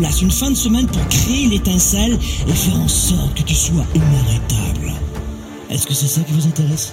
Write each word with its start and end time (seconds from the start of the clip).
place, 0.00 0.22
une 0.22 0.30
fin 0.30 0.50
de 0.50 0.56
semaine 0.56 0.86
pour 0.86 1.06
créer 1.08 1.46
l'étincelle 1.46 2.18
et 2.48 2.52
faire 2.52 2.80
en 2.80 2.88
sorte 2.88 3.34
que 3.34 3.42
tu 3.42 3.54
sois 3.54 3.84
inarrêtable. 3.94 4.92
Est-ce 5.68 5.86
que 5.86 5.94
c'est 5.94 6.06
ça 6.06 6.22
qui 6.22 6.32
vous 6.32 6.46
intéresse? 6.46 6.92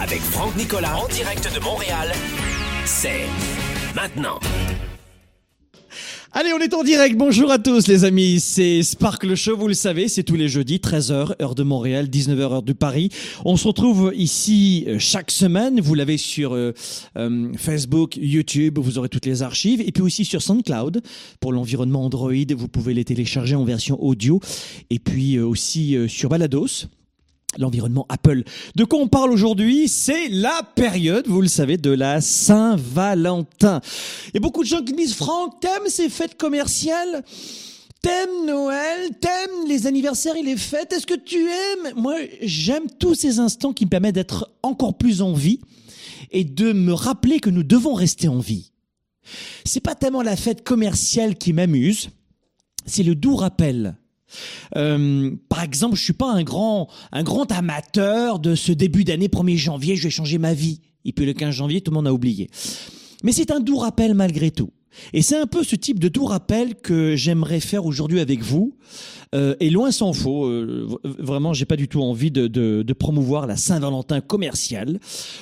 Avec 0.00 0.20
Franck 0.20 0.56
Nicolas 0.56 0.96
en 0.96 1.08
direct 1.08 1.54
de 1.54 1.60
Montréal. 1.60 2.10
C'est 2.86 3.26
maintenant. 3.94 4.40
Allez, 6.32 6.54
on 6.54 6.58
est 6.58 6.72
en 6.72 6.82
direct. 6.82 7.18
Bonjour 7.18 7.50
à 7.50 7.58
tous, 7.58 7.86
les 7.86 8.04
amis. 8.04 8.40
C'est 8.40 8.82
Spark 8.82 9.24
le 9.24 9.34
Show, 9.34 9.58
vous 9.58 9.68
le 9.68 9.74
savez, 9.74 10.08
c'est 10.08 10.22
tous 10.22 10.36
les 10.36 10.48
jeudis, 10.48 10.78
13h, 10.78 11.34
heure 11.42 11.54
de 11.54 11.62
Montréal, 11.62 12.06
19h, 12.06 12.40
heure 12.40 12.62
de 12.62 12.72
Paris. 12.72 13.10
On 13.44 13.58
se 13.58 13.68
retrouve 13.68 14.10
ici 14.16 14.84
euh, 14.88 14.98
chaque 14.98 15.30
semaine. 15.30 15.82
Vous 15.82 15.94
l'avez 15.94 16.16
sur 16.16 16.54
euh, 16.54 16.72
euh, 17.18 17.52
Facebook, 17.58 18.16
YouTube, 18.16 18.78
vous 18.78 18.96
aurez 18.96 19.10
toutes 19.10 19.26
les 19.26 19.42
archives. 19.42 19.82
Et 19.82 19.92
puis 19.92 20.02
aussi 20.02 20.24
sur 20.24 20.40
SoundCloud 20.40 21.02
pour 21.40 21.52
l'environnement 21.52 22.06
Android. 22.06 22.32
Vous 22.56 22.68
pouvez 22.68 22.94
les 22.94 23.04
télécharger 23.04 23.54
en 23.54 23.64
version 23.64 24.02
audio. 24.02 24.40
Et 24.88 24.98
puis 24.98 25.38
aussi 25.38 25.94
sur 26.08 26.30
Balados 26.30 26.88
l'environnement 27.58 28.06
Apple. 28.08 28.44
De 28.76 28.84
quoi 28.84 29.00
on 29.00 29.08
parle 29.08 29.32
aujourd'hui? 29.32 29.88
C'est 29.88 30.28
la 30.28 30.62
période, 30.74 31.26
vous 31.26 31.42
le 31.42 31.48
savez, 31.48 31.76
de 31.76 31.90
la 31.90 32.20
Saint-Valentin. 32.20 33.80
Il 34.28 34.34
y 34.34 34.36
a 34.38 34.40
beaucoup 34.40 34.62
de 34.62 34.68
gens 34.68 34.82
qui 34.82 34.94
disent, 34.94 35.14
Franck, 35.14 35.60
t'aimes 35.60 35.88
ces 35.88 36.08
fêtes 36.08 36.36
commerciales? 36.36 37.24
T'aimes 38.00 38.46
Noël, 38.46 39.10
t'aimes 39.20 39.66
les 39.66 39.88
anniversaires 39.88 40.36
et 40.36 40.42
les 40.42 40.56
fêtes, 40.56 40.92
est-ce 40.92 41.06
que 41.06 41.18
tu 41.18 41.48
aimes? 41.48 41.94
Moi, 41.96 42.14
j'aime 42.42 42.84
tous 42.98 43.14
ces 43.14 43.40
instants 43.40 43.72
qui 43.72 43.86
me 43.86 43.90
permettent 43.90 44.14
d'être 44.14 44.54
encore 44.62 44.96
plus 44.96 45.20
en 45.20 45.32
vie 45.32 45.58
et 46.30 46.44
de 46.44 46.72
me 46.72 46.92
rappeler 46.92 47.40
que 47.40 47.50
nous 47.50 47.64
devons 47.64 47.94
rester 47.94 48.28
en 48.28 48.38
vie. 48.38 48.70
C'est 49.64 49.80
pas 49.80 49.96
tellement 49.96 50.22
la 50.22 50.36
fête 50.36 50.62
commerciale 50.62 51.36
qui 51.36 51.52
m'amuse, 51.52 52.10
c'est 52.86 53.02
le 53.02 53.16
doux 53.16 53.34
rappel 53.34 53.96
euh, 54.76 55.30
par 55.48 55.62
exemple, 55.62 55.96
je 55.96 56.02
suis 56.02 56.12
pas 56.12 56.30
un 56.30 56.42
grand, 56.42 56.88
un 57.12 57.22
grand 57.22 57.50
amateur 57.52 58.38
de 58.38 58.54
ce 58.54 58.72
début 58.72 59.04
d'année 59.04 59.28
1er 59.28 59.56
janvier, 59.56 59.96
je 59.96 60.04
vais 60.04 60.10
changer 60.10 60.38
ma 60.38 60.54
vie. 60.54 60.80
Et 61.04 61.12
puis 61.12 61.26
le 61.26 61.32
15 61.32 61.54
janvier, 61.54 61.80
tout 61.80 61.90
le 61.90 61.96
monde 61.96 62.08
a 62.08 62.12
oublié. 62.12 62.50
Mais 63.24 63.32
c'est 63.32 63.50
un 63.50 63.60
doux 63.60 63.78
rappel 63.78 64.14
malgré 64.14 64.50
tout. 64.50 64.70
Et 65.12 65.22
c'est 65.22 65.36
un 65.36 65.46
peu 65.46 65.62
ce 65.62 65.76
type 65.76 65.98
de 65.98 66.08
doux 66.08 66.24
rappel 66.24 66.74
que 66.74 67.16
j'aimerais 67.16 67.60
faire 67.60 67.86
aujourd'hui 67.86 68.20
avec 68.20 68.42
vous. 68.42 68.74
Euh, 69.34 69.54
et 69.60 69.70
loin 69.70 69.90
s'en 69.90 70.12
faut, 70.12 70.46
euh, 70.46 70.88
vraiment, 71.04 71.52
j'ai 71.52 71.66
pas 71.66 71.76
du 71.76 71.88
tout 71.88 72.02
envie 72.02 72.30
de, 72.30 72.92
promouvoir 72.98 73.46
la 73.46 73.56
Saint-Valentin 73.56 74.20
commerciale. 74.20 74.98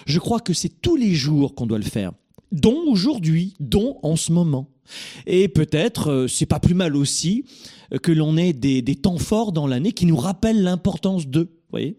Je 0.07 0.19
crois 0.19 0.41
que 0.41 0.53
c'est 0.53 0.81
tous 0.81 0.97
les 0.97 1.15
jours 1.15 1.55
qu'on 1.55 1.67
doit 1.67 1.79
le 1.79 1.85
faire, 1.85 2.13
dont 2.53 2.83
aujourd'hui, 2.89 3.55
dont 3.61 3.99
en 4.03 4.17
ce 4.17 4.33
moment. 4.33 4.69
Et 5.27 5.49
peut-être, 5.49 6.11
euh, 6.11 6.29
c'est 6.29 6.47
pas 6.47 6.61
plus 6.61 6.75
mal 6.75 6.95
aussi 6.95 7.45
que 8.03 8.13
l'on 8.13 8.37
ait 8.37 8.53
des, 8.53 8.83
des 8.83 8.97
temps 8.97 9.19
forts 9.19 9.53
dans 9.53 9.67
l'année 9.67 9.93
qui 9.93 10.07
nous 10.07 10.17
rappellent 10.17 10.63
l'importance 10.63 11.27
d'eux. 11.27 11.51
Voyez 11.71 11.99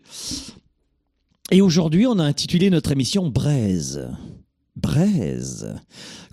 Et 1.52 1.62
aujourd'hui, 1.62 2.08
on 2.08 2.20
a 2.20 2.24
intitulé 2.24 2.70
notre 2.70 2.92
émission 2.92 3.30
Braise. 3.30 4.08
Braise. 4.76 5.76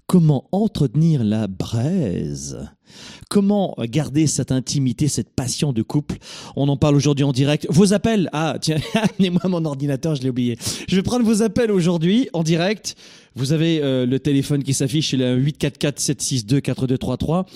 Comment 0.07 0.49
entretenir 0.53 1.25
la 1.25 1.47
braise? 1.47 2.59
Comment 3.31 3.75
garder 3.81 4.27
cette 4.27 4.53
intimité, 4.53 5.09
cette 5.09 5.35
passion 5.35 5.73
de 5.73 5.83
couple? 5.83 6.19
On 6.57 6.69
en 6.69 6.77
parle 6.77 6.95
aujourd'hui 6.95 7.25
en 7.25 7.33
direct. 7.33 7.67
Vos 7.71 7.95
appels 7.95 8.29
Ah, 8.33 8.57
tiens, 8.61 8.77
amenez-moi 8.95 9.49
mon 9.49 9.65
ordinateur, 9.65 10.15
je 10.15 10.23
l'ai 10.23 10.29
oublié. 10.29 10.59
Je 10.89 10.97
vais 10.97 11.03
prendre 11.03 11.25
vos 11.25 11.43
appels 11.43 11.71
aujourd'hui 11.71 12.29
en 12.35 12.43
direct. 12.43 12.97
Vous 13.35 13.53
avez 13.53 13.81
euh, 13.83 14.05
le 14.05 14.21
téléphone 14.21 14.63
qui 14.63 14.75
s'affiche, 14.75 15.11
c'est 15.11 15.17
le 15.17 15.37
844 15.37 15.99
762 15.99 16.61
4233. 16.61 17.47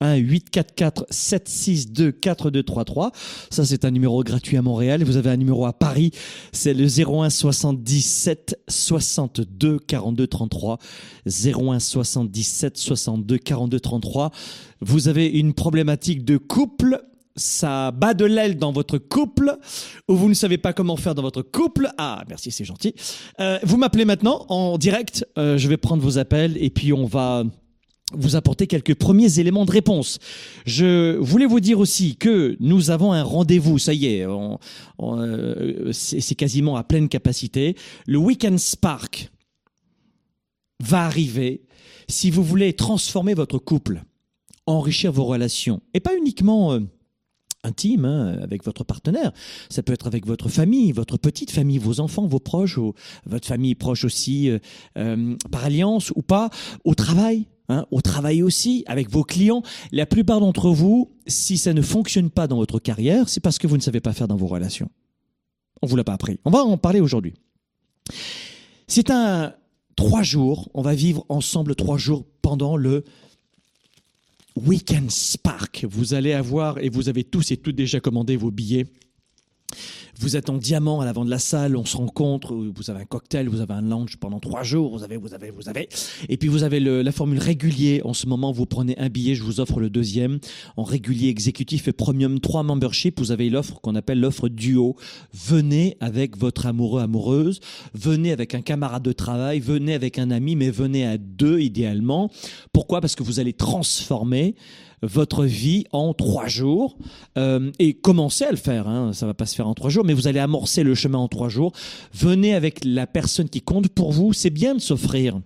1 0.00 0.16
844 0.16 1.06
762 1.10 2.12
4233. 2.12 3.12
Ça, 3.50 3.64
c'est 3.64 3.84
un 3.84 3.90
numéro 3.90 4.22
gratuit 4.22 4.56
à 4.56 4.62
Montréal. 4.62 5.02
Vous 5.04 5.16
avez 5.16 5.30
un 5.30 5.36
numéro 5.36 5.66
à 5.66 5.72
Paris. 5.72 6.12
C'est 6.52 6.74
le 6.74 6.86
01 6.86 7.30
77 7.30 8.60
62 8.68 9.78
42 9.78 10.26
33. 10.26 10.78
01 11.26 11.78
77 11.78 12.76
62 12.76 13.38
42 13.38 13.80
33. 13.80 14.30
Vous 14.80 15.08
avez 15.08 15.26
une 15.26 15.54
problématique 15.54 16.24
de 16.24 16.36
couple 16.36 17.02
ça 17.38 17.92
bat 17.92 18.14
de 18.14 18.24
l'aile 18.24 18.58
dans 18.58 18.72
votre 18.72 18.98
couple 18.98 19.56
ou 20.08 20.16
vous 20.16 20.28
ne 20.28 20.34
savez 20.34 20.58
pas 20.58 20.72
comment 20.72 20.96
faire 20.96 21.14
dans 21.14 21.22
votre 21.22 21.42
couple, 21.42 21.88
ah 21.96 22.24
merci 22.28 22.50
c'est 22.50 22.64
gentil. 22.64 22.94
Euh, 23.40 23.58
vous 23.62 23.76
m'appelez 23.76 24.04
maintenant 24.04 24.44
en 24.48 24.76
direct, 24.76 25.24
euh, 25.38 25.56
je 25.56 25.68
vais 25.68 25.76
prendre 25.76 26.02
vos 26.02 26.18
appels 26.18 26.56
et 26.62 26.70
puis 26.70 26.92
on 26.92 27.06
va 27.06 27.44
vous 28.14 28.36
apporter 28.36 28.66
quelques 28.66 28.94
premiers 28.94 29.38
éléments 29.38 29.66
de 29.66 29.70
réponse. 29.70 30.18
Je 30.64 31.16
voulais 31.16 31.46
vous 31.46 31.60
dire 31.60 31.78
aussi 31.78 32.16
que 32.16 32.56
nous 32.60 32.90
avons 32.90 33.12
un 33.12 33.22
rendez-vous, 33.22 33.78
ça 33.78 33.92
y 33.92 34.06
est, 34.06 34.26
euh, 34.26 35.92
c'est 35.92 36.34
quasiment 36.34 36.76
à 36.76 36.84
pleine 36.84 37.08
capacité. 37.08 37.76
Le 38.06 38.18
Weekend 38.18 38.58
Spark 38.58 39.30
va 40.82 41.04
arriver 41.04 41.62
si 42.08 42.30
vous 42.30 42.42
voulez 42.42 42.72
transformer 42.72 43.34
votre 43.34 43.58
couple, 43.58 44.02
enrichir 44.66 45.12
vos 45.12 45.24
relations, 45.24 45.82
et 45.92 46.00
pas 46.00 46.16
uniquement 46.16 46.72
euh, 46.72 46.80
intime 47.62 48.06
hein, 48.06 48.38
avec 48.42 48.64
votre 48.64 48.84
partenaire. 48.84 49.32
Ça 49.68 49.82
peut 49.82 49.92
être 49.92 50.06
avec 50.06 50.26
votre 50.26 50.48
famille, 50.48 50.92
votre 50.92 51.18
petite 51.18 51.50
famille, 51.50 51.78
vos 51.78 52.00
enfants, 52.00 52.26
vos 52.26 52.40
proches, 52.40 52.78
ou 52.78 52.94
votre 53.26 53.46
famille 53.46 53.74
proche 53.74 54.04
aussi, 54.04 54.50
euh, 54.96 55.36
par 55.50 55.64
alliance 55.66 56.10
ou 56.16 56.22
pas, 56.22 56.48
au 56.84 56.94
travail. 56.94 57.46
Hein, 57.68 57.86
au 57.90 58.00
travail 58.00 58.42
aussi, 58.42 58.84
avec 58.86 59.10
vos 59.10 59.24
clients. 59.24 59.62
La 59.92 60.06
plupart 60.06 60.40
d'entre 60.40 60.70
vous, 60.70 61.12
si 61.26 61.58
ça 61.58 61.72
ne 61.72 61.82
fonctionne 61.82 62.30
pas 62.30 62.46
dans 62.46 62.56
votre 62.56 62.78
carrière, 62.78 63.28
c'est 63.28 63.40
parce 63.40 63.58
que 63.58 63.66
vous 63.66 63.76
ne 63.76 63.82
savez 63.82 64.00
pas 64.00 64.12
faire 64.12 64.28
dans 64.28 64.36
vos 64.36 64.46
relations. 64.46 64.90
On 65.82 65.86
vous 65.86 65.96
l'a 65.96 66.04
pas 66.04 66.14
appris. 66.14 66.38
On 66.44 66.50
va 66.50 66.64
en 66.64 66.76
parler 66.76 67.00
aujourd'hui. 67.00 67.34
C'est 68.86 69.10
un 69.10 69.54
trois 69.96 70.22
jours. 70.22 70.70
On 70.74 70.82
va 70.82 70.94
vivre 70.94 71.24
ensemble 71.28 71.74
trois 71.74 71.98
jours 71.98 72.24
pendant 72.42 72.76
le 72.76 73.04
Weekend 74.56 75.10
Spark. 75.10 75.86
Vous 75.88 76.14
allez 76.14 76.32
avoir, 76.32 76.78
et 76.78 76.88
vous 76.88 77.08
avez 77.08 77.24
tous 77.24 77.50
et 77.52 77.56
toutes 77.56 77.76
déjà 77.76 78.00
commandé 78.00 78.36
vos 78.36 78.50
billets. 78.50 78.86
Vous 80.20 80.36
êtes 80.36 80.50
en 80.50 80.56
diamant 80.56 81.00
à 81.00 81.04
l'avant 81.04 81.24
de 81.24 81.30
la 81.30 81.38
salle, 81.38 81.76
on 81.76 81.84
se 81.84 81.96
rencontre, 81.96 82.52
vous 82.52 82.90
avez 82.90 83.02
un 83.02 83.04
cocktail, 83.04 83.48
vous 83.48 83.60
avez 83.60 83.74
un 83.74 83.82
lounge 83.82 84.16
pendant 84.16 84.40
trois 84.40 84.64
jours, 84.64 84.90
vous 84.90 85.04
avez, 85.04 85.16
vous 85.16 85.32
avez, 85.32 85.50
vous 85.50 85.68
avez. 85.68 85.88
Et 86.28 86.36
puis 86.36 86.48
vous 86.48 86.64
avez 86.64 86.80
la 86.80 87.12
formule 87.12 87.38
régulier. 87.38 88.02
En 88.04 88.14
ce 88.14 88.26
moment, 88.26 88.50
vous 88.50 88.66
prenez 88.66 88.98
un 88.98 89.10
billet, 89.10 89.36
je 89.36 89.44
vous 89.44 89.60
offre 89.60 89.78
le 89.78 89.90
deuxième. 89.90 90.40
En 90.76 90.82
régulier, 90.82 91.28
exécutif 91.28 91.86
et 91.86 91.92
premium 91.92 92.40
3 92.40 92.64
membership, 92.64 93.20
vous 93.20 93.30
avez 93.30 93.48
l'offre 93.48 93.80
qu'on 93.80 93.94
appelle 93.94 94.18
l'offre 94.18 94.48
duo. 94.48 94.96
Venez 95.32 95.96
avec 96.00 96.36
votre 96.36 96.66
amoureux, 96.66 97.00
amoureuse, 97.00 97.60
venez 97.94 98.32
avec 98.32 98.56
un 98.56 98.60
camarade 98.60 99.04
de 99.04 99.12
travail, 99.12 99.60
venez 99.60 99.94
avec 99.94 100.18
un 100.18 100.32
ami, 100.32 100.56
mais 100.56 100.70
venez 100.70 101.06
à 101.06 101.16
deux 101.16 101.60
idéalement. 101.60 102.28
Pourquoi? 102.72 103.00
Parce 103.00 103.14
que 103.14 103.22
vous 103.22 103.38
allez 103.38 103.52
transformer 103.52 104.56
votre 105.02 105.44
vie 105.44 105.84
en 105.92 106.12
trois 106.14 106.48
jours 106.48 106.96
euh, 107.36 107.70
et 107.78 107.94
commencez 107.94 108.44
à 108.44 108.50
le 108.50 108.56
faire. 108.56 108.88
Hein. 108.88 109.12
Ça 109.12 109.26
va 109.26 109.34
pas 109.34 109.46
se 109.46 109.54
faire 109.54 109.68
en 109.68 109.74
trois 109.74 109.90
jours, 109.90 110.04
vous 110.14 110.28
allez 110.28 110.40
amorcer 110.40 110.82
le 110.82 110.94
chemin 110.94 111.18
en 111.18 111.28
trois 111.28 111.48
jours. 111.48 111.72
Venez 112.12 112.54
avec 112.54 112.84
la 112.84 113.06
personne 113.06 113.48
qui 113.48 113.60
compte 113.60 113.88
pour 113.88 114.12
vous. 114.12 114.32
C'est 114.32 114.50
bien 114.50 114.74
de 114.74 114.80
s'offrir. 114.80 115.40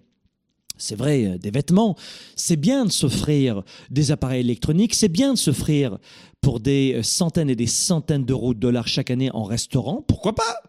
C'est 0.79 0.97
vrai, 0.97 1.27
euh, 1.27 1.39
des 1.39 1.51
vêtements, 1.51 1.97
c'est 2.35 2.57
bien 2.57 2.85
de 2.85 2.91
s'offrir 2.91 3.63
des 3.91 4.11
appareils 4.11 4.41
électroniques, 4.41 4.95
c'est 4.95 5.09
bien 5.09 5.35
de 5.35 5.39
s'offrir 5.39 5.99
pour 6.41 6.59
des 6.59 6.95
euh, 6.95 7.03
centaines 7.05 7.51
et 7.51 7.55
des 7.55 7.69
centaines 7.69 8.25
d'euros 8.25 8.53
de 8.53 8.59
dollars 8.59 8.89
chaque 8.89 9.11
année 9.13 9.31
en 9.33 9.45
restaurant, 9.45 10.03
pourquoi 10.09 10.35
pas? 10.35 10.63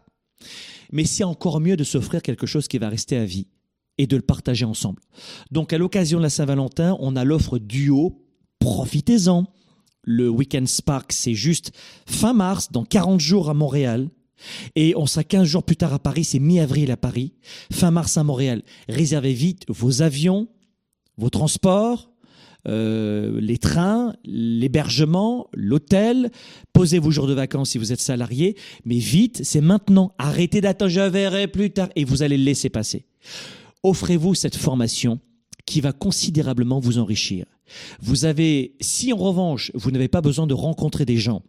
Mais 0.91 1.05
c'est 1.05 1.23
encore 1.23 1.59
mieux 1.59 1.77
de 1.77 1.83
s'offrir 1.83 2.21
quelque 2.21 2.45
chose 2.45 2.67
qui 2.67 2.77
va 2.77 2.89
rester 2.89 3.17
à 3.17 3.25
vie 3.25 3.47
et 3.97 4.05
de 4.05 4.15
le 4.15 4.21
partager 4.21 4.65
ensemble. 4.65 5.01
Donc 5.49 5.73
à 5.73 5.79
l'occasion 5.79 6.19
de 6.19 6.23
la 6.23 6.29
Saint-Valentin, 6.29 6.95
on 6.99 7.15
a 7.15 7.23
l'offre 7.23 7.57
duo, 7.57 8.21
profitez-en. 8.59 9.45
Le 10.03 10.29
Weekend 10.29 10.67
Spark, 10.67 11.11
c'est 11.11 11.33
juste 11.33 11.71
fin 12.05 12.33
mars, 12.33 12.71
dans 12.71 12.85
40 12.85 13.19
jours 13.19 13.49
à 13.49 13.53
Montréal. 13.53 14.09
Et 14.75 14.93
on 14.97 15.05
sera 15.05 15.23
15 15.23 15.47
jours 15.47 15.63
plus 15.63 15.77
tard 15.77 15.93
à 15.93 15.99
Paris, 15.99 16.25
c'est 16.25 16.39
mi-avril 16.39 16.91
à 16.91 16.97
Paris, 16.97 17.33
fin 17.71 17.91
mars 17.91 18.17
à 18.17 18.23
Montréal. 18.23 18.61
Réservez 18.89 19.33
vite 19.33 19.63
vos 19.69 20.01
avions, 20.01 20.49
vos 21.17 21.29
transports, 21.29 22.09
euh, 22.67 23.39
les 23.41 23.57
trains, 23.57 24.13
l'hébergement, 24.23 25.47
l'hôtel. 25.53 26.31
Posez 26.71 26.99
vos 26.99 27.11
jours 27.11 27.27
de 27.27 27.33
vacances 27.33 27.71
si 27.71 27.77
vous 27.77 27.91
êtes 27.91 27.99
salarié, 27.99 28.55
mais 28.85 28.97
vite, 28.97 29.41
c'est 29.43 29.61
maintenant. 29.61 30.13
Arrêtez 30.17 30.61
d'attendre, 30.61 30.91
je 30.91 31.01
verrai 31.01 31.47
plus 31.47 31.71
tard, 31.71 31.89
et 31.95 32.05
vous 32.05 32.23
allez 32.23 32.37
le 32.37 32.43
laisser 32.43 32.69
passer. 32.69 33.05
Offrez-vous 33.83 34.33
cette 34.33 34.55
formation 34.55 35.19
qui 35.65 35.81
va 35.81 35.93
considérablement 35.93 36.79
vous 36.79 36.97
enrichir. 36.97 37.45
Vous 38.01 38.25
avez, 38.25 38.75
si 38.81 39.13
en 39.13 39.17
revanche, 39.17 39.71
vous 39.73 39.91
n'avez 39.91 40.07
pas 40.07 40.21
besoin 40.21 40.47
de 40.47 40.53
rencontrer 40.53 41.05
des 41.05 41.17
gens, 41.17 41.43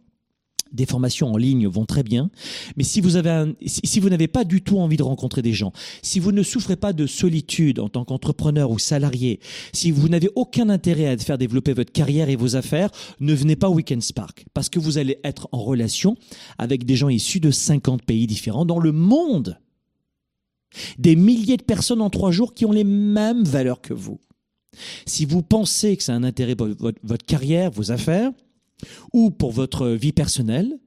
des 0.71 0.85
formations 0.85 1.31
en 1.31 1.37
ligne 1.37 1.67
vont 1.67 1.85
très 1.85 2.03
bien, 2.03 2.29
mais 2.75 2.83
si 2.83 3.01
vous 3.01 3.15
avez 3.15 3.29
un, 3.29 3.53
si 3.65 3.99
vous 3.99 4.09
n'avez 4.09 4.27
pas 4.27 4.43
du 4.43 4.61
tout 4.61 4.79
envie 4.79 4.97
de 4.97 5.03
rencontrer 5.03 5.41
des 5.41 5.53
gens, 5.53 5.71
si 6.01 6.19
vous 6.19 6.31
ne 6.31 6.43
souffrez 6.43 6.75
pas 6.75 6.93
de 6.93 7.07
solitude 7.07 7.79
en 7.79 7.89
tant 7.89 8.03
qu'entrepreneur 8.03 8.71
ou 8.71 8.79
salarié, 8.79 9.39
si 9.73 9.91
vous 9.91 10.09
n'avez 10.09 10.29
aucun 10.35 10.69
intérêt 10.69 11.07
à 11.07 11.17
faire 11.17 11.37
développer 11.37 11.73
votre 11.73 11.91
carrière 11.91 12.29
et 12.29 12.35
vos 12.35 12.55
affaires, 12.55 12.89
ne 13.19 13.33
venez 13.33 13.55
pas 13.55 13.69
au 13.69 13.75
Weekend 13.75 14.01
Spark 14.01 14.45
parce 14.53 14.69
que 14.69 14.79
vous 14.79 14.97
allez 14.97 15.19
être 15.23 15.47
en 15.51 15.63
relation 15.63 16.17
avec 16.57 16.85
des 16.85 16.95
gens 16.95 17.09
issus 17.09 17.39
de 17.39 17.51
50 17.51 18.03
pays 18.03 18.27
différents 18.27 18.65
dans 18.65 18.79
le 18.79 18.91
monde. 18.91 19.57
Des 20.97 21.15
milliers 21.15 21.57
de 21.57 21.63
personnes 21.63 22.01
en 22.01 22.09
trois 22.09 22.31
jours 22.31 22.53
qui 22.53 22.65
ont 22.65 22.71
les 22.71 22.83
mêmes 22.83 23.43
valeurs 23.43 23.81
que 23.81 23.93
vous. 23.93 24.19
Si 25.05 25.25
vous 25.25 25.41
pensez 25.41 25.95
que 25.95 26.03
c'est 26.03 26.11
un 26.11 26.23
intérêt 26.23 26.55
pour 26.55 26.67
votre, 26.67 26.99
votre 27.03 27.25
carrière, 27.25 27.71
vos 27.71 27.91
affaires, 27.91 28.31
ou 29.13 29.31
pour 29.31 29.51
votre 29.51 29.87
vie 29.89 30.11
personnelle, 30.11 30.77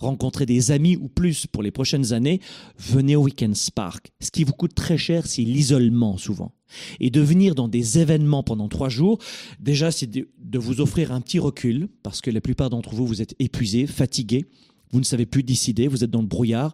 rencontrer 0.00 0.46
des 0.46 0.70
amis 0.70 0.96
ou 0.96 1.08
plus 1.08 1.46
pour 1.46 1.62
les 1.62 1.70
prochaines 1.70 2.12
années, 2.12 2.40
venez 2.78 3.16
au 3.16 3.22
Weekend 3.22 3.54
Spark. 3.54 4.10
Ce 4.20 4.30
qui 4.30 4.44
vous 4.44 4.52
coûte 4.52 4.74
très 4.74 4.98
cher, 4.98 5.26
c'est 5.26 5.42
l'isolement 5.42 6.16
souvent. 6.16 6.52
Et 7.00 7.10
de 7.10 7.20
venir 7.20 7.54
dans 7.54 7.68
des 7.68 7.98
événements 7.98 8.42
pendant 8.42 8.68
trois 8.68 8.88
jours, 8.88 9.18
déjà, 9.60 9.90
c'est 9.90 10.10
de, 10.10 10.28
vous 10.58 10.80
offrir 10.80 11.12
un 11.12 11.20
petit 11.20 11.38
recul, 11.38 11.88
parce 12.02 12.20
que 12.20 12.30
la 12.30 12.40
plupart 12.40 12.70
d'entre 12.70 12.94
vous, 12.94 13.06
vous 13.06 13.22
êtes 13.22 13.34
épuisés, 13.38 13.86
fatigués, 13.86 14.46
vous 14.90 15.00
ne 15.00 15.04
savez 15.04 15.26
plus 15.26 15.42
décider, 15.42 15.86
vous 15.86 16.02
êtes 16.02 16.10
dans 16.10 16.22
le 16.22 16.26
brouillard 16.26 16.72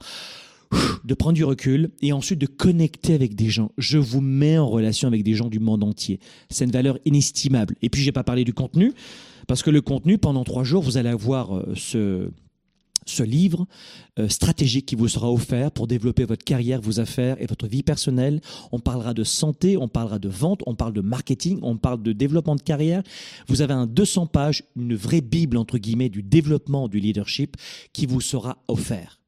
de 1.04 1.14
prendre 1.14 1.34
du 1.34 1.44
recul 1.44 1.90
et 2.02 2.12
ensuite 2.12 2.38
de 2.38 2.46
connecter 2.46 3.14
avec 3.14 3.34
des 3.34 3.48
gens. 3.48 3.70
Je 3.78 3.98
vous 3.98 4.20
mets 4.20 4.58
en 4.58 4.68
relation 4.68 5.08
avec 5.08 5.22
des 5.22 5.34
gens 5.34 5.48
du 5.48 5.60
monde 5.60 5.84
entier. 5.84 6.20
C'est 6.50 6.64
une 6.64 6.70
valeur 6.70 6.98
inestimable. 7.04 7.74
Et 7.82 7.90
puis, 7.90 8.02
j'ai 8.02 8.12
pas 8.12 8.24
parlé 8.24 8.44
du 8.44 8.52
contenu, 8.52 8.92
parce 9.46 9.62
que 9.62 9.70
le 9.70 9.80
contenu, 9.80 10.18
pendant 10.18 10.44
trois 10.44 10.64
jours, 10.64 10.82
vous 10.82 10.96
allez 10.96 11.08
avoir 11.08 11.56
euh, 11.56 11.72
ce, 11.76 12.30
ce 13.06 13.22
livre 13.22 13.66
euh, 14.18 14.28
stratégique 14.28 14.86
qui 14.86 14.96
vous 14.96 15.08
sera 15.08 15.32
offert 15.32 15.70
pour 15.70 15.86
développer 15.86 16.24
votre 16.24 16.44
carrière, 16.44 16.80
vos 16.80 17.00
affaires 17.00 17.40
et 17.40 17.46
votre 17.46 17.66
vie 17.66 17.82
personnelle. 17.82 18.40
On 18.72 18.80
parlera 18.80 19.14
de 19.14 19.24
santé, 19.24 19.76
on 19.76 19.88
parlera 19.88 20.18
de 20.18 20.28
vente, 20.28 20.62
on 20.66 20.74
parle 20.74 20.92
de 20.92 21.00
marketing, 21.00 21.60
on 21.62 21.76
parle 21.76 22.02
de 22.02 22.12
développement 22.12 22.56
de 22.56 22.62
carrière. 22.62 23.02
Vous 23.46 23.62
avez 23.62 23.74
un 23.74 23.86
200 23.86 24.26
pages, 24.26 24.64
une 24.76 24.94
vraie 24.94 25.20
bible 25.20 25.56
entre 25.56 25.78
guillemets 25.78 26.08
du 26.08 26.22
développement 26.22 26.88
du 26.88 26.98
leadership 26.98 27.56
qui 27.92 28.06
vous 28.06 28.20
sera 28.20 28.58
offert. 28.68 29.20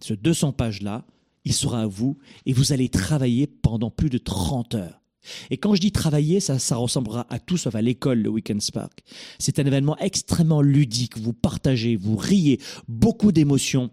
Ce 0.00 0.14
200 0.14 0.52
pages-là, 0.52 1.04
il 1.44 1.52
sera 1.52 1.82
à 1.82 1.86
vous 1.86 2.18
et 2.44 2.52
vous 2.52 2.72
allez 2.72 2.88
travailler 2.88 3.46
pendant 3.46 3.90
plus 3.90 4.10
de 4.10 4.18
30 4.18 4.74
heures. 4.74 5.00
Et 5.50 5.56
quand 5.56 5.74
je 5.74 5.80
dis 5.80 5.92
travailler, 5.92 6.40
ça, 6.40 6.58
ça 6.58 6.76
ressemblera 6.76 7.26
à 7.30 7.38
tout 7.38 7.56
sauf 7.56 7.74
à 7.74 7.82
l'école, 7.82 8.20
le 8.20 8.28
Weekend 8.28 8.62
Spark. 8.62 9.02
C'est 9.38 9.58
un 9.58 9.64
événement 9.64 9.96
extrêmement 9.98 10.62
ludique. 10.62 11.18
Vous 11.18 11.32
partagez, 11.32 11.96
vous 11.96 12.16
riez, 12.16 12.60
beaucoup 12.88 13.32
d'émotions. 13.32 13.90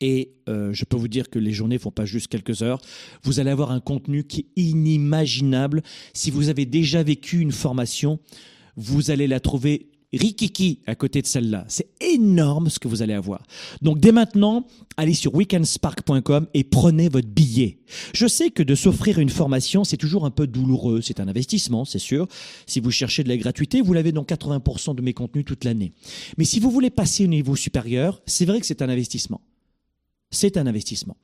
Et 0.00 0.34
euh, 0.48 0.72
je 0.72 0.84
peux 0.84 0.96
vous 0.96 1.08
dire 1.08 1.30
que 1.30 1.38
les 1.38 1.52
journées 1.52 1.78
font 1.78 1.90
pas 1.90 2.04
juste 2.04 2.28
quelques 2.28 2.62
heures. 2.62 2.80
Vous 3.22 3.40
allez 3.40 3.50
avoir 3.50 3.70
un 3.70 3.80
contenu 3.80 4.24
qui 4.24 4.40
est 4.40 4.60
inimaginable. 4.60 5.82
Si 6.12 6.30
vous 6.30 6.48
avez 6.48 6.66
déjà 6.66 7.02
vécu 7.02 7.40
une 7.40 7.52
formation, 7.52 8.18
vous 8.76 9.10
allez 9.10 9.26
la 9.26 9.40
trouver 9.40 9.88
rikiki 10.16 10.80
à 10.86 10.94
côté 10.94 11.22
de 11.22 11.26
celle-là. 11.26 11.64
C'est 11.68 11.88
énorme 12.00 12.68
ce 12.68 12.78
que 12.78 12.88
vous 12.88 13.02
allez 13.02 13.14
avoir. 13.14 13.42
Donc 13.82 14.00
dès 14.00 14.12
maintenant, 14.12 14.66
allez 14.96 15.14
sur 15.14 15.34
weekendspark.com 15.34 16.46
et 16.54 16.64
prenez 16.64 17.08
votre 17.08 17.28
billet. 17.28 17.78
Je 18.14 18.26
sais 18.26 18.50
que 18.50 18.62
de 18.62 18.74
s'offrir 18.74 19.18
une 19.18 19.30
formation, 19.30 19.84
c'est 19.84 19.96
toujours 19.96 20.24
un 20.24 20.30
peu 20.30 20.46
douloureux. 20.46 21.00
C'est 21.00 21.20
un 21.20 21.28
investissement, 21.28 21.84
c'est 21.84 21.98
sûr. 21.98 22.26
Si 22.66 22.80
vous 22.80 22.90
cherchez 22.90 23.24
de 23.24 23.28
la 23.28 23.36
gratuité, 23.36 23.80
vous 23.80 23.92
l'avez 23.92 24.12
dans 24.12 24.24
80% 24.24 24.94
de 24.94 25.02
mes 25.02 25.14
contenus 25.14 25.44
toute 25.44 25.64
l'année. 25.64 25.92
Mais 26.38 26.44
si 26.44 26.60
vous 26.60 26.70
voulez 26.70 26.90
passer 26.90 27.24
au 27.24 27.28
niveau 27.28 27.56
supérieur, 27.56 28.22
c'est 28.26 28.44
vrai 28.44 28.60
que 28.60 28.66
c'est 28.66 28.82
un 28.82 28.88
investissement. 28.88 29.40
C'est 30.30 30.56
un 30.56 30.66
investissement. 30.66 31.16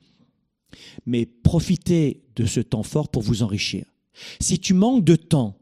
Mais 1.05 1.25
profitez 1.25 2.21
de 2.35 2.45
ce 2.45 2.59
temps 2.59 2.83
fort 2.83 3.09
pour 3.09 3.21
vous 3.21 3.43
enrichir. 3.43 3.85
Si 4.39 4.59
tu 4.59 4.73
manques 4.73 5.03
de 5.03 5.15
temps, 5.15 5.57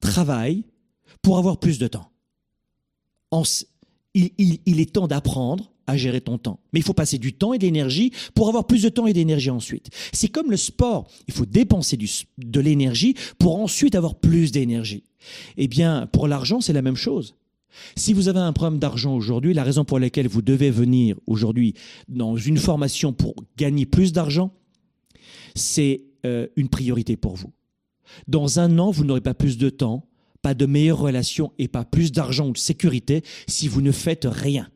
travaille 0.00 0.64
pour 1.22 1.38
avoir 1.38 1.58
plus 1.58 1.78
de 1.78 1.86
temps 1.86 2.09
il, 4.14 4.80
est 4.80 4.92
temps 4.92 5.06
d'apprendre 5.06 5.72
à 5.86 5.96
gérer 5.96 6.20
ton 6.20 6.38
temps. 6.38 6.60
Mais 6.72 6.80
il 6.80 6.82
faut 6.82 6.94
passer 6.94 7.18
du 7.18 7.32
temps 7.32 7.52
et 7.52 7.58
de 7.58 7.64
l'énergie 7.64 8.12
pour 8.34 8.48
avoir 8.48 8.66
plus 8.66 8.82
de 8.82 8.88
temps 8.88 9.06
et 9.06 9.12
d'énergie 9.12 9.50
ensuite. 9.50 9.90
C'est 10.12 10.28
comme 10.28 10.50
le 10.50 10.56
sport. 10.56 11.08
Il 11.28 11.34
faut 11.34 11.46
dépenser 11.46 11.98
de 12.38 12.60
l'énergie 12.60 13.14
pour 13.38 13.58
ensuite 13.60 13.94
avoir 13.94 14.14
plus 14.14 14.52
d'énergie. 14.52 15.04
Eh 15.56 15.68
bien, 15.68 16.08
pour 16.12 16.28
l'argent, 16.28 16.60
c'est 16.60 16.72
la 16.72 16.82
même 16.82 16.96
chose. 16.96 17.34
Si 17.96 18.12
vous 18.12 18.28
avez 18.28 18.40
un 18.40 18.52
problème 18.52 18.78
d'argent 18.78 19.14
aujourd'hui, 19.14 19.54
la 19.54 19.64
raison 19.64 19.84
pour 19.84 19.98
laquelle 19.98 20.28
vous 20.28 20.42
devez 20.42 20.70
venir 20.70 21.16
aujourd'hui 21.26 21.74
dans 22.08 22.36
une 22.36 22.58
formation 22.58 23.12
pour 23.12 23.34
gagner 23.56 23.86
plus 23.86 24.12
d'argent, 24.12 24.52
c'est 25.54 26.02
euh, 26.26 26.46
une 26.56 26.68
priorité 26.68 27.16
pour 27.16 27.36
vous. 27.36 27.52
Dans 28.26 28.58
un 28.58 28.78
an, 28.78 28.90
vous 28.90 29.04
n'aurez 29.04 29.20
pas 29.20 29.34
plus 29.34 29.56
de 29.56 29.70
temps, 29.70 30.09
pas 30.42 30.54
de 30.54 30.66
meilleures 30.66 30.98
relations 30.98 31.52
et 31.58 31.68
pas 31.68 31.84
plus 31.84 32.12
d'argent 32.12 32.48
ou 32.48 32.52
de 32.52 32.58
sécurité 32.58 33.22
si 33.46 33.68
vous 33.68 33.82
ne 33.82 33.92
faites 33.92 34.26
rien. 34.30 34.68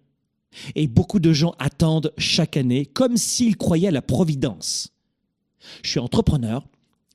Et 0.74 0.86
beaucoup 0.86 1.18
de 1.18 1.32
gens 1.32 1.54
attendent 1.58 2.12
chaque 2.18 2.56
année 2.56 2.86
comme 2.86 3.16
s'ils 3.16 3.56
croyaient 3.56 3.88
à 3.88 3.92
la 3.92 4.02
providence. 4.02 4.92
Je 5.82 5.90
suis 5.90 6.00
entrepreneur, 6.00 6.66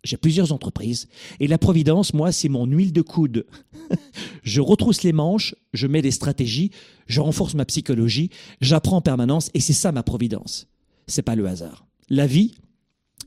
j'ai 0.03 0.17
plusieurs 0.17 0.51
entreprises, 0.51 1.07
et 1.39 1.47
la 1.47 1.57
providence, 1.57 2.13
moi, 2.13 2.31
c'est 2.31 2.49
mon 2.49 2.65
huile 2.65 2.93
de 2.93 3.01
coude. 3.01 3.45
je 4.43 4.61
retrousse 4.61 5.03
les 5.03 5.13
manches, 5.13 5.55
je 5.73 5.87
mets 5.87 6.01
des 6.01 6.11
stratégies, 6.11 6.71
je 7.07 7.21
renforce 7.21 7.53
ma 7.53 7.65
psychologie, 7.65 8.29
j'apprends 8.61 8.97
en 8.97 9.01
permanence, 9.01 9.49
et 9.53 9.59
c'est 9.59 9.73
ça 9.73 9.91
ma 9.91 10.03
providence. 10.03 10.67
C'est 11.07 11.21
pas 11.21 11.35
le 11.35 11.47
hasard. 11.47 11.85
La 12.09 12.27
vie, 12.27 12.55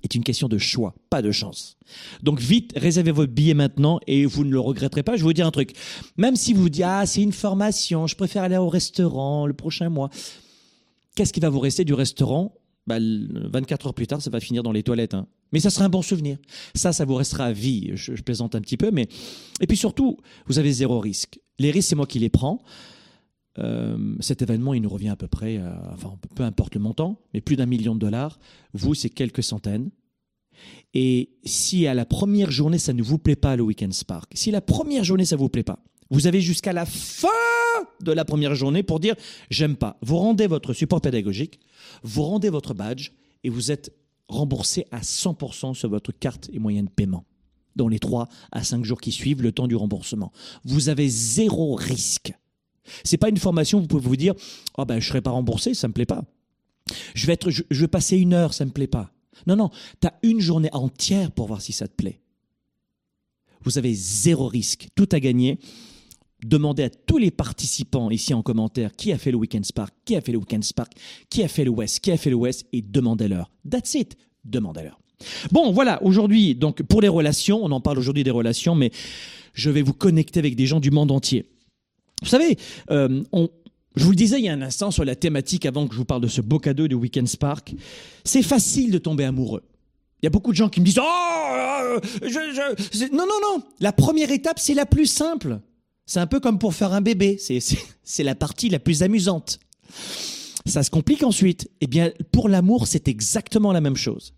est 0.02 0.14
une 0.14 0.24
question 0.24 0.48
de 0.48 0.58
choix, 0.58 0.94
pas 1.10 1.22
de 1.22 1.30
chance. 1.30 1.76
Donc 2.22 2.40
vite, 2.40 2.72
réservez 2.76 3.12
votre 3.12 3.32
billet 3.32 3.54
maintenant 3.54 4.00
et 4.06 4.24
vous 4.26 4.44
ne 4.44 4.50
le 4.50 4.60
regretterez 4.60 5.02
pas. 5.02 5.12
Je 5.16 5.22
vais 5.22 5.26
vous 5.26 5.32
dire 5.32 5.46
un 5.46 5.50
truc. 5.50 5.74
Même 6.16 6.36
si 6.36 6.52
vous 6.52 6.68
dites, 6.68 6.84
ah, 6.86 7.06
c'est 7.06 7.22
une 7.22 7.32
formation, 7.32 8.06
je 8.06 8.16
préfère 8.16 8.42
aller 8.42 8.56
au 8.56 8.68
restaurant 8.68 9.46
le 9.46 9.54
prochain 9.54 9.88
mois. 9.88 10.10
Qu'est-ce 11.14 11.32
qui 11.32 11.40
va 11.40 11.50
vous 11.50 11.60
rester 11.60 11.84
du 11.84 11.94
restaurant? 11.94 12.54
Bah, 12.86 12.98
24 12.98 13.86
heures 13.86 13.94
plus 13.94 14.06
tard, 14.06 14.20
ça 14.20 14.30
va 14.30 14.40
finir 14.40 14.62
dans 14.62 14.72
les 14.72 14.82
toilettes. 14.82 15.14
Hein. 15.14 15.28
Mais 15.52 15.60
ça 15.60 15.70
sera 15.70 15.84
un 15.84 15.88
bon 15.88 16.02
souvenir. 16.02 16.38
Ça, 16.74 16.92
ça 16.92 17.04
vous 17.04 17.14
restera 17.14 17.44
à 17.44 17.52
vie. 17.52 17.92
Je, 17.94 18.16
je, 18.16 18.22
plaisante 18.22 18.54
un 18.54 18.60
petit 18.60 18.76
peu, 18.76 18.90
mais 18.90 19.06
et 19.60 19.66
puis 19.66 19.76
surtout, 19.76 20.16
vous 20.46 20.58
avez 20.58 20.72
zéro 20.72 20.98
risque. 20.98 21.38
Les 21.58 21.70
risques, 21.70 21.90
c'est 21.90 21.96
moi 21.96 22.06
qui 22.06 22.18
les 22.18 22.30
prends. 22.30 22.62
Euh, 23.58 24.16
cet 24.20 24.42
événement, 24.42 24.74
il 24.74 24.82
nous 24.82 24.88
revient 24.88 25.10
à 25.10 25.16
peu 25.16 25.28
près, 25.28 25.60
enfin, 25.92 26.16
peu 26.34 26.42
importe 26.42 26.74
le 26.74 26.80
montant, 26.80 27.20
mais 27.34 27.40
plus 27.40 27.56
d'un 27.56 27.66
million 27.66 27.94
de 27.94 28.00
dollars. 28.00 28.38
Vous, 28.72 28.94
c'est 28.94 29.10
quelques 29.10 29.42
centaines. 29.42 29.90
Et 30.94 31.30
si 31.44 31.86
à 31.86 31.94
la 31.94 32.04
première 32.04 32.50
journée, 32.50 32.78
ça 32.78 32.92
ne 32.92 33.02
vous 33.02 33.18
plaît 33.18 33.36
pas, 33.36 33.56
le 33.56 33.62
Weekend 33.62 33.92
Spark, 33.92 34.30
si 34.34 34.50
la 34.50 34.60
première 34.60 35.04
journée, 35.04 35.24
ça 35.24 35.36
ne 35.36 35.40
vous 35.40 35.48
plaît 35.48 35.62
pas, 35.62 35.78
vous 36.10 36.26
avez 36.26 36.40
jusqu'à 36.40 36.72
la 36.72 36.84
fin 36.84 37.28
de 38.02 38.12
la 38.12 38.24
première 38.24 38.54
journée 38.54 38.82
pour 38.82 39.00
dire 39.00 39.14
j'aime 39.50 39.76
pas. 39.76 39.98
Vous 40.02 40.18
rendez 40.18 40.46
votre 40.46 40.72
support 40.72 41.00
pédagogique, 41.00 41.60
vous 42.02 42.22
rendez 42.22 42.50
votre 42.50 42.74
badge 42.74 43.12
et 43.44 43.48
vous 43.48 43.72
êtes 43.72 43.92
remboursé 44.28 44.86
à 44.90 45.00
100% 45.00 45.74
sur 45.74 45.88
votre 45.88 46.12
carte 46.12 46.50
et 46.52 46.58
moyen 46.58 46.82
de 46.82 46.90
paiement 46.90 47.24
dans 47.76 47.88
les 47.88 47.98
3 47.98 48.28
à 48.50 48.62
5 48.62 48.84
jours 48.84 49.00
qui 49.00 49.12
suivent 49.12 49.42
le 49.42 49.52
temps 49.52 49.66
du 49.66 49.76
remboursement. 49.76 50.32
Vous 50.64 50.90
avez 50.90 51.08
zéro 51.08 51.74
risque. 51.74 52.34
C'est 53.04 53.16
pas 53.16 53.28
une 53.28 53.36
formation 53.36 53.78
où 53.78 53.82
vous 53.82 53.86
pouvez 53.86 54.06
vous 54.06 54.16
dire 54.16 54.34
oh 54.76 54.84
ben 54.84 55.00
je 55.00 55.08
serai 55.08 55.20
pas 55.20 55.30
remboursé, 55.30 55.74
ça 55.74 55.88
me 55.88 55.92
plaît 55.92 56.06
pas. 56.06 56.24
Je 57.14 57.26
vais 57.26 57.34
être 57.34 57.50
je, 57.50 57.62
vais 57.70 57.88
passer 57.88 58.16
une 58.16 58.34
heure, 58.34 58.54
ça 58.54 58.64
me 58.64 58.70
plaît 58.70 58.86
pas. 58.86 59.12
Non 59.46 59.56
non, 59.56 59.70
tu 60.00 60.08
as 60.08 60.14
une 60.22 60.40
journée 60.40 60.70
entière 60.72 61.30
pour 61.30 61.46
voir 61.46 61.60
si 61.60 61.72
ça 61.72 61.88
te 61.88 61.94
plaît. 61.94 62.20
Vous 63.64 63.78
avez 63.78 63.94
zéro 63.94 64.48
risque, 64.48 64.88
tout 64.94 65.08
à 65.12 65.20
gagner. 65.20 65.58
Demandez 66.44 66.82
à 66.82 66.90
tous 66.90 67.18
les 67.18 67.30
participants 67.30 68.10
ici 68.10 68.34
en 68.34 68.42
commentaire 68.42 68.96
qui 68.96 69.12
a 69.12 69.18
fait 69.18 69.30
le 69.30 69.36
Weekend 69.36 69.64
Spark, 69.64 69.94
qui 70.04 70.16
a 70.16 70.20
fait 70.20 70.32
le 70.32 70.38
Weekend 70.38 70.64
Spark, 70.64 70.92
qui 71.30 71.44
a 71.44 71.48
fait 71.48 71.64
le 71.64 71.70
West, 71.70 72.00
qui 72.00 72.10
a 72.10 72.16
fait 72.16 72.30
le 72.30 72.38
et 72.72 72.82
demandez-leur. 72.82 73.52
That's 73.68 73.94
it. 73.94 74.16
Demandez-leur. 74.44 74.98
Bon, 75.52 75.70
voilà, 75.70 76.02
aujourd'hui, 76.02 76.56
donc 76.56 76.82
pour 76.82 77.00
les 77.00 77.08
relations, 77.08 77.60
on 77.62 77.70
en 77.70 77.80
parle 77.80 77.98
aujourd'hui 77.98 78.24
des 78.24 78.32
relations, 78.32 78.74
mais 78.74 78.90
je 79.54 79.70
vais 79.70 79.82
vous 79.82 79.92
connecter 79.92 80.40
avec 80.40 80.56
des 80.56 80.66
gens 80.66 80.80
du 80.80 80.90
monde 80.90 81.12
entier. 81.12 81.46
Vous 82.22 82.28
savez, 82.28 82.56
euh, 82.90 83.22
Je 83.96 84.04
vous 84.04 84.10
le 84.10 84.16
disais 84.16 84.38
il 84.38 84.44
y 84.44 84.48
a 84.48 84.52
un 84.52 84.62
instant 84.62 84.90
sur 84.90 85.04
la 85.04 85.16
thématique 85.16 85.66
avant 85.66 85.86
que 85.86 85.92
je 85.92 85.98
vous 85.98 86.04
parle 86.04 86.22
de 86.22 86.28
ce 86.28 86.40
beau 86.40 86.58
cadeau 86.58 86.88
du 86.88 86.94
Weekend 86.94 87.28
Spark. 87.28 87.74
C'est 88.24 88.42
facile 88.42 88.90
de 88.90 88.98
tomber 88.98 89.24
amoureux. 89.24 89.62
Il 90.22 90.26
y 90.26 90.28
a 90.28 90.30
beaucoup 90.30 90.52
de 90.52 90.56
gens 90.56 90.68
qui 90.68 90.80
me 90.80 90.86
disent 90.86 91.00
Oh, 91.00 91.98
je, 92.22 92.28
je, 92.28 93.04
non, 93.12 93.26
non, 93.26 93.40
non. 93.42 93.62
La 93.80 93.92
première 93.92 94.30
étape, 94.30 94.58
c'est 94.60 94.74
la 94.74 94.86
plus 94.86 95.06
simple. 95.06 95.60
C'est 96.06 96.20
un 96.20 96.28
peu 96.28 96.40
comme 96.40 96.58
pour 96.58 96.74
faire 96.74 96.92
un 96.92 97.00
bébé. 97.00 97.38
C'est 98.04 98.22
la 98.22 98.34
partie 98.34 98.68
la 98.68 98.78
plus 98.78 99.02
amusante. 99.02 99.58
Ça 100.64 100.84
se 100.84 100.90
complique 100.90 101.24
ensuite. 101.24 101.68
Eh 101.80 101.88
bien, 101.88 102.12
pour 102.30 102.48
l'amour, 102.48 102.86
c'est 102.86 103.08
exactement 103.08 103.72
la 103.72 103.80
même 103.80 103.96
chose. 103.96 104.34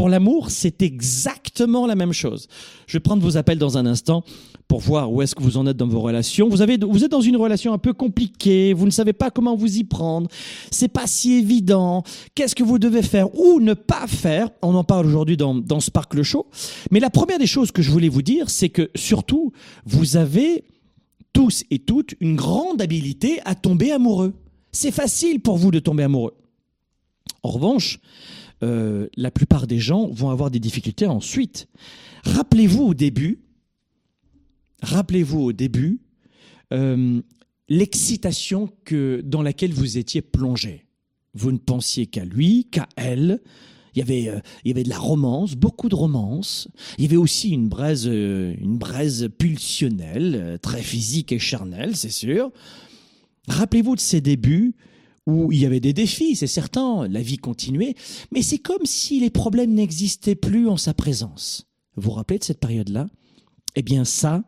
Pour 0.00 0.08
l'amour, 0.08 0.50
c'est 0.50 0.80
exactement 0.80 1.86
la 1.86 1.94
même 1.94 2.14
chose. 2.14 2.48
Je 2.86 2.96
vais 2.96 3.00
prendre 3.00 3.22
vos 3.22 3.36
appels 3.36 3.58
dans 3.58 3.76
un 3.76 3.84
instant 3.84 4.24
pour 4.66 4.80
voir 4.80 5.12
où 5.12 5.20
est-ce 5.20 5.34
que 5.34 5.42
vous 5.42 5.58
en 5.58 5.66
êtes 5.66 5.76
dans 5.76 5.88
vos 5.88 6.00
relations. 6.00 6.48
Vous 6.48 6.62
avez, 6.62 6.78
vous 6.78 7.04
êtes 7.04 7.10
dans 7.10 7.20
une 7.20 7.36
relation 7.36 7.74
un 7.74 7.76
peu 7.76 7.92
compliquée, 7.92 8.72
vous 8.72 8.86
ne 8.86 8.90
savez 8.90 9.12
pas 9.12 9.30
comment 9.30 9.54
vous 9.54 9.76
y 9.76 9.84
prendre, 9.84 10.30
c'est 10.70 10.88
pas 10.88 11.06
si 11.06 11.34
évident. 11.34 12.02
Qu'est-ce 12.34 12.54
que 12.54 12.62
vous 12.62 12.78
devez 12.78 13.02
faire 13.02 13.38
ou 13.38 13.60
ne 13.60 13.74
pas 13.74 14.06
faire? 14.06 14.48
On 14.62 14.74
en 14.74 14.84
parle 14.84 15.04
aujourd'hui 15.04 15.36
dans, 15.36 15.54
dans 15.54 15.80
Sparkle 15.80 16.22
Show. 16.22 16.46
Mais 16.90 16.98
la 16.98 17.10
première 17.10 17.38
des 17.38 17.46
choses 17.46 17.70
que 17.70 17.82
je 17.82 17.90
voulais 17.90 18.08
vous 18.08 18.22
dire, 18.22 18.48
c'est 18.48 18.70
que 18.70 18.90
surtout, 18.94 19.52
vous 19.84 20.16
avez 20.16 20.64
tous 21.34 21.64
et 21.70 21.78
toutes 21.78 22.14
une 22.20 22.36
grande 22.36 22.80
habilité 22.80 23.40
à 23.44 23.54
tomber 23.54 23.92
amoureux. 23.92 24.32
C'est 24.72 24.92
facile 24.92 25.40
pour 25.40 25.58
vous 25.58 25.70
de 25.70 25.78
tomber 25.78 26.04
amoureux. 26.04 26.32
En 27.42 27.50
revanche, 27.50 28.00
euh, 28.62 29.08
la 29.16 29.30
plupart 29.30 29.66
des 29.66 29.78
gens 29.78 30.08
vont 30.08 30.30
avoir 30.30 30.50
des 30.50 30.60
difficultés 30.60 31.06
ensuite. 31.06 31.68
Rappelez-vous 32.24 32.82
au 32.82 32.94
début, 32.94 33.40
rappelez-vous 34.82 35.40
au 35.40 35.52
début 35.52 36.00
euh, 36.72 37.20
l'excitation 37.68 38.70
que 38.84 39.22
dans 39.24 39.42
laquelle 39.42 39.72
vous 39.72 39.96
étiez 39.98 40.20
plongé. 40.20 40.86
Vous 41.34 41.52
ne 41.52 41.58
pensiez 41.58 42.06
qu'à 42.06 42.24
lui, 42.24 42.66
qu'à 42.70 42.88
elle. 42.96 43.40
Il 43.94 43.98
y, 43.98 44.02
avait, 44.02 44.28
euh, 44.28 44.38
il 44.64 44.68
y 44.68 44.70
avait 44.72 44.84
de 44.84 44.88
la 44.88 44.98
romance, 44.98 45.56
beaucoup 45.56 45.88
de 45.88 45.96
romance. 45.96 46.68
Il 46.98 47.04
y 47.04 47.06
avait 47.08 47.16
aussi 47.16 47.50
une 47.50 47.70
une 47.70 48.78
braise 48.78 49.28
pulsionnelle, 49.36 50.58
très 50.62 50.82
physique 50.82 51.32
et 51.32 51.40
charnelle, 51.40 51.96
c'est 51.96 52.10
sûr. 52.10 52.52
Rappelez-vous 53.48 53.96
de 53.96 54.00
ces 54.00 54.20
débuts 54.20 54.74
où 55.26 55.52
il 55.52 55.60
y 55.60 55.66
avait 55.66 55.80
des 55.80 55.92
défis, 55.92 56.36
c'est 56.36 56.46
certain, 56.46 57.06
la 57.08 57.22
vie 57.22 57.36
continuait, 57.36 57.94
mais 58.32 58.42
c'est 58.42 58.58
comme 58.58 58.84
si 58.84 59.20
les 59.20 59.30
problèmes 59.30 59.74
n'existaient 59.74 60.34
plus 60.34 60.68
en 60.68 60.76
sa 60.76 60.94
présence. 60.94 61.66
Vous 61.96 62.02
vous 62.02 62.10
rappelez 62.12 62.38
de 62.38 62.44
cette 62.44 62.60
période-là? 62.60 63.06
Eh 63.76 63.82
bien 63.82 64.04
ça, 64.04 64.44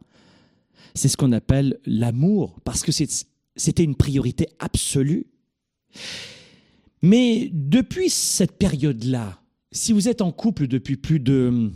c'est 0.95 1.09
ce 1.09 1.17
qu'on 1.17 1.33
appelle 1.33 1.79
l'amour, 1.85 2.59
parce 2.65 2.83
que 2.83 2.93
c'était 2.93 3.85
une 3.85 3.95
priorité 3.95 4.49
absolue. 4.59 5.27
Mais 7.03 7.51
depuis 7.53 8.11
cette 8.11 8.59
période-là, 8.59 9.41
si 9.73 9.93
vous 9.93 10.09
êtes 10.09 10.23
en 10.23 10.33
couple 10.33 10.67
depuis 10.69 10.97
plus 10.97 11.21
de... 11.21 11.71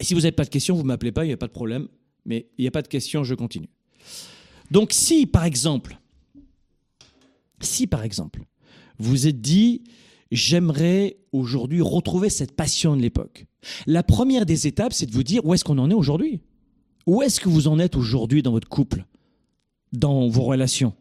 Si 0.00 0.14
vous 0.14 0.20
n'avez 0.20 0.32
pas 0.32 0.44
de 0.44 0.50
questions, 0.50 0.76
vous 0.76 0.82
ne 0.82 0.88
m'appelez 0.88 1.12
pas, 1.12 1.24
il 1.24 1.28
n'y 1.28 1.34
a 1.34 1.38
pas 1.38 1.48
de 1.48 1.52
problème, 1.52 1.88
mais 2.24 2.48
il 2.56 2.62
n'y 2.62 2.68
a 2.68 2.70
pas 2.70 2.82
de 2.82 2.88
questions, 2.88 3.24
je 3.24 3.34
continue. 3.34 3.68
Donc 4.70 4.92
si, 4.92 5.26
par 5.26 5.44
exemple, 5.44 5.98
si 7.60 7.86
par 7.86 8.02
exemple, 8.02 8.44
vous 8.98 9.26
êtes 9.26 9.40
dit, 9.40 9.82
j'aimerais 10.30 11.18
aujourd'hui 11.32 11.80
retrouver 11.80 12.30
cette 12.30 12.56
passion 12.56 12.96
de 12.96 13.02
l'époque, 13.02 13.46
la 13.86 14.02
première 14.02 14.46
des 14.46 14.66
étapes, 14.66 14.92
c'est 14.92 15.06
de 15.06 15.12
vous 15.12 15.22
dire 15.22 15.44
où 15.44 15.54
est-ce 15.54 15.64
qu'on 15.64 15.78
en 15.78 15.90
est 15.90 15.94
aujourd'hui? 15.94 16.40
Où 17.06 17.22
est-ce 17.22 17.40
que 17.40 17.48
vous 17.48 17.68
en 17.68 17.78
êtes 17.78 17.96
aujourd'hui 17.96 18.42
dans 18.42 18.52
votre 18.52 18.68
couple 18.68 19.06
Dans 19.92 20.28
vos 20.28 20.42
relations? 20.42 20.94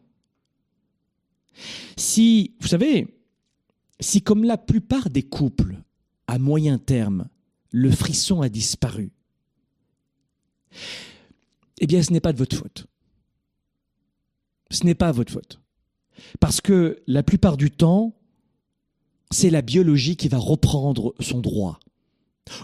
Si, 1.98 2.56
vous 2.60 2.68
savez, 2.68 3.08
si 4.00 4.22
comme 4.22 4.44
la 4.44 4.58
plupart 4.58 5.10
des 5.10 5.24
couples, 5.24 5.82
à 6.28 6.40
moyen 6.40 6.78
terme, 6.78 7.30
le 7.72 7.92
frisson 7.92 8.42
a 8.42 8.50
disparu, 8.50 9.12
eh 11.80 11.88
bien 11.88 12.02
ce 12.04 12.12
n'est 12.12 12.20
pas 12.20 12.34
de 12.34 12.38
votre 12.38 12.56
faute. 12.56 12.88
Ce 14.70 14.86
n'est 14.86 14.96
pas 14.96 15.12
votre 15.12 15.32
faute. 15.32 15.62
Parce 16.40 16.62
que 16.62 17.02
la 17.08 17.24
plupart 17.24 17.58
du 17.58 17.72
temps, 17.72 18.16
c'est 19.32 19.50
la 19.50 19.62
biologie 19.62 20.16
qui 20.16 20.28
va 20.28 20.38
reprendre 20.38 21.14
son 21.20 21.40
droit. 21.40 21.80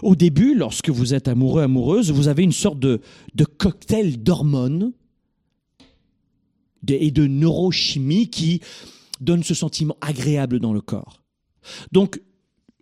Au 0.02 0.16
début, 0.16 0.54
lorsque 0.54 0.88
vous 0.88 1.14
êtes 1.14 1.28
amoureux, 1.28 1.62
amoureuse, 1.62 2.10
vous 2.10 2.28
avez 2.28 2.42
une 2.42 2.52
sorte 2.52 2.78
de, 2.78 3.00
cocktail 3.58 4.22
d'hormones 4.22 4.92
et 6.88 7.10
de 7.10 7.26
neurochimie 7.26 8.28
qui 8.28 8.60
donne 9.20 9.42
ce 9.42 9.54
sentiment 9.54 9.96
agréable 10.00 10.60
dans 10.60 10.72
le 10.72 10.80
corps. 10.80 11.22
Donc, 11.92 12.20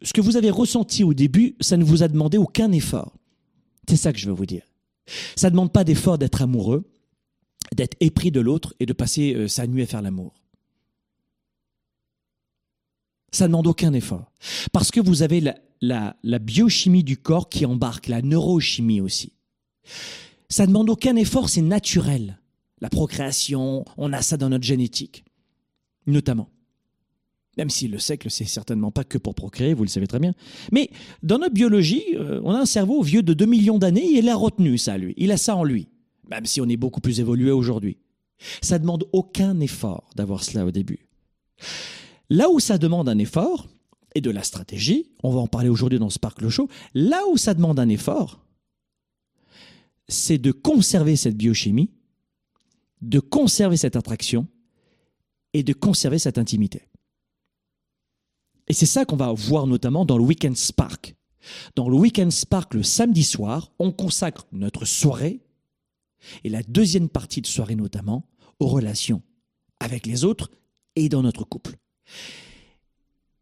ce 0.02 0.12
que 0.12 0.20
vous 0.20 0.36
avez 0.36 0.50
ressenti 0.50 1.04
au 1.04 1.14
début, 1.14 1.56
ça 1.60 1.76
ne 1.76 1.84
vous 1.84 2.02
a 2.02 2.08
demandé 2.08 2.38
aucun 2.38 2.72
effort. 2.72 3.16
C'est 3.88 3.96
ça 3.96 4.12
que 4.12 4.18
je 4.18 4.26
veux 4.26 4.34
vous 4.34 4.46
dire. 4.46 4.62
Ça 5.36 5.48
ne 5.48 5.52
demande 5.52 5.72
pas 5.72 5.84
d'effort 5.84 6.18
d'être 6.18 6.42
amoureux, 6.42 6.84
d'être 7.74 7.96
épris 8.00 8.30
de 8.30 8.40
l'autre 8.40 8.74
et 8.80 8.86
de 8.86 8.92
passer 8.92 9.34
euh, 9.34 9.48
sa 9.48 9.66
nuit 9.66 9.82
à 9.82 9.86
faire 9.86 10.02
l'amour. 10.02 10.41
Ça 13.32 13.44
ne 13.44 13.48
demande 13.48 13.66
aucun 13.66 13.92
effort. 13.94 14.30
Parce 14.72 14.90
que 14.90 15.00
vous 15.00 15.22
avez 15.22 15.42
la, 15.80 16.38
biochimie 16.38 17.02
du 17.02 17.16
corps 17.16 17.48
qui 17.48 17.66
embarque, 17.66 18.08
la 18.08 18.22
neurochimie 18.22 19.00
aussi. 19.00 19.32
Ça 20.48 20.64
ne 20.64 20.68
demande 20.68 20.90
aucun 20.90 21.16
effort, 21.16 21.48
c'est 21.48 21.62
naturel. 21.62 22.38
La 22.80 22.90
procréation, 22.90 23.84
on 23.96 24.12
a 24.12 24.22
ça 24.22 24.36
dans 24.36 24.50
notre 24.50 24.64
génétique, 24.64 25.24
notamment. 26.06 26.50
Même 27.56 27.70
si 27.70 27.88
le 27.88 27.98
sexe, 27.98 28.28
c'est 28.28 28.44
certainement 28.44 28.90
pas 28.90 29.04
que 29.04 29.18
pour 29.18 29.34
procréer, 29.34 29.74
vous 29.74 29.84
le 29.84 29.88
savez 29.88 30.06
très 30.06 30.18
bien. 30.18 30.34
Mais 30.70 30.90
dans 31.22 31.38
notre 31.38 31.54
biologie, 31.54 32.04
euh, 32.14 32.40
on 32.44 32.52
a 32.52 32.58
un 32.58 32.66
cerveau 32.66 33.02
vieux 33.02 33.22
de 33.22 33.34
2 33.34 33.44
millions 33.44 33.78
d'années, 33.78 34.06
il 34.06 34.28
a 34.28 34.36
retenu 34.36 34.78
ça, 34.78 34.96
lui. 34.96 35.14
Il 35.16 35.32
a 35.32 35.36
ça 35.36 35.56
en 35.56 35.64
lui. 35.64 35.88
Même 36.30 36.46
si 36.46 36.60
on 36.60 36.68
est 36.68 36.76
beaucoup 36.76 37.00
plus 37.00 37.20
évolué 37.20 37.50
aujourd'hui. 37.50 37.98
Ça 38.62 38.76
ne 38.76 38.82
demande 38.82 39.04
aucun 39.12 39.60
effort 39.60 40.10
d'avoir 40.16 40.42
cela 40.42 40.64
au 40.64 40.70
début. 40.70 41.06
Là 42.32 42.48
où 42.48 42.60
ça 42.60 42.78
demande 42.78 43.10
un 43.10 43.18
effort, 43.18 43.68
et 44.14 44.22
de 44.22 44.30
la 44.30 44.42
stratégie, 44.42 45.10
on 45.22 45.32
va 45.32 45.40
en 45.40 45.46
parler 45.46 45.68
aujourd'hui 45.68 45.98
dans 45.98 46.08
Sparkle 46.08 46.48
Show, 46.48 46.66
là 46.94 47.20
où 47.30 47.36
ça 47.36 47.52
demande 47.52 47.78
un 47.78 47.90
effort, 47.90 48.42
c'est 50.08 50.38
de 50.38 50.50
conserver 50.50 51.16
cette 51.16 51.36
biochimie, 51.36 51.90
de 53.02 53.20
conserver 53.20 53.76
cette 53.76 53.96
attraction 53.96 54.48
et 55.52 55.62
de 55.62 55.74
conserver 55.74 56.18
cette 56.18 56.38
intimité. 56.38 56.88
Et 58.66 58.72
c'est 58.72 58.86
ça 58.86 59.04
qu'on 59.04 59.16
va 59.16 59.30
voir 59.30 59.66
notamment 59.66 60.06
dans 60.06 60.16
le 60.16 60.24
Weekend 60.24 60.56
Spark. 60.56 61.14
Dans 61.76 61.90
le 61.90 61.98
Weekend 61.98 62.32
Spark, 62.32 62.72
le 62.72 62.82
samedi 62.82 63.24
soir, 63.24 63.72
on 63.78 63.92
consacre 63.92 64.46
notre 64.52 64.86
soirée, 64.86 65.42
et 66.44 66.48
la 66.48 66.62
deuxième 66.62 67.10
partie 67.10 67.42
de 67.42 67.46
soirée 67.46 67.76
notamment, 67.76 68.26
aux 68.58 68.68
relations 68.68 69.20
avec 69.80 70.06
les 70.06 70.24
autres 70.24 70.50
et 70.96 71.10
dans 71.10 71.22
notre 71.22 71.44
couple. 71.44 71.76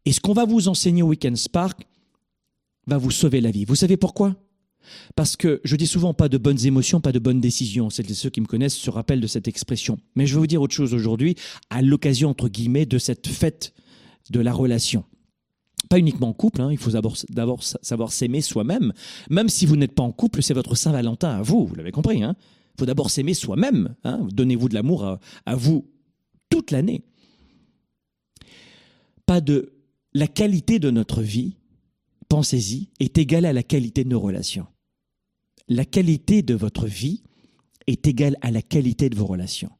Et 0.05 0.11
ce 0.11 0.19
qu'on 0.19 0.33
va 0.33 0.45
vous 0.45 0.67
enseigner 0.67 1.03
au 1.03 1.07
Weekend 1.07 1.37
Spark 1.37 1.87
va 2.87 2.97
vous 2.97 3.11
sauver 3.11 3.41
la 3.41 3.51
vie. 3.51 3.65
Vous 3.65 3.75
savez 3.75 3.97
pourquoi? 3.97 4.35
Parce 5.15 5.35
que 5.35 5.61
je 5.63 5.75
dis 5.75 5.87
souvent 5.87 6.13
pas 6.13 6.29
de 6.29 6.37
bonnes 6.37 6.65
émotions, 6.65 7.01
pas 7.01 7.11
de 7.11 7.19
bonnes 7.19 7.39
décisions. 7.39 7.89
Ceux 7.89 8.29
qui 8.29 8.41
me 8.41 8.47
connaissent 8.47 8.75
se 8.75 8.89
rappellent 8.89 9.21
de 9.21 9.27
cette 9.27 9.47
expression. 9.47 9.99
Mais 10.15 10.25
je 10.25 10.33
vais 10.33 10.39
vous 10.39 10.47
dire 10.47 10.61
autre 10.61 10.73
chose 10.73 10.93
aujourd'hui, 10.93 11.35
à 11.69 11.81
l'occasion, 11.81 12.29
entre 12.29 12.49
guillemets, 12.49 12.85
de 12.85 12.97
cette 12.97 13.27
fête 13.27 13.73
de 14.31 14.39
la 14.39 14.53
relation. 14.53 15.03
Pas 15.89 15.99
uniquement 15.99 16.29
en 16.29 16.33
couple, 16.33 16.61
hein, 16.61 16.69
il 16.71 16.77
faut 16.77 16.91
d'abord 16.91 17.63
savoir 17.63 18.11
s'aimer 18.11 18.41
soi-même. 18.41 18.93
Même 19.29 19.49
si 19.49 19.65
vous 19.65 19.75
n'êtes 19.75 19.93
pas 19.93 20.03
en 20.03 20.11
couple, 20.11 20.41
c'est 20.41 20.53
votre 20.53 20.75
Saint-Valentin 20.75 21.29
à 21.29 21.41
vous, 21.41 21.67
vous 21.67 21.75
l'avez 21.75 21.91
compris. 21.91 22.23
Hein. 22.23 22.35
Il 22.75 22.79
faut 22.79 22.85
d'abord 22.85 23.09
s'aimer 23.11 23.33
soi-même. 23.33 23.95
Hein. 24.03 24.27
Donnez-vous 24.31 24.69
de 24.69 24.73
l'amour 24.73 25.19
à 25.45 25.55
vous 25.55 25.87
toute 26.49 26.71
l'année 26.71 27.03
de 29.39 29.73
la 30.13 30.27
qualité 30.27 30.79
de 30.79 30.91
notre 30.91 31.21
vie, 31.21 31.55
pensez-y, 32.27 32.89
est 32.99 33.17
égale 33.17 33.45
à 33.45 33.53
la 33.53 33.63
qualité 33.63 34.03
de 34.03 34.09
nos 34.09 34.19
relations. 34.19 34.67
La 35.69 35.85
qualité 35.85 36.41
de 36.41 36.53
votre 36.53 36.87
vie 36.87 37.23
est 37.87 38.07
égale 38.07 38.35
à 38.41 38.51
la 38.51 38.61
qualité 38.61 39.09
de 39.09 39.15
vos 39.15 39.25
relations. 39.25 39.71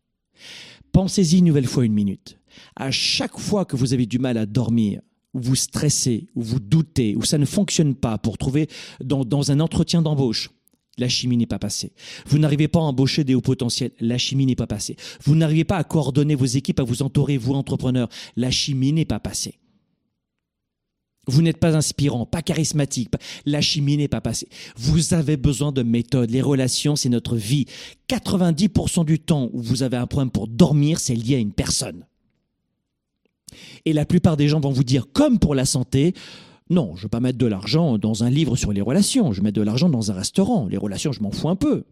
Pensez-y 0.94 1.40
une 1.40 1.46
nouvelle 1.46 1.68
fois 1.68 1.86
une 1.86 1.94
minute. 1.94 2.38
À 2.76 2.92
chaque 2.92 3.38
fois 3.38 3.66
que 3.66 3.76
vous 3.76 3.94
avez 3.94 4.06
du 4.06 4.20
mal 4.20 4.38
à 4.38 4.46
dormir, 4.46 5.02
ou 5.34 5.40
vous 5.40 5.56
stressez, 5.56 6.28
ou 6.36 6.42
vous 6.42 6.60
doutez, 6.60 7.16
ou 7.16 7.24
ça 7.24 7.38
ne 7.38 7.46
fonctionne 7.46 7.96
pas 7.96 8.18
pour 8.18 8.38
trouver 8.38 8.68
dans, 9.04 9.24
dans 9.24 9.52
un 9.52 9.60
entretien 9.60 10.02
d'embauche, 10.02 10.50
la 10.98 11.10
chimie 11.10 11.38
n'est 11.38 11.46
pas 11.46 11.60
passée. 11.60 11.94
Vous 12.26 12.38
n'arrivez 12.38 12.68
pas 12.68 12.80
à 12.80 12.84
embaucher 12.84 13.24
des 13.24 13.36
hauts 13.36 13.42
potentiels, 13.42 13.92
la 14.00 14.18
chimie 14.18 14.46
n'est 14.46 14.56
pas 14.56 14.68
passée. 14.68 14.96
Vous 15.24 15.36
n'arrivez 15.36 15.64
pas 15.64 15.78
à 15.78 15.84
coordonner 15.84 16.36
vos 16.36 16.46
équipes, 16.46 16.80
à 16.80 16.84
vous 16.84 17.02
entourer, 17.02 17.38
vous 17.38 17.54
entrepreneurs, 17.54 18.10
la 18.36 18.52
chimie 18.52 18.94
n'est 18.94 19.06
pas 19.06 19.20
passée. 19.20 19.58
Vous 21.28 21.42
n'êtes 21.44 21.60
pas 21.60 21.76
inspirant, 21.76 22.26
pas 22.26 22.42
charismatique, 22.42 23.10
la 23.46 23.62
chimie 23.62 23.96
n'est 23.96 24.08
pas 24.08 24.22
passée. 24.22 24.50
Vous 24.76 25.14
avez 25.14 25.38
besoin 25.38 25.72
de 25.72 25.84
méthode. 25.84 26.32
Les 26.32 26.42
relations, 26.42 26.96
c'est 26.96 27.10
notre 27.10 27.36
vie. 27.36 27.68
90% 28.10 29.06
du 29.06 29.20
temps 29.20 29.50
où 29.54 29.62
vous 29.62 29.84
avez 29.84 29.98
un 29.98 30.08
problème 30.08 30.32
pour 30.32 30.48
dormir, 30.48 31.00
c'est 31.00 31.16
lié 31.16 31.36
à 31.36 31.40
une 31.40 31.54
personne. 31.54 32.06
Et 33.86 33.94
la 33.94 34.06
plupart 34.06 34.36
des 34.36 34.48
gens 34.48 34.60
vont 34.60 34.72
vous 34.72 34.84
dire, 34.84 35.08
comme 35.14 35.38
pour 35.38 35.54
la 35.54 35.66
santé, 35.66 36.14
non, 36.72 36.96
je 36.96 37.02
ne 37.02 37.04
veux 37.04 37.10
pas 37.10 37.20
mettre 37.20 37.38
de 37.38 37.46
l'argent 37.46 37.98
dans 37.98 38.24
un 38.24 38.30
livre 38.30 38.56
sur 38.56 38.72
les 38.72 38.80
relations, 38.82 39.34
je 39.34 39.42
mettre 39.42 39.58
de 39.58 39.62
l'argent 39.62 39.90
dans 39.90 40.10
un 40.10 40.14
restaurant. 40.14 40.68
Les 40.68 40.78
relations, 40.78 41.12
je 41.12 41.22
m'en 41.22 41.32
fous 41.32 41.50
un 41.50 41.58
peu. 41.58 41.84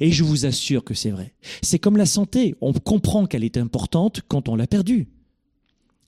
Et 0.00 0.10
je 0.10 0.24
vous 0.24 0.46
assure 0.46 0.82
que 0.82 0.94
c'est 0.94 1.10
vrai. 1.10 1.34
C'est 1.62 1.78
comme 1.78 1.98
la 1.98 2.06
santé, 2.06 2.56
on 2.62 2.72
comprend 2.72 3.26
qu'elle 3.26 3.44
est 3.44 3.58
importante 3.58 4.22
quand 4.26 4.48
on 4.48 4.56
l'a 4.56 4.66
perdue. 4.66 5.08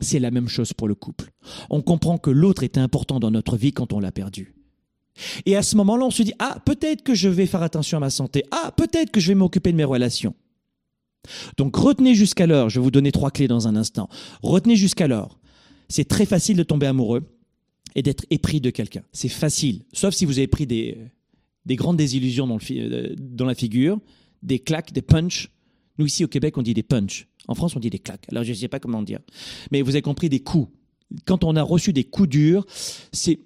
C'est 0.00 0.20
la 0.20 0.30
même 0.30 0.48
chose 0.48 0.72
pour 0.72 0.88
le 0.88 0.94
couple. 0.94 1.30
On 1.68 1.82
comprend 1.82 2.16
que 2.16 2.30
l'autre 2.30 2.62
est 2.62 2.78
important 2.78 3.20
dans 3.20 3.30
notre 3.30 3.58
vie 3.58 3.72
quand 3.72 3.92
on 3.92 4.00
l'a 4.00 4.10
perdu. 4.12 4.54
Et 5.44 5.54
à 5.54 5.62
ce 5.62 5.76
moment-là, 5.76 6.06
on 6.06 6.10
se 6.10 6.22
dit, 6.22 6.32
ah, 6.38 6.58
peut-être 6.64 7.02
que 7.02 7.14
je 7.14 7.28
vais 7.28 7.46
faire 7.46 7.62
attention 7.62 7.98
à 7.98 8.00
ma 8.00 8.10
santé. 8.10 8.42
Ah, 8.52 8.72
peut-être 8.74 9.10
que 9.10 9.20
je 9.20 9.28
vais 9.28 9.34
m'occuper 9.34 9.72
de 9.72 9.76
mes 9.76 9.84
relations. 9.84 10.34
Donc 11.58 11.76
retenez 11.76 12.14
jusqu'alors, 12.14 12.70
je 12.70 12.78
vais 12.78 12.84
vous 12.84 12.90
donner 12.90 13.12
trois 13.12 13.30
clés 13.30 13.48
dans 13.48 13.68
un 13.68 13.76
instant. 13.76 14.08
Retenez 14.42 14.76
jusqu'alors. 14.76 15.38
C'est 15.88 16.06
très 16.06 16.26
facile 16.26 16.56
de 16.56 16.62
tomber 16.62 16.86
amoureux 16.86 17.22
et 17.94 18.02
d'être 18.02 18.24
épris 18.30 18.60
de 18.60 18.70
quelqu'un. 18.70 19.02
C'est 19.12 19.28
facile, 19.28 19.82
sauf 19.92 20.14
si 20.14 20.24
vous 20.24 20.38
avez 20.38 20.46
pris 20.46 20.66
des, 20.66 20.98
des 21.66 21.76
grandes 21.76 21.96
désillusions 21.96 22.58
euh, 22.70 23.14
dans 23.18 23.46
la 23.46 23.54
figure, 23.54 24.00
des 24.42 24.58
claques, 24.58 24.92
des 24.92 25.02
punches. 25.02 25.50
Nous 25.98 26.06
ici 26.06 26.24
au 26.24 26.28
Québec, 26.28 26.56
on 26.58 26.62
dit 26.62 26.74
des 26.74 26.82
punches. 26.82 27.26
En 27.48 27.54
France, 27.54 27.74
on 27.76 27.80
dit 27.80 27.90
des 27.90 27.98
claques. 27.98 28.26
Alors 28.30 28.44
je 28.44 28.50
ne 28.50 28.54
sais 28.54 28.68
pas 28.68 28.80
comment 28.80 29.02
dire. 29.02 29.20
Mais 29.70 29.82
vous 29.82 29.90
avez 29.90 30.02
compris 30.02 30.28
des 30.28 30.40
coups. 30.40 30.70
Quand 31.24 31.44
on 31.44 31.56
a 31.56 31.62
reçu 31.62 31.92
des 31.92 32.04
coups 32.04 32.28
durs, 32.28 32.66
c'est 33.12 33.40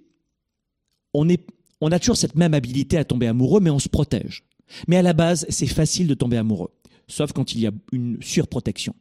on 1.14 1.28
est 1.28 1.46
on 1.80 1.90
a 1.90 1.99
toujours 1.99 2.16
cette 2.16 2.37
même 2.37 2.54
habilité 2.54 2.96
à 2.96 3.04
tomber 3.04 3.26
amoureux, 3.26 3.61
mais 3.61 3.70
on 3.70 3.78
se 3.78 3.88
protège. 3.88 4.44
Mais 4.87 4.96
à 4.96 5.02
la 5.02 5.12
base, 5.12 5.46
c'est 5.49 5.66
facile 5.66 6.06
de 6.06 6.14
tomber 6.14 6.37
amoureux, 6.37 6.70
sauf 7.08 7.32
quand 7.32 7.54
il 7.54 7.61
y 7.61 7.66
a 7.66 7.72
une 7.90 8.22
surprotection 8.22 8.94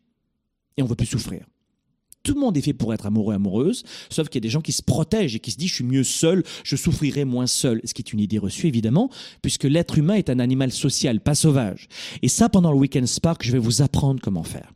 et 0.78 0.82
on 0.82 0.86
veut 0.88 0.96
plus 0.96 1.06
souffrir. 1.06 1.46
Tout 2.24 2.34
le 2.34 2.40
monde 2.40 2.58
est 2.58 2.62
fait 2.62 2.74
pour 2.74 2.94
être 2.94 3.06
amoureux, 3.06 3.34
amoureuse, 3.34 3.84
sauf 4.10 4.30
qu'il 4.30 4.40
y 4.40 4.44
a 4.44 4.48
des 4.48 4.50
gens 4.50 4.62
qui 4.62 4.72
se 4.72 4.84
protègent 4.84 5.36
et 5.36 5.40
qui 5.40 5.52
se 5.52 5.58
disent 5.58 5.70
je 5.70 5.76
suis 5.76 5.84
mieux 5.84 6.04
seul, 6.04 6.44
je 6.64 6.76
souffrirai 6.76 7.26
moins 7.26 7.48
seul, 7.48 7.82
ce 7.84 7.94
qui 7.94 8.02
est 8.02 8.14
une 8.14 8.20
idée 8.20 8.38
reçue 8.38 8.68
évidemment, 8.68 9.10
puisque 9.42 9.64
l'être 9.64 9.98
humain 9.98 10.16
est 10.16 10.30
un 10.30 10.40
animal 10.40 10.72
social, 10.72 11.20
pas 11.20 11.36
sauvage. 11.36 11.88
Et 12.22 12.28
ça, 12.28 12.50
pendant 12.50 12.72
le 12.72 12.78
Weekend 12.78 13.08
Spark, 13.08 13.44
je 13.44 13.52
vais 13.52 13.60
vous 13.60 13.82
apprendre 13.82 14.20
comment 14.22 14.44
faire 14.44 14.74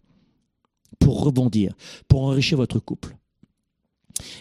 pour 0.99 1.23
rebondir, 1.23 1.73
pour 2.07 2.23
enrichir 2.23 2.57
votre 2.57 2.79
couple. 2.79 3.15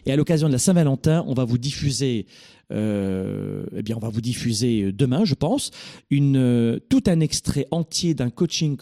Et 0.07 0.13
à 0.13 0.17
l'occasion 0.17 0.49
de 0.49 0.53
la 0.53 0.59
Saint-Valentin, 0.59 1.25
on 1.27 1.35
va 1.35 1.45
vous 1.45 1.59
diffuser, 1.59 2.27
euh, 2.73 3.65
eh 3.77 3.83
bien, 3.83 3.97
on 3.97 4.01
va 4.01 4.09
vous 4.09 4.21
diffuser 4.21 4.93
demain, 4.93 5.25
je 5.25 5.35
pense, 5.35 5.71
euh, 6.13 6.79
tout 6.89 7.03
un 7.07 7.21
extrait 7.21 7.67
entier 7.71 8.15
d'un 8.15 8.31
coaching 8.31 8.77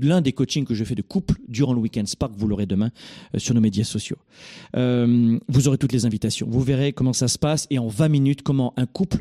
l'un 0.00 0.20
des 0.20 0.32
coachings 0.32 0.64
que 0.64 0.74
je 0.74 0.84
fais 0.84 0.94
de 0.94 1.02
couple 1.02 1.36
durant 1.48 1.72
le 1.72 1.80
Weekend 1.80 2.08
Spark. 2.08 2.32
Vous 2.36 2.48
l'aurez 2.48 2.66
demain 2.66 2.90
euh, 3.34 3.38
sur 3.38 3.54
nos 3.54 3.60
médias 3.60 3.84
sociaux. 3.84 4.18
vous 4.74 5.68
aurez 5.68 5.78
toutes 5.78 5.92
les 5.92 6.06
invitations. 6.06 6.46
Vous 6.48 6.60
verrez 6.60 6.92
comment 6.92 7.12
ça 7.12 7.28
se 7.28 7.38
passe 7.38 7.66
et 7.70 7.78
en 7.78 7.88
20 7.88 8.08
minutes 8.08 8.42
comment 8.42 8.74
un 8.76 8.86
couple 8.86 9.18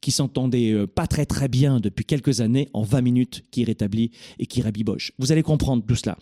qui 0.00 0.10
s'entendait 0.10 0.84
pas 0.88 1.06
très 1.06 1.26
très 1.26 1.46
bien 1.46 1.78
depuis 1.78 2.04
quelques 2.04 2.40
années, 2.40 2.68
en 2.72 2.82
20 2.82 3.02
minutes, 3.02 3.44
qui 3.52 3.62
rétablit 3.62 4.10
et 4.40 4.46
qui 4.46 4.60
rabiboche. 4.60 5.12
Vous 5.18 5.30
allez 5.30 5.44
comprendre 5.44 5.84
tout 5.86 5.94
cela. 5.94 6.18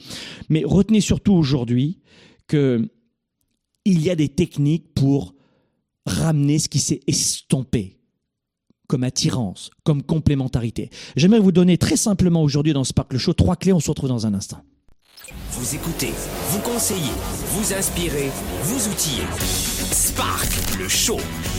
Mais 0.51 0.63
retenez 0.67 1.01
surtout 1.01 1.33
aujourd'hui 1.33 1.99
que 2.47 2.91
il 3.85 4.03
y 4.03 4.11
a 4.11 4.17
des 4.17 4.29
techniques 4.29 4.95
pour 4.95 5.35
ramener 6.07 6.59
ce 6.59 6.69
qui 6.69 6.79
s'est 6.79 7.01
estompé 7.07 7.97
comme 8.89 9.05
attirance, 9.05 9.71
comme 9.85 10.03
complémentarité. 10.03 10.91
J'aimerais 11.15 11.39
vous 11.39 11.53
donner 11.53 11.79
très 11.79 11.97
simplement 11.97 12.43
aujourd'hui 12.43 12.73
dans 12.73 12.83
Spark 12.83 13.13
le 13.13 13.19
Show 13.19 13.35
trois 13.35 13.55
clés, 13.55 13.73
on 13.73 13.79
se 13.79 13.89
retrouve 13.89 14.09
dans 14.09 14.27
un 14.27 14.35
instant. 14.35 14.59
Vous 15.53 15.75
écoutez, 15.77 16.13
vous 16.49 16.59
conseillez, 16.61 17.13
vous 17.51 17.73
inspirez, 17.73 18.31
vous 18.63 18.89
outillez. 18.89 19.23
Spark, 19.93 20.49
le 20.79 20.89
show, 20.89 21.19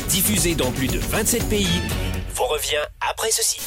diffusé 0.10 0.56
dans 0.56 0.72
plus 0.72 0.88
de 0.88 0.98
27 0.98 1.48
pays, 1.48 1.68
vous 2.36 2.44
revient 2.44 2.84
après 3.00 3.32
ceci. 3.32 3.62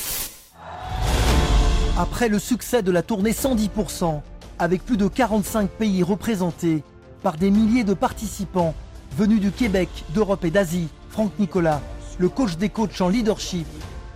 Après 1.97 2.29
le 2.29 2.39
succès 2.39 2.83
de 2.83 2.91
la 2.91 3.03
tournée 3.03 3.33
110%, 3.33 4.21
avec 4.59 4.85
plus 4.85 4.99
de 4.99 5.09
45 5.09 5.71
pays 5.71 6.03
représentés, 6.03 6.83
par 7.25 7.39
des 7.39 7.51
milliers 7.51 7.85
de 7.85 7.95
participants 7.95 8.75
venus 9.17 9.41
du 9.41 9.51
Québec, 9.51 9.89
d'Europe 10.11 10.45
et 10.45 10.51
d'Asie, 10.51 10.89
Franck 11.09 11.33
Nicolas, 11.39 11.81
le 12.19 12.29
coach 12.29 12.59
des 12.59 12.69
coachs 12.69 13.01
en 13.01 13.09
leadership, 13.09 13.67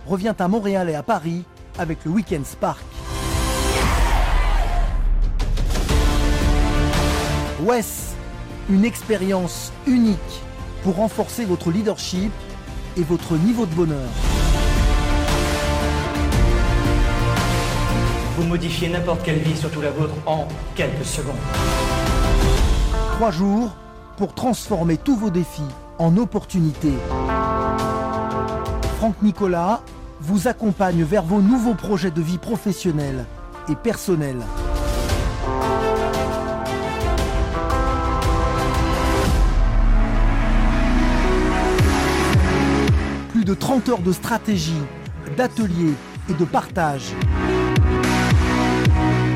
revient 0.05 0.35
à 0.37 0.47
Montréal 0.47 0.91
et 0.91 0.95
à 0.95 1.01
Paris 1.01 1.43
avec 1.79 2.05
le 2.05 2.11
Weekend 2.11 2.45
Spark. 2.45 2.85
WES, 7.63 8.13
une 8.69 8.85
expérience 8.85 9.73
unique 9.87 10.19
pour 10.83 10.97
renforcer 10.97 11.45
votre 11.45 11.71
leadership 11.71 12.31
et 12.95 13.01
votre 13.01 13.37
niveau 13.37 13.65
de 13.65 13.73
bonheur. 13.73 14.09
Vous 18.37 18.43
modifiez 18.43 18.87
n'importe 18.87 19.23
quelle 19.23 19.39
vie, 19.39 19.57
surtout 19.57 19.81
la 19.81 19.89
vôtre, 19.89 20.13
en 20.27 20.47
quelques 20.75 21.05
secondes. 21.05 21.98
Trois 23.19 23.31
jours 23.31 23.75
pour 24.15 24.33
transformer 24.33 24.95
tous 24.95 25.17
vos 25.17 25.29
défis 25.29 25.67
en 25.97 26.15
opportunités. 26.15 26.93
Franck 28.95 29.21
Nicolas 29.21 29.81
vous 30.21 30.47
accompagne 30.47 31.03
vers 31.03 31.23
vos 31.23 31.41
nouveaux 31.41 31.73
projets 31.73 32.11
de 32.11 32.21
vie 32.21 32.37
professionnelle 32.37 33.25
et 33.67 33.75
personnelle. 33.75 34.39
Plus 43.33 43.43
de 43.43 43.53
30 43.53 43.89
heures 43.89 43.99
de 43.99 44.13
stratégie, 44.13 44.81
d'ateliers 45.35 45.95
et 46.29 46.33
de 46.35 46.45
partage. 46.45 47.11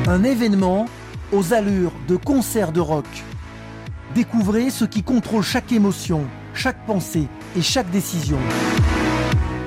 Un 0.08 0.24
événement 0.24 0.86
aux 1.32 1.52
allures 1.52 1.92
de 2.08 2.16
concert 2.16 2.72
de 2.72 2.80
rock 2.80 3.04
Découvrez 4.14 4.70
ce 4.70 4.84
qui 4.84 5.02
contrôle 5.02 5.42
chaque 5.42 5.72
émotion, 5.72 6.24
chaque 6.54 6.86
pensée 6.86 7.26
et 7.56 7.62
chaque 7.62 7.90
décision. 7.90 8.38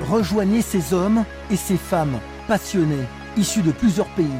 Rejoignez 0.09 0.61
ces 0.61 0.93
hommes 0.93 1.25
et 1.51 1.57
ces 1.57 1.75
femmes 1.75 2.17
passionnés, 2.47 3.03
issus 3.35 3.61
de 3.61 3.73
plusieurs 3.73 4.07
pays. 4.07 4.39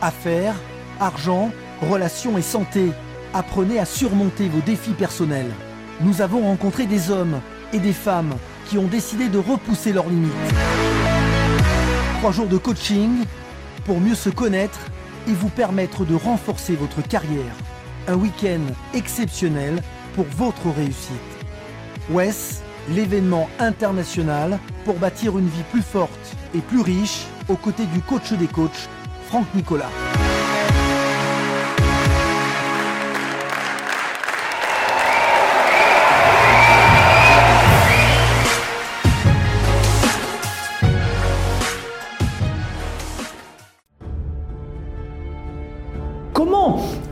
Affaires, 0.00 0.54
argent, 1.00 1.50
relations 1.82 2.38
et 2.38 2.42
santé. 2.42 2.92
Apprenez 3.34 3.80
à 3.80 3.86
surmonter 3.86 4.48
vos 4.48 4.60
défis 4.60 4.92
personnels. 4.92 5.50
Nous 6.00 6.22
avons 6.22 6.42
rencontré 6.42 6.86
des 6.86 7.10
hommes 7.10 7.40
et 7.72 7.80
des 7.80 7.92
femmes 7.92 8.36
qui 8.68 8.78
ont 8.78 8.86
décidé 8.86 9.28
de 9.28 9.38
repousser 9.38 9.92
leurs 9.92 10.08
limites. 10.08 10.30
Trois 12.20 12.30
jours 12.30 12.46
de 12.46 12.56
coaching 12.56 13.24
pour 13.84 13.98
mieux 14.00 14.14
se 14.14 14.30
connaître 14.30 14.78
et 15.26 15.32
vous 15.32 15.48
permettre 15.48 16.04
de 16.04 16.14
renforcer 16.14 16.76
votre 16.76 17.02
carrière 17.02 17.56
un 18.08 18.14
week-end 18.14 18.60
exceptionnel 18.94 19.82
pour 20.14 20.26
votre 20.36 20.70
réussite. 20.70 21.10
WES, 22.10 22.62
l'événement 22.90 23.48
international 23.58 24.58
pour 24.84 24.96
bâtir 24.96 25.38
une 25.38 25.48
vie 25.48 25.64
plus 25.70 25.82
forte 25.82 26.36
et 26.54 26.58
plus 26.60 26.80
riche 26.80 27.26
aux 27.48 27.56
côtés 27.56 27.86
du 27.86 28.00
coach 28.00 28.32
des 28.32 28.46
coachs, 28.46 28.88
Franck 29.28 29.46
Nicolas. 29.54 29.90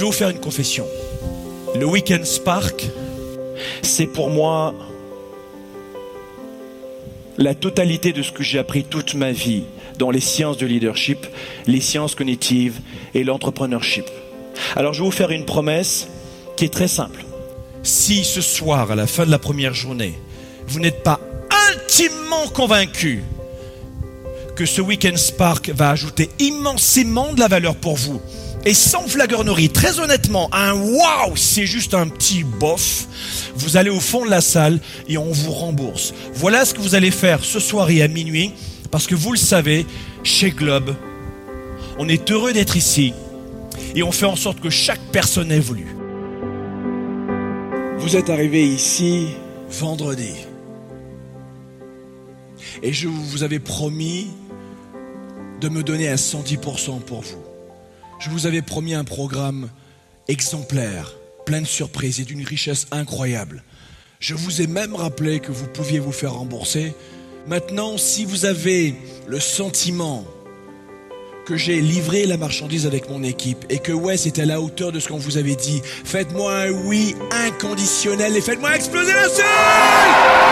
Je 0.00 0.06
vais 0.06 0.10
vous 0.12 0.16
faire 0.16 0.30
une 0.30 0.40
confession. 0.40 0.86
Le 1.78 1.84
Weekend 1.84 2.24
Spark, 2.24 2.88
c'est 3.82 4.06
pour 4.06 4.30
moi 4.30 4.72
la 7.36 7.54
totalité 7.54 8.14
de 8.14 8.22
ce 8.22 8.32
que 8.32 8.42
j'ai 8.42 8.58
appris 8.58 8.82
toute 8.82 9.12
ma 9.12 9.30
vie 9.30 9.64
dans 9.98 10.10
les 10.10 10.20
sciences 10.20 10.56
de 10.56 10.64
leadership, 10.64 11.26
les 11.66 11.82
sciences 11.82 12.14
cognitives 12.14 12.80
et 13.12 13.24
l'entrepreneurship. 13.24 14.06
Alors 14.74 14.94
je 14.94 15.00
vais 15.00 15.04
vous 15.04 15.10
faire 15.10 15.32
une 15.32 15.44
promesse 15.44 16.08
qui 16.56 16.64
est 16.64 16.72
très 16.72 16.88
simple. 16.88 17.22
Si 17.82 18.24
ce 18.24 18.40
soir, 18.40 18.90
à 18.90 18.94
la 18.94 19.06
fin 19.06 19.26
de 19.26 19.30
la 19.30 19.38
première 19.38 19.74
journée, 19.74 20.14
vous 20.66 20.80
n'êtes 20.80 21.02
pas 21.02 21.20
intimement 21.74 22.48
convaincu 22.54 23.22
que 24.56 24.64
ce 24.64 24.80
Weekend 24.80 25.18
Spark 25.18 25.68
va 25.68 25.90
ajouter 25.90 26.30
immensément 26.38 27.34
de 27.34 27.40
la 27.40 27.48
valeur 27.48 27.76
pour 27.76 27.96
vous, 27.96 28.22
et 28.64 28.74
sans 28.74 29.08
flagornerie, 29.08 29.70
très 29.70 30.00
honnêtement, 30.00 30.48
un 30.52 30.74
waouh, 30.74 31.36
c'est 31.36 31.66
juste 31.66 31.94
un 31.94 32.08
petit 32.08 32.44
bof. 32.44 33.06
Vous 33.56 33.76
allez 33.76 33.90
au 33.90 34.00
fond 34.00 34.24
de 34.24 34.30
la 34.30 34.40
salle 34.40 34.80
et 35.08 35.16
on 35.16 35.32
vous 35.32 35.52
rembourse. 35.52 36.12
Voilà 36.34 36.64
ce 36.64 36.74
que 36.74 36.80
vous 36.80 36.94
allez 36.94 37.10
faire 37.10 37.42
ce 37.44 37.58
soir 37.58 37.88
et 37.90 38.02
à 38.02 38.08
minuit, 38.08 38.52
parce 38.90 39.06
que 39.06 39.14
vous 39.14 39.32
le 39.32 39.38
savez, 39.38 39.86
chez 40.24 40.50
Globe, 40.50 40.94
on 41.98 42.08
est 42.08 42.30
heureux 42.30 42.52
d'être 42.52 42.76
ici 42.76 43.14
et 43.94 44.02
on 44.02 44.12
fait 44.12 44.26
en 44.26 44.36
sorte 44.36 44.60
que 44.60 44.70
chaque 44.70 45.00
personne 45.12 45.50
évolue. 45.50 45.96
Vous 47.98 48.16
êtes 48.16 48.30
arrivé 48.30 48.66
ici 48.66 49.28
vendredi. 49.70 50.32
Et 52.82 52.92
je 52.92 53.08
vous 53.08 53.42
avais 53.42 53.58
promis 53.58 54.28
de 55.60 55.68
me 55.68 55.82
donner 55.82 56.08
à 56.08 56.16
110% 56.16 57.00
pour 57.00 57.20
vous. 57.20 57.49
Je 58.20 58.28
vous 58.28 58.46
avais 58.46 58.60
promis 58.60 58.92
un 58.92 59.04
programme 59.04 59.70
exemplaire, 60.28 61.14
plein 61.46 61.62
de 61.62 61.66
surprises 61.66 62.20
et 62.20 62.24
d'une 62.24 62.44
richesse 62.44 62.86
incroyable. 62.90 63.64
Je 64.20 64.34
vous 64.34 64.60
ai 64.60 64.66
même 64.66 64.94
rappelé 64.94 65.40
que 65.40 65.50
vous 65.50 65.66
pouviez 65.66 66.00
vous 66.00 66.12
faire 66.12 66.34
rembourser. 66.34 66.94
Maintenant, 67.46 67.96
si 67.96 68.26
vous 68.26 68.44
avez 68.44 68.94
le 69.26 69.40
sentiment 69.40 70.26
que 71.46 71.56
j'ai 71.56 71.80
livré 71.80 72.26
la 72.26 72.36
marchandise 72.36 72.86
avec 72.86 73.08
mon 73.08 73.22
équipe 73.22 73.64
et 73.70 73.78
que 73.78 73.92
ouais, 73.92 74.18
c'était 74.18 74.42
à 74.42 74.46
la 74.46 74.60
hauteur 74.60 74.92
de 74.92 75.00
ce 75.00 75.08
qu'on 75.08 75.16
vous 75.16 75.38
avait 75.38 75.56
dit, 75.56 75.80
faites-moi 76.04 76.54
un 76.54 76.70
oui 76.70 77.16
inconditionnel 77.32 78.36
et 78.36 78.42
faites-moi 78.42 78.76
exploser 78.76 79.14
la 79.14 79.28
salle 79.30 80.50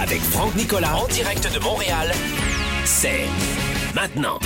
avec 0.00 0.20
Franck 0.20 0.56
Nicolas 0.56 0.96
en 0.96 1.06
direct 1.08 1.52
de 1.52 1.62
Montréal, 1.62 2.10
c'est 2.86 3.26
maintenant. 3.94 4.38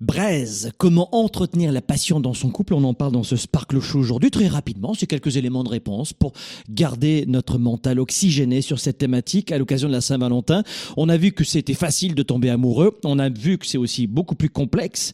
Braise, 0.00 0.72
comment 0.78 1.14
entretenir 1.14 1.72
la 1.72 1.82
passion 1.82 2.20
dans 2.20 2.32
son 2.32 2.50
couple? 2.50 2.72
On 2.72 2.84
en 2.84 2.94
parle 2.94 3.12
dans 3.12 3.22
ce 3.22 3.36
Sparkle 3.36 3.80
Show 3.80 3.98
aujourd'hui 3.98 4.30
très 4.30 4.46
rapidement. 4.46 4.94
C'est 4.94 5.06
quelques 5.06 5.36
éléments 5.36 5.62
de 5.62 5.68
réponse 5.68 6.14
pour 6.14 6.32
garder 6.70 7.24
notre 7.26 7.58
mental 7.58 8.00
oxygéné 8.00 8.62
sur 8.62 8.78
cette 8.78 8.96
thématique 8.96 9.52
à 9.52 9.58
l'occasion 9.58 9.88
de 9.88 9.92
la 9.92 10.00
Saint-Valentin. 10.00 10.62
On 10.96 11.10
a 11.10 11.18
vu 11.18 11.32
que 11.32 11.44
c'était 11.44 11.74
facile 11.74 12.14
de 12.14 12.22
tomber 12.22 12.48
amoureux. 12.48 12.98
On 13.04 13.18
a 13.18 13.28
vu 13.28 13.58
que 13.58 13.66
c'est 13.66 13.76
aussi 13.76 14.06
beaucoup 14.06 14.36
plus 14.36 14.48
complexe 14.48 15.12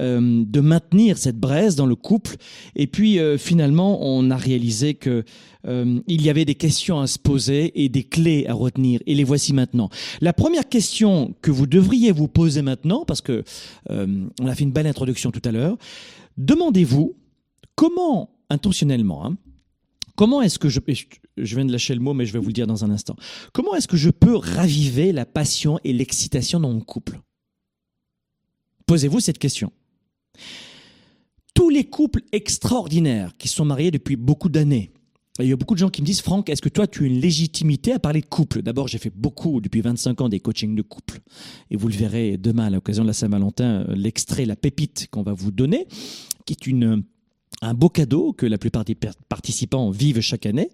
euh, 0.00 0.44
de 0.44 0.60
maintenir 0.60 1.16
cette 1.16 1.38
braise 1.38 1.74
dans 1.74 1.86
le 1.86 1.96
couple. 1.96 2.36
Et 2.74 2.88
puis 2.88 3.18
euh, 3.18 3.38
finalement, 3.38 4.00
on 4.02 4.30
a 4.30 4.36
réalisé 4.36 4.94
que 4.94 5.24
euh, 5.66 6.00
il 6.06 6.22
y 6.22 6.30
avait 6.30 6.44
des 6.44 6.54
questions 6.54 7.00
à 7.00 7.06
se 7.06 7.18
poser 7.18 7.82
et 7.82 7.88
des 7.88 8.04
clés 8.04 8.46
à 8.46 8.54
retenir. 8.54 9.00
Et 9.06 9.14
les 9.14 9.24
voici 9.24 9.52
maintenant. 9.52 9.88
La 10.20 10.32
première 10.32 10.68
question 10.68 11.34
que 11.42 11.50
vous 11.50 11.66
devriez 11.66 12.12
vous 12.12 12.28
poser 12.28 12.62
maintenant, 12.62 13.04
parce 13.04 13.20
que 13.20 13.44
euh, 13.90 14.26
on 14.40 14.46
a 14.46 14.54
fait 14.54 14.64
une 14.64 14.72
belle 14.72 14.86
introduction 14.86 15.30
tout 15.30 15.42
à 15.44 15.52
l'heure, 15.52 15.76
demandez-vous 16.36 17.16
comment, 17.74 18.30
intentionnellement, 18.50 19.26
hein, 19.26 19.36
comment 20.16 20.42
est-ce 20.42 20.58
que 20.58 20.68
je, 20.68 20.80
je 21.36 21.56
viens 21.56 21.64
de 21.64 21.72
lâcher 21.72 21.94
le 21.94 22.00
mot, 22.00 22.14
mais 22.14 22.26
je 22.26 22.32
vais 22.32 22.38
vous 22.38 22.48
le 22.48 22.52
dire 22.52 22.66
dans 22.66 22.84
un 22.84 22.90
instant, 22.90 23.16
comment 23.52 23.74
est-ce 23.74 23.88
que 23.88 23.96
je 23.96 24.10
peux 24.10 24.36
raviver 24.36 25.12
la 25.12 25.26
passion 25.26 25.78
et 25.84 25.92
l'excitation 25.92 26.60
dans 26.60 26.72
mon 26.72 26.80
couple? 26.80 27.20
Posez-vous 28.86 29.20
cette 29.20 29.38
question 29.38 29.72
tous 31.56 31.70
les 31.70 31.84
couples 31.84 32.20
extraordinaires 32.32 33.32
qui 33.38 33.48
sont 33.48 33.64
mariés 33.64 33.90
depuis 33.90 34.16
beaucoup 34.16 34.50
d'années, 34.50 34.90
il 35.38 35.48
y 35.48 35.52
a 35.52 35.56
beaucoup 35.56 35.74
de 35.74 35.78
gens 35.78 35.90
qui 35.90 36.02
me 36.02 36.06
disent, 36.06 36.20
Franck, 36.20 36.48
est-ce 36.48 36.62
que 36.62 36.68
toi, 36.68 36.86
tu 36.86 37.04
as 37.04 37.06
une 37.06 37.20
légitimité 37.20 37.92
à 37.92 37.98
parler 37.98 38.20
de 38.20 38.26
couple? 38.26 38.62
D'abord, 38.62 38.88
j'ai 38.88 38.98
fait 38.98 39.12
beaucoup, 39.14 39.60
depuis 39.60 39.80
25 39.80 40.20
ans, 40.22 40.28
des 40.28 40.40
coachings 40.40 40.74
de 40.74 40.82
couple. 40.82 41.20
Et 41.70 41.76
vous 41.76 41.88
le 41.88 41.94
verrez 41.94 42.36
demain, 42.36 42.66
à 42.66 42.70
l'occasion 42.70 43.02
de 43.02 43.08
la 43.08 43.14
Saint-Valentin, 43.14 43.84
euh, 43.88 43.94
l'extrait, 43.94 44.44
la 44.44 44.56
pépite 44.56 45.08
qu'on 45.10 45.22
va 45.22 45.32
vous 45.32 45.50
donner, 45.50 45.86
qui 46.44 46.54
est 46.54 46.66
une 46.66 47.02
un 47.62 47.74
beau 47.74 47.88
cadeau 47.88 48.32
que 48.32 48.44
la 48.44 48.58
plupart 48.58 48.84
des 48.84 48.96
participants 49.28 49.90
vivent 49.90 50.20
chaque 50.20 50.44
année 50.44 50.68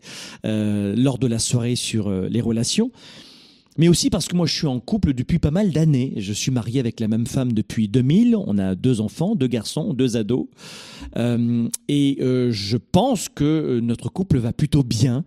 euh, 0.45 0.97
lors 0.97 1.19
de 1.19 1.27
la 1.27 1.39
soirée 1.39 1.77
sur 1.77 2.09
euh, 2.09 2.29
les 2.29 2.41
relations 2.41 2.91
mais 3.79 3.89
aussi 3.89 4.11
parce 4.11 4.29
que 4.29 4.37
moi 4.37 4.47
je 4.47 4.55
suis 4.55 4.67
en 4.67 4.81
couple 4.81 5.15
depuis 5.15 5.39
pas 5.39 5.51
mal 5.51 5.71
d'années. 5.71 6.15
Je 6.17 6.33
suis 6.33 6.51
marié 6.51 6.81
avec 6.81 7.01
la 7.01 7.09
même 7.09 7.27
femme 7.27 7.53
depuis 7.53 7.89
2000. 7.89 8.37
On 8.37 8.59
a 8.59 8.75
deux 8.75 9.01
enfants, 9.01 9.35
deux 9.35 9.47
garçons, 9.47 9.95
deux 9.95 10.17
ados. 10.17 10.47
Euh, 11.17 11.69
et 11.89 12.19
euh, 12.21 12.51
je 12.51 12.77
pense 12.77 13.29
que 13.29 13.45
euh, 13.45 13.81
notre 13.81 14.09
couple 14.09 14.39
va 14.39 14.53
plutôt 14.53 14.83
bien. 14.83 15.25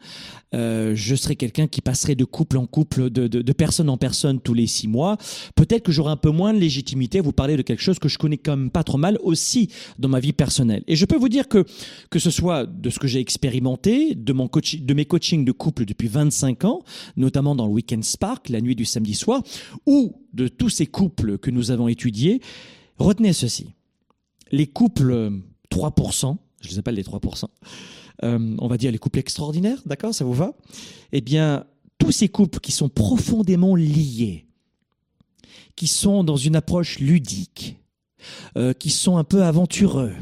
Je 0.58 1.16
serai 1.16 1.36
quelqu'un 1.36 1.68
qui 1.68 1.82
passerait 1.82 2.16
de 2.16 2.24
couple 2.24 2.58
en 2.58 2.66
couple, 2.66 3.10
de, 3.10 3.28
de, 3.28 3.52
personne 3.52 3.90
en 3.90 3.98
personne 3.98 4.40
tous 4.40 4.54
les 4.54 4.68
six 4.68 4.88
mois. 4.88 5.18
Peut-être 5.54 5.84
que 5.84 5.92
j'aurai 5.92 6.14
un 6.14 6.16
peu 6.16 6.30
moins 6.30 6.54
de 6.54 6.60
légitimité 6.60 7.20
à 7.20 7.22
vous 7.22 7.34
parler 7.34 7.58
de 7.58 7.62
quelque 7.62 7.82
chose 7.82 8.00
que 8.00 8.08
je 8.08 8.18
connais 8.18 8.38
quand 8.38 8.56
même 8.56 8.70
pas 8.70 8.86
trop 8.86 8.98
mal 8.98 9.20
aussi 9.22 9.70
dans 10.00 10.08
ma 10.08 10.22
vie 10.22 10.32
personnelle. 10.32 10.82
Et 10.88 10.96
je 10.96 11.04
peux 11.04 11.18
vous 11.18 11.28
dire 11.28 11.50
que 11.50 11.66
que 12.10 12.20
ce 12.20 12.32
soit 12.32 12.66
de 12.66 12.90
ce 12.90 13.00
que 13.00 13.08
j'ai 13.08 13.20
expérimenté, 13.20 14.16
de 14.16 14.32
mon 14.32 14.48
coach, 14.48 14.78
de 14.80 14.94
mes 14.94 15.04
coachings 15.04 15.44
de 15.44 15.52
couple 15.52 15.84
depuis 15.84 16.08
25 16.08 16.64
ans, 16.64 16.84
notamment 17.18 17.54
dans 17.54 17.68
le 17.68 17.74
Weekend 17.74 18.06
La 18.50 18.62
nuit 18.62 18.76
du 18.76 18.86
samedi 18.86 19.14
soir, 19.14 19.42
ou 19.86 20.22
de 20.34 20.48
tous 20.48 20.70
ces 20.70 20.88
couples 20.88 21.38
que 21.38 21.52
nous 21.52 21.72
avons 21.72 21.88
étudiés, 21.88 22.42
retenez 22.98 23.34
ceci. 23.34 23.74
Les 24.52 24.68
couples 24.68 25.32
3%, 25.72 26.38
je 26.62 26.70
les 26.70 26.80
appelle 26.80 26.96
les 26.96 27.04
3%, 27.04 27.46
euh, 28.24 28.56
on 28.60 28.68
va 28.68 28.78
dire 28.78 28.92
les 28.92 28.98
couples 28.98 29.20
extraordinaires, 29.20 29.82
d'accord, 29.86 30.14
ça 30.14 30.26
vous 30.26 30.34
va? 30.34 30.54
Eh 31.12 31.22
bien, 31.22 31.66
tous 31.98 32.12
ces 32.12 32.30
couples 32.30 32.60
qui 32.60 32.72
sont 32.72 32.90
profondément 32.90 33.76
liés, 33.76 34.46
qui 35.76 35.88
sont 35.88 36.24
dans 36.24 36.38
une 36.38 36.56
approche 36.56 37.00
ludique, 37.00 37.78
euh, 38.58 38.74
qui 38.74 38.90
sont 38.90 39.18
un 39.18 39.24
peu 39.24 39.44
aventureux 39.44 40.14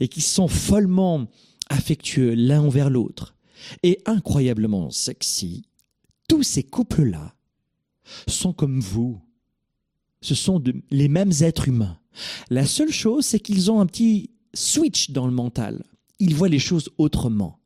et 0.00 0.08
qui 0.08 0.20
sont 0.20 0.48
follement 0.48 1.26
affectueux 1.68 2.34
l'un 2.34 2.62
envers 2.62 2.90
l'autre 2.90 3.34
et 3.82 4.00
incroyablement 4.06 4.90
sexy, 4.90 5.64
tous 6.28 6.42
ces 6.42 6.62
couples-là 6.62 7.34
sont 8.28 8.52
comme 8.52 8.80
vous. 8.80 9.20
Ce 10.20 10.34
sont 10.34 10.62
les 10.90 11.08
mêmes 11.08 11.32
êtres 11.40 11.68
humains. 11.68 11.98
La 12.50 12.66
seule 12.66 12.92
chose, 12.92 13.24
c'est 13.24 13.40
qu'ils 13.40 13.70
ont 13.70 13.80
un 13.80 13.86
petit 13.86 14.30
switch 14.54 15.10
dans 15.10 15.26
le 15.26 15.32
mental. 15.32 15.84
Ils 16.18 16.34
voient 16.34 16.48
les 16.48 16.58
choses 16.58 16.90
autrement. 16.98 17.58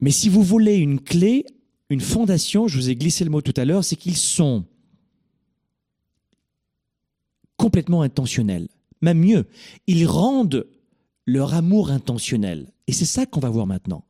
Mais 0.00 0.10
si 0.10 0.28
vous 0.28 0.42
voulez 0.42 0.76
une 0.76 1.00
clé, 1.00 1.44
une 1.88 2.00
fondation, 2.00 2.68
je 2.68 2.76
vous 2.76 2.90
ai 2.90 2.96
glissé 2.96 3.24
le 3.24 3.30
mot 3.30 3.42
tout 3.42 3.54
à 3.56 3.64
l'heure, 3.64 3.84
c'est 3.84 3.96
qu'ils 3.96 4.16
sont 4.16 4.64
complètement 7.56 8.02
intentionnels. 8.02 8.68
Même 9.02 9.18
mieux, 9.18 9.46
ils 9.86 10.06
rendent 10.06 10.66
leur 11.26 11.54
amour 11.54 11.90
intentionnel. 11.90 12.72
Et 12.86 12.92
c'est 12.92 13.04
ça 13.04 13.26
qu'on 13.26 13.40
va 13.40 13.50
voir 13.50 13.66
maintenant. 13.66 14.04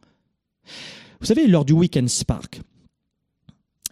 Vous 1.21 1.27
savez, 1.27 1.47
lors 1.47 1.65
du 1.65 1.73
Weekend 1.73 2.09
Spark, 2.09 2.61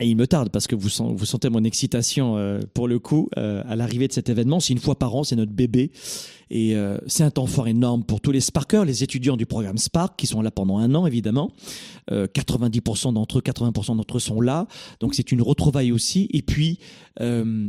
Et 0.00 0.08
il 0.08 0.16
me 0.16 0.26
tarde 0.26 0.50
parce 0.50 0.66
que 0.66 0.76
vous, 0.76 0.88
vous 1.16 1.24
sentez 1.26 1.48
mon 1.48 1.64
excitation 1.64 2.36
euh, 2.36 2.60
pour 2.72 2.86
le 2.86 2.98
coup 2.98 3.28
euh, 3.36 3.62
à 3.66 3.74
l'arrivée 3.76 4.06
de 4.06 4.12
cet 4.12 4.28
événement. 4.28 4.60
C'est 4.60 4.72
une 4.72 4.78
fois 4.78 4.96
par 4.96 5.14
an, 5.14 5.24
c'est 5.24 5.36
notre 5.36 5.52
bébé. 5.52 5.90
Et 6.50 6.76
euh, 6.76 6.98
c'est 7.06 7.24
un 7.24 7.30
temps 7.30 7.46
fort 7.46 7.68
énorme 7.68 8.04
pour 8.04 8.20
tous 8.20 8.30
les 8.30 8.40
Sparkers, 8.40 8.84
les 8.86 9.02
étudiants 9.02 9.36
du 9.36 9.46
programme 9.46 9.76
Spark, 9.76 10.16
qui 10.16 10.26
sont 10.26 10.40
là 10.40 10.50
pendant 10.50 10.78
un 10.78 10.94
an 10.94 11.06
évidemment. 11.06 11.52
Euh, 12.10 12.26
90% 12.26 13.12
d'entre 13.12 13.38
eux, 13.38 13.42
80% 13.42 13.96
d'entre 13.96 14.16
eux 14.16 14.20
sont 14.20 14.40
là. 14.40 14.66
Donc 15.00 15.14
c'est 15.14 15.30
une 15.32 15.42
retrouvaille 15.42 15.92
aussi. 15.92 16.28
Et 16.32 16.42
puis, 16.42 16.78
euh, 17.20 17.68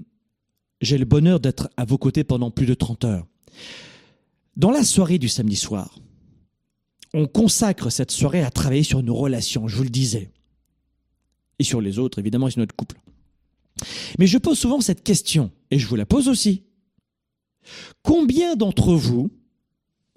j'ai 0.82 0.98
le 0.98 1.06
bonheur 1.06 1.40
d'être 1.40 1.70
à 1.78 1.86
vos 1.86 1.98
côtés 1.98 2.24
pendant 2.24 2.52
plus 2.52 2.66
de 2.66 2.74
30 2.74 3.04
heures. 3.06 3.28
Dans 4.56 4.72
la 4.72 4.84
soirée 4.84 5.20
du 5.20 5.28
samedi 5.28 5.56
soir, 5.56 6.00
on 7.14 7.28
consacre 7.28 7.90
cette 7.90 8.12
soirée 8.12 8.44
à 8.44 8.52
travailler 8.52 8.84
sur 8.84 9.04
nos 9.04 9.16
relations, 9.16 9.68
je 9.68 9.76
vous 9.76 9.84
le 9.84 9.90
disais. 9.90 10.32
Et 11.60 11.64
sur 11.64 11.82
les 11.82 12.00
autres, 12.00 12.20
évidemment, 12.20 12.48
et 12.48 12.52
sur 12.52 12.60
notre 12.60 12.76
couple. 12.76 13.00
Mais 14.18 14.28
je 14.28 14.38
pose 14.38 14.58
souvent 14.58 14.82
cette 14.82 15.04
question, 15.04 15.52
et 15.72 15.80
je 15.80 15.88
vous 15.88 15.96
la 15.96 16.06
pose 16.06 16.28
aussi. 16.28 16.64
Combien 18.02 18.56
d'entre 18.56 18.94
vous, 18.94 19.30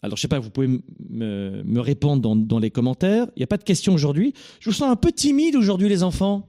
alors 0.03 0.17
je 0.17 0.23
sais 0.23 0.29
pas, 0.29 0.39
vous 0.39 0.51
pouvez 0.51 0.81
me, 1.09 1.81
répondre 1.81 2.23
dans, 2.23 2.37
dans 2.37 2.59
les 2.59 2.71
commentaires, 2.71 3.27
il 3.37 3.41
n'y 3.41 3.45
a 3.45 3.49
pas 3.49 3.59
de 3.59 3.65
question 3.65 3.95
aujourd'hui, 3.95 4.35
je 4.61 4.71
vous 4.71 4.77
sens 4.77 4.91
un 4.91 4.97
peu 4.97 5.13
timide 5.13 5.57
aujourd'hui 5.57 5.89
les 5.89 6.03
enfants. 6.03 6.49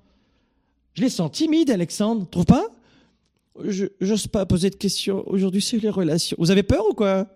Je 0.94 1.02
les 1.02 1.10
sens 1.10 1.32
timides, 1.32 1.72
Alexandre, 1.72 2.28
trouve 2.30 2.46
pas? 2.46 2.68
Je 3.66 3.86
n'ose 4.02 4.28
pas 4.28 4.46
poser 4.46 4.70
de 4.70 4.76
questions 4.76 5.24
aujourd'hui 5.28 5.62
sur 5.62 5.80
les 5.80 5.90
relations. 5.90 6.36
Vous 6.40 6.52
avez 6.52 6.64
peur 6.64 6.86
ou 6.90 6.94
quoi? 6.94 7.28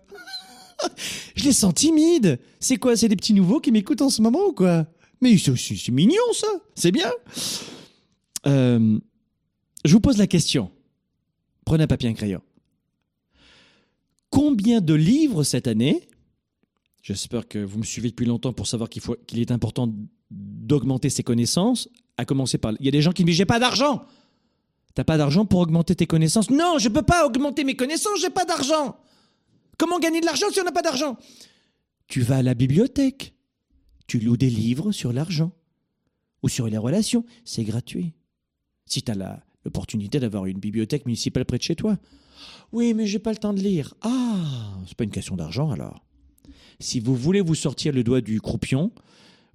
Je 1.34 1.44
les 1.44 1.52
sens 1.52 1.74
timides. 1.74 2.38
C'est 2.60 2.76
quoi? 2.76 2.96
C'est 2.96 3.08
des 3.08 3.16
petits 3.16 3.34
nouveaux 3.34 3.60
qui 3.60 3.72
m'écoutent 3.72 4.02
en 4.02 4.10
ce 4.10 4.22
moment 4.22 4.46
ou 4.46 4.52
quoi? 4.52 4.86
Mais 5.20 5.36
c'est 5.36 5.88
mignon 5.90 6.32
ça, 6.32 6.46
c'est 6.74 6.92
bien. 6.92 7.10
Euh, 8.46 8.98
je 9.84 9.92
vous 9.92 10.00
pose 10.00 10.18
la 10.18 10.26
question. 10.26 10.70
Prenez 11.64 11.84
un 11.84 11.88
papier 11.88 12.08
et 12.08 12.12
un 12.12 12.14
crayon. 12.14 12.42
Combien 14.30 14.80
de 14.80 14.94
livres 14.94 15.42
cette 15.42 15.66
année 15.66 16.08
J'espère 17.02 17.48
que 17.48 17.58
vous 17.58 17.78
me 17.78 17.84
suivez 17.84 18.10
depuis 18.10 18.26
longtemps 18.26 18.52
pour 18.52 18.66
savoir 18.66 18.90
qu'il 18.90 19.02
qu'il 19.26 19.40
est 19.40 19.50
important 19.50 19.92
d'augmenter 20.30 21.08
ses 21.10 21.22
connaissances. 21.22 21.88
À 22.16 22.24
commencer 22.24 22.58
par, 22.58 22.72
il 22.80 22.84
y 22.84 22.88
a 22.88 22.92
des 22.92 23.00
gens 23.00 23.12
qui 23.12 23.22
me 23.22 23.28
disent 23.28 23.38
j'ai 23.38 23.46
pas 23.46 23.58
d'argent. 23.58 24.04
T'as 24.94 25.04
pas 25.04 25.16
d'argent 25.16 25.46
pour 25.46 25.60
augmenter 25.60 25.94
tes 25.94 26.06
connaissances? 26.06 26.50
Non, 26.50 26.78
je 26.78 26.88
peux 26.88 27.02
pas 27.02 27.24
augmenter 27.24 27.64
mes 27.64 27.76
connaissances. 27.76 28.20
J'ai 28.20 28.30
pas 28.30 28.44
d'argent. 28.44 28.96
Comment 29.78 29.98
gagner 30.00 30.20
de 30.20 30.26
l'argent 30.26 30.46
si 30.50 30.60
on 30.60 30.64
n'a 30.64 30.72
pas 30.72 30.82
d'argent? 30.82 31.16
Tu 32.08 32.20
vas 32.20 32.38
à 32.38 32.42
la 32.42 32.54
bibliothèque. 32.54 33.34
Tu 34.08 34.18
loues 34.18 34.36
des 34.36 34.50
livres 34.50 34.90
sur 34.90 35.12
l'argent 35.12 35.52
ou 36.42 36.48
sur 36.48 36.66
les 36.66 36.78
relations. 36.78 37.24
C'est 37.44 37.62
gratuit. 37.62 38.14
Si 38.86 39.02
tu 39.02 39.12
as 39.12 39.42
l'opportunité 39.64 40.18
d'avoir 40.18 40.46
une 40.46 40.58
bibliothèque 40.58 41.06
municipale 41.06 41.44
près 41.44 41.58
de 41.58 41.62
chez 41.62 41.76
toi. 41.76 41.98
Oui, 42.72 42.94
mais 42.94 43.06
j'ai 43.06 43.18
pas 43.18 43.32
le 43.32 43.36
temps 43.36 43.52
de 43.52 43.60
lire. 43.60 43.94
Ah, 44.00 44.78
c'est 44.86 44.96
pas 44.96 45.04
une 45.04 45.10
question 45.10 45.36
d'argent 45.36 45.70
alors. 45.70 46.04
Si 46.80 47.00
vous 47.00 47.14
voulez 47.14 47.40
vous 47.40 47.54
sortir 47.54 47.92
le 47.92 48.02
doigt 48.02 48.20
du 48.20 48.40
croupion, 48.40 48.92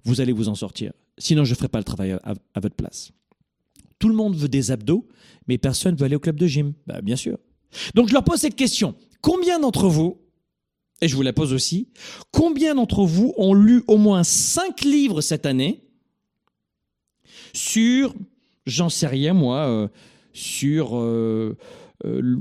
vous 0.04 0.20
allez 0.20 0.32
vous 0.32 0.48
en 0.48 0.54
sortir. 0.54 0.92
Sinon, 1.18 1.44
je 1.44 1.50
ne 1.50 1.56
ferai 1.56 1.68
pas 1.68 1.78
le 1.78 1.84
travail 1.84 2.12
à, 2.22 2.60
votre 2.60 2.76
place. 2.76 3.12
Tout 3.98 4.08
le 4.08 4.14
monde 4.14 4.36
veut 4.36 4.48
des 4.48 4.70
abdos, 4.70 5.08
mais 5.48 5.58
personne 5.58 5.96
veut 5.96 6.04
aller 6.04 6.16
au 6.16 6.20
club 6.20 6.38
de 6.38 6.46
gym. 6.46 6.74
Bah, 6.86 7.00
bien 7.00 7.16
sûr. 7.16 7.38
Donc, 7.94 8.08
je 8.08 8.12
leur 8.12 8.24
pose 8.24 8.40
cette 8.40 8.56
question. 8.56 8.94
Combien 9.20 9.58
d'entre 9.58 9.88
vous, 9.88 10.18
et 11.00 11.08
je 11.08 11.16
vous 11.16 11.22
la 11.22 11.32
pose 11.32 11.52
aussi, 11.52 11.88
combien 12.30 12.74
d'entre 12.74 13.04
vous 13.04 13.34
ont 13.36 13.54
lu 13.54 13.82
au 13.86 13.96
moins 13.96 14.24
cinq 14.24 14.82
livres 14.82 15.20
cette 15.20 15.46
année 15.46 15.82
sur, 17.52 18.14
j'en 18.66 18.88
sais 18.88 19.06
rien 19.06 19.32
moi, 19.32 19.68
euh, 19.68 19.88
sur 20.32 20.98
euh, 20.98 21.56
euh, 22.04 22.36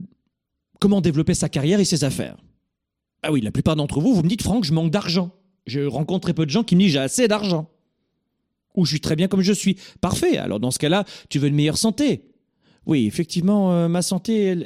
comment 0.79 1.01
développer 1.01 1.33
sa 1.33 1.49
carrière 1.49 1.79
et 1.79 1.85
ses 1.85 2.03
affaires? 2.03 2.37
Ah 3.21 3.31
oui, 3.31 3.41
la 3.41 3.51
plupart 3.51 3.75
d'entre 3.75 4.01
vous, 4.01 4.13
vous 4.13 4.23
me 4.23 4.29
dites, 4.29 4.41
Franck, 4.41 4.65
je 4.65 4.73
manque 4.73 4.91
d'argent. 4.91 5.31
Je 5.65 5.81
rencontre 5.81 6.21
très 6.21 6.33
peu 6.33 6.45
de 6.45 6.51
gens 6.51 6.63
qui 6.63 6.75
me 6.75 6.81
disent, 6.81 6.93
j'ai 6.93 6.99
assez 6.99 7.27
d'argent. 7.27 7.69
Ou 8.75 8.85
je 8.85 8.91
suis 8.91 9.01
très 9.01 9.15
bien 9.15 9.27
comme 9.27 9.41
je 9.41 9.53
suis. 9.53 9.77
Parfait. 10.01 10.37
Alors 10.37 10.59
dans 10.59 10.71
ce 10.71 10.79
cas-là, 10.79 11.05
tu 11.29 11.39
veux 11.39 11.47
une 11.47 11.55
meilleure 11.55 11.77
santé. 11.77 12.32
Oui, 12.85 13.05
effectivement, 13.05 13.71
euh, 13.71 13.87
ma 13.87 14.01
santé, 14.01 14.57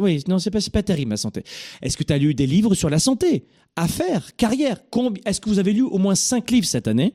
oui, 0.00 0.22
non, 0.28 0.38
c'est 0.38 0.50
pas, 0.50 0.58
pas 0.72 0.82
terrible 0.82 1.10
ma 1.10 1.16
santé. 1.16 1.44
Est-ce 1.82 1.96
que 1.96 2.02
tu 2.02 2.12
as 2.12 2.18
lu 2.18 2.34
des 2.34 2.46
livres 2.46 2.74
sur 2.74 2.90
la 2.90 2.98
santé, 2.98 3.46
affaires, 3.76 4.34
carrière 4.36 4.80
Est-ce 5.24 5.40
que 5.40 5.48
vous 5.48 5.58
avez 5.58 5.72
lu 5.72 5.82
au 5.82 5.98
moins 5.98 6.14
cinq 6.14 6.50
livres 6.50 6.66
cette 6.66 6.88
année? 6.88 7.14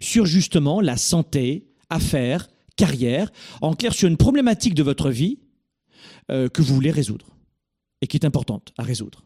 Sur 0.00 0.26
justement 0.26 0.80
la 0.80 0.96
santé, 0.96 1.68
affaires, 1.88 2.48
carrière, 2.76 3.30
en 3.60 3.74
clair 3.74 3.92
sur 3.92 4.08
une 4.08 4.16
problématique 4.16 4.74
de 4.74 4.82
votre 4.82 5.10
vie 5.10 5.38
euh, 6.30 6.48
que 6.48 6.62
vous 6.62 6.74
voulez 6.74 6.90
résoudre 6.90 7.26
et 8.00 8.06
qui 8.06 8.16
est 8.16 8.24
importante 8.24 8.72
à 8.78 8.82
résoudre 8.82 9.24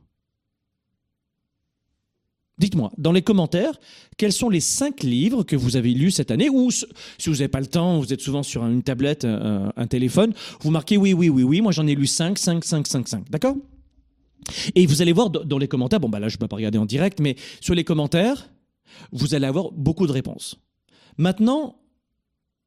Dites-moi 2.62 2.92
dans 2.96 3.10
les 3.10 3.22
commentaires 3.22 3.72
quels 4.16 4.32
sont 4.32 4.48
les 4.48 4.60
cinq 4.60 5.02
livres 5.02 5.42
que 5.42 5.56
vous 5.56 5.74
avez 5.74 5.92
lus 5.94 6.12
cette 6.12 6.30
année 6.30 6.48
ou 6.48 6.70
si 6.70 6.86
vous 7.26 7.32
n'avez 7.32 7.48
pas 7.48 7.58
le 7.58 7.66
temps, 7.66 7.98
vous 7.98 8.12
êtes 8.12 8.20
souvent 8.20 8.44
sur 8.44 8.64
une 8.64 8.84
tablette, 8.84 9.24
un, 9.24 9.72
un 9.76 9.86
téléphone, 9.88 10.32
vous 10.60 10.70
marquez 10.70 10.96
oui, 10.96 11.12
oui, 11.12 11.28
oui, 11.28 11.42
oui, 11.42 11.60
moi 11.60 11.72
j'en 11.72 11.88
ai 11.88 11.96
lu 11.96 12.06
5, 12.06 12.38
5, 12.38 12.64
5, 12.64 12.86
5, 12.86 13.08
5, 13.08 13.30
d'accord? 13.30 13.56
Et 14.76 14.86
vous 14.86 15.02
allez 15.02 15.12
voir 15.12 15.30
dans 15.30 15.42
dans 15.42 15.58
les 15.58 15.66
commentaires, 15.66 15.98
bon 15.98 16.08
bah 16.08 16.20
là 16.20 16.28
je 16.28 16.36
ne 16.36 16.38
peux 16.38 16.46
pas 16.46 16.54
regarder 16.54 16.78
en 16.78 16.86
direct, 16.86 17.18
mais 17.18 17.34
sur 17.60 17.74
les 17.74 17.82
commentaires, 17.82 18.48
vous 19.10 19.34
allez 19.34 19.46
avoir 19.46 19.72
beaucoup 19.72 20.06
de 20.06 20.12
réponses. 20.12 20.54
Maintenant, 21.18 21.80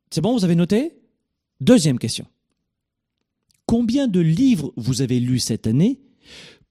c'est 0.10 0.20
bon, 0.20 0.36
vous 0.36 0.44
avez 0.44 0.56
noté? 0.56 1.00
Deuxième 1.62 2.00
question. 2.00 2.26
Combien 3.66 4.10
de 4.10 4.20
livres 4.20 4.74
vous 4.76 5.02
avez 5.02 5.22
lus 5.22 5.40
cette 5.40 5.68
année 5.68 6.02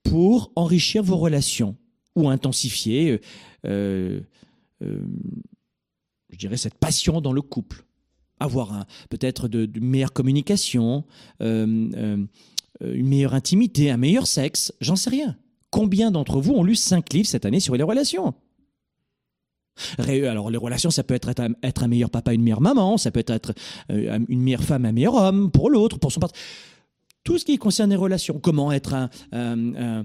pour 0.03 0.51
enrichir 0.55 1.01
vos 1.01 1.17
relations? 1.17 1.75
Ou 2.15 2.29
intensifier, 2.29 3.21
euh, 3.65 4.21
euh, 4.81 4.99
je 6.29 6.37
dirais, 6.37 6.57
cette 6.57 6.75
passion 6.75 7.21
dans 7.21 7.33
le 7.33 7.41
couple 7.41 7.85
Avoir 8.39 8.85
peut-être 9.09 9.47
de, 9.47 9.65
de 9.65 9.79
meilleure 9.79 10.13
communication, 10.13 11.05
euh, 11.41 12.25
une 12.81 13.07
meilleure 13.07 13.33
intimité, 13.33 13.89
un 13.89 13.97
meilleur 13.97 14.27
sexe, 14.27 14.73
j'en 14.81 14.95
sais 14.95 15.09
rien. 15.09 15.37
Combien 15.69 16.11
d'entre 16.11 16.39
vous 16.41 16.53
ont 16.53 16.63
lu 16.63 16.75
cinq 16.75 17.13
livres 17.13 17.27
cette 17.27 17.45
année 17.45 17.59
sur 17.61 17.75
les 17.75 17.83
relations? 17.83 18.33
Alors 19.97 20.49
les 20.49 20.57
relations, 20.57 20.89
ça 20.89 21.03
peut 21.03 21.13
être 21.15 21.29
être 21.63 21.83
un, 21.83 21.87
meilleur 21.87 22.09
papa, 22.09 22.33
une 22.33 22.41
meilleure 22.43 22.61
maman, 22.61 22.97
ça 22.97 23.11
peut 23.11 23.23
être 23.27 23.53
une 23.89 24.41
meilleure 24.41 24.63
femme, 24.63 24.85
un 24.85 24.93
meilleur 24.93 25.15
homme 25.15 25.51
pour 25.51 25.69
l'autre, 25.69 25.99
pour 25.99 26.13
son 26.13 26.21
partenaire. 26.21 26.41
Tout 27.25 27.37
ce 27.37 27.43
qui 27.45 27.57
concerne 27.57 27.89
les 27.89 27.95
relations, 27.97 28.39
comment 28.39 28.71
être 28.71 29.09
un- 29.33 30.03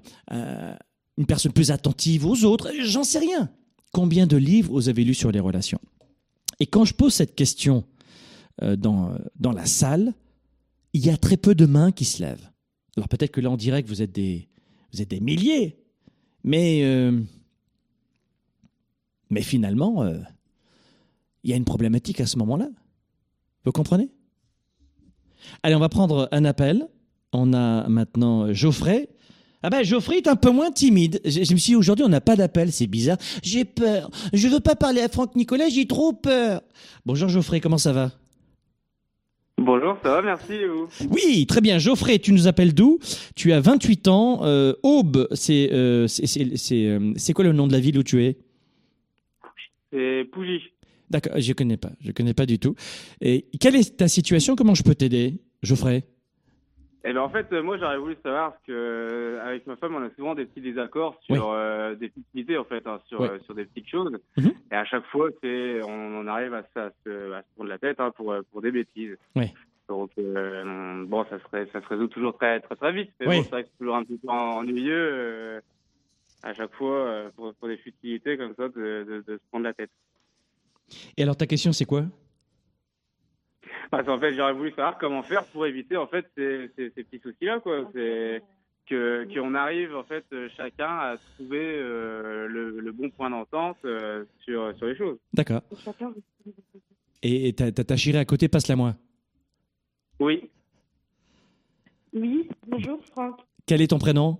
une 1.20 1.26
personne 1.26 1.52
plus 1.52 1.70
attentive 1.70 2.24
aux 2.24 2.44
autres, 2.44 2.72
j'en 2.82 3.04
sais 3.04 3.18
rien. 3.18 3.50
Combien 3.92 4.26
de 4.26 4.38
livres 4.38 4.72
vous 4.72 4.88
avez 4.88 5.04
lus 5.04 5.14
sur 5.14 5.30
les 5.30 5.38
relations? 5.38 5.80
Et 6.60 6.66
quand 6.66 6.86
je 6.86 6.94
pose 6.94 7.12
cette 7.12 7.34
question 7.34 7.84
euh, 8.62 8.74
dans, 8.74 9.18
dans 9.38 9.52
la 9.52 9.66
salle, 9.66 10.14
il 10.94 11.04
y 11.04 11.10
a 11.10 11.18
très 11.18 11.36
peu 11.36 11.54
de 11.54 11.66
mains 11.66 11.92
qui 11.92 12.06
se 12.06 12.22
lèvent. 12.22 12.50
Alors 12.96 13.08
peut-être 13.08 13.32
que 13.32 13.42
là 13.42 13.50
en 13.50 13.58
direct, 13.58 13.86
vous 13.86 14.00
êtes 14.00 14.12
des, 14.12 14.48
vous 14.94 15.02
êtes 15.02 15.10
des 15.10 15.20
milliers, 15.20 15.84
mais 16.42 16.84
euh, 16.84 17.20
finalement, 19.42 20.02
euh, 20.02 20.20
il 21.44 21.50
y 21.50 21.52
a 21.52 21.56
une 21.56 21.66
problématique 21.66 22.20
à 22.22 22.26
ce 22.26 22.38
moment-là. 22.38 22.70
Vous 23.66 23.72
comprenez? 23.72 24.08
Allez, 25.62 25.74
on 25.74 25.80
va 25.80 25.90
prendre 25.90 26.30
un 26.32 26.46
appel. 26.46 26.88
On 27.34 27.52
a 27.52 27.86
maintenant 27.90 28.54
Geoffrey. 28.54 29.10
Ah 29.62 29.68
ben 29.70 29.82
Geoffrey 29.84 30.16
est 30.18 30.26
un 30.28 30.36
peu 30.36 30.50
moins 30.50 30.70
timide. 30.70 31.20
Je, 31.24 31.44
je 31.44 31.52
me 31.52 31.58
suis 31.58 31.72
dit 31.72 31.76
aujourd'hui 31.76 32.04
on 32.04 32.08
n'a 32.08 32.20
pas 32.22 32.36
d'appel, 32.36 32.72
c'est 32.72 32.86
bizarre. 32.86 33.18
J'ai 33.42 33.64
peur. 33.64 34.10
Je 34.32 34.48
veux 34.48 34.60
pas 34.60 34.74
parler 34.74 35.02
à 35.02 35.08
Franck 35.08 35.36
Nicolas, 35.36 35.68
j'ai 35.68 35.86
trop 35.86 36.12
peur. 36.12 36.62
Bonjour 37.04 37.28
Geoffrey, 37.28 37.60
comment 37.60 37.78
ça 37.78 37.92
va? 37.92 38.12
Bonjour, 39.58 39.98
ça 40.02 40.12
va, 40.14 40.22
merci 40.22 40.54
et 40.54 40.66
vous? 40.66 40.88
Oui, 41.10 41.44
très 41.46 41.60
bien. 41.60 41.78
Geoffrey, 41.78 42.18
tu 42.18 42.32
nous 42.32 42.46
appelles 42.46 42.72
d'où? 42.72 42.98
Tu 43.36 43.52
as 43.52 43.60
28 43.60 44.08
ans. 44.08 44.40
Euh, 44.44 44.72
Aube, 44.82 45.28
c'est 45.32 45.70
euh, 45.72 46.06
c'est- 46.06 46.24
c'est- 46.26 46.56
c'est, 46.56 46.86
euh, 46.86 47.12
c'est 47.16 47.34
quoi 47.34 47.44
le 47.44 47.52
nom 47.52 47.66
de 47.66 47.72
la 47.72 47.80
ville 47.80 47.98
où 47.98 48.02
tu 48.02 48.24
es? 48.24 48.38
C'est 49.92 50.24
Pougy. 50.32 50.60
D'accord, 51.10 51.32
je 51.36 51.52
connais 51.52 51.76
pas, 51.76 51.90
je 52.00 52.12
connais 52.12 52.32
pas 52.34 52.46
du 52.46 52.58
tout. 52.58 52.74
Et 53.20 53.46
quelle 53.60 53.74
est 53.76 53.96
ta 53.96 54.08
situation? 54.08 54.54
Comment 54.56 54.74
je 54.74 54.82
peux 54.84 54.94
t'aider, 54.94 55.34
Geoffrey? 55.62 56.04
Eh 57.02 57.12
ben 57.14 57.20
en 57.22 57.30
fait, 57.30 57.46
euh, 57.52 57.62
moi 57.62 57.78
j'aurais 57.78 57.96
voulu 57.98 58.16
savoir 58.22 58.52
parce 58.52 58.62
que 58.64 58.72
euh, 58.72 59.42
avec 59.46 59.66
ma 59.66 59.76
femme, 59.76 59.94
on 59.94 60.02
a 60.04 60.10
souvent 60.16 60.34
des 60.34 60.44
petits 60.44 60.60
désaccords 60.60 61.18
sur 61.22 61.34
Oui. 61.48 61.54
euh, 61.54 61.94
des 61.94 62.08
petites 62.10 62.26
idées 62.34 62.58
en 62.58 62.64
fait, 62.64 62.86
hein, 62.86 63.00
sur 63.06 63.22
Oui. 63.22 63.28
euh, 63.28 63.38
sur 63.40 63.54
des 63.54 63.64
petites 63.64 63.88
choses. 63.88 64.12
Mhm. 64.36 64.52
Et 64.70 64.74
à 64.74 64.84
chaque 64.84 65.06
fois, 65.06 65.28
c'est 65.42 65.80
on 65.82 66.18
en 66.20 66.26
arrive 66.26 66.52
à, 66.52 66.62
se- 66.62 66.78
à 66.78 66.90
se 67.06 67.32
à 67.32 67.40
se 67.42 67.46
prendre 67.54 67.70
la 67.70 67.78
tête 67.78 68.00
hein, 68.00 68.10
pour 68.14 68.34
pour 68.52 68.60
des 68.60 68.70
bêtises. 68.70 69.16
Oui. 69.34 69.46
Donc 69.88 70.10
bon, 70.16 71.24
ça 71.30 71.38
serait 71.40 71.68
ça 71.72 71.80
se 71.80 71.86
résout 71.88 72.08
toujours 72.08 72.36
très 72.36 72.60
très 72.60 72.76
très 72.76 72.92
vite. 72.92 73.10
Mais 73.18 73.26
Oui. 73.28 73.36
bon, 73.38 73.42
c'est 73.44 73.50
vrai 73.50 73.62
que 73.64 73.68
c'est 73.72 73.78
toujours 73.78 73.96
un 73.96 74.04
petit 74.04 74.18
peu 74.18 74.28
ennuyeux 74.28 75.60
à 76.42 76.54
chaque 76.54 76.74
fois 76.74 77.30
pour, 77.34 77.54
pour 77.54 77.68
des 77.68 77.76
futilités 77.78 78.36
comme 78.36 78.54
ça 78.56 78.68
de, 78.68 78.72
de, 79.08 79.24
de 79.26 79.36
se 79.38 79.42
prendre 79.50 79.64
la 79.64 79.72
tête. 79.74 79.90
Et 81.16 81.22
alors 81.22 81.36
ta 81.36 81.46
question 81.46 81.72
c'est 81.72 81.86
quoi? 81.86 82.04
Parce 83.90 84.06
qu'en 84.06 84.18
fait, 84.20 84.34
j'aurais 84.34 84.52
voulu 84.52 84.70
savoir 84.70 84.98
comment 84.98 85.22
faire 85.22 85.44
pour 85.46 85.66
éviter 85.66 85.96
en 85.96 86.06
fait 86.06 86.24
ces, 86.36 86.70
ces, 86.76 86.92
ces 86.94 87.04
petits 87.04 87.20
soucis-là, 87.22 87.60
quoi. 87.60 87.90
C'est 87.92 88.42
que 88.86 89.26
qu'on 89.32 89.54
arrive 89.54 89.94
en 89.94 90.02
fait 90.02 90.24
euh, 90.32 90.48
chacun 90.56 90.88
à 90.88 91.16
trouver 91.36 91.76
euh, 91.78 92.48
le, 92.48 92.80
le 92.80 92.92
bon 92.92 93.08
point 93.10 93.30
d'entente 93.30 93.76
euh, 93.84 94.24
sur 94.44 94.76
sur 94.76 94.86
les 94.86 94.96
choses. 94.96 95.16
D'accord. 95.32 95.62
Et 97.22 97.48
et 97.48 97.52
ta, 97.52 97.96
chérie 97.96 98.18
à 98.18 98.24
côté, 98.24 98.48
passe-la 98.48 98.76
moi. 98.76 98.96
Oui. 100.18 100.50
Oui, 102.12 102.48
bonjour 102.66 102.98
Franck. 103.12 103.40
Quel 103.66 103.80
est 103.80 103.88
ton 103.88 103.98
prénom? 103.98 104.38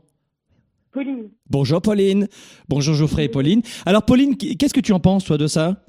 Pauline. 0.91 1.31
Bonjour 1.49 1.81
Pauline. 1.81 2.27
Bonjour 2.69 2.95
Geoffrey 2.95 3.27
et 3.27 3.29
Pauline. 3.29 3.63
Alors 3.87 4.05
Pauline, 4.05 4.37
qu'est-ce 4.37 4.75
que 4.75 4.81
tu 4.81 4.93
en 4.93 4.99
penses 4.99 5.25
toi 5.25 5.39
de 5.39 5.47
ça? 5.47 5.85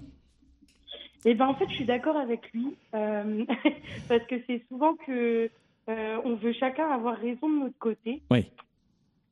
Eh 1.25 1.35
ben 1.35 1.47
en 1.47 1.55
fait, 1.55 1.67
je 1.69 1.75
suis 1.75 1.85
d'accord 1.85 2.17
avec 2.17 2.51
lui 2.51 2.75
euh, 2.95 3.45
parce 4.09 4.23
que 4.25 4.35
c'est 4.47 4.63
souvent 4.69 4.95
que 4.95 5.49
euh, 5.89 6.21
on 6.23 6.35
veut 6.35 6.53
chacun 6.53 6.89
avoir 6.89 7.17
raison 7.17 7.49
de 7.49 7.59
notre 7.65 7.77
côté. 7.77 8.21
Oui. 8.31 8.45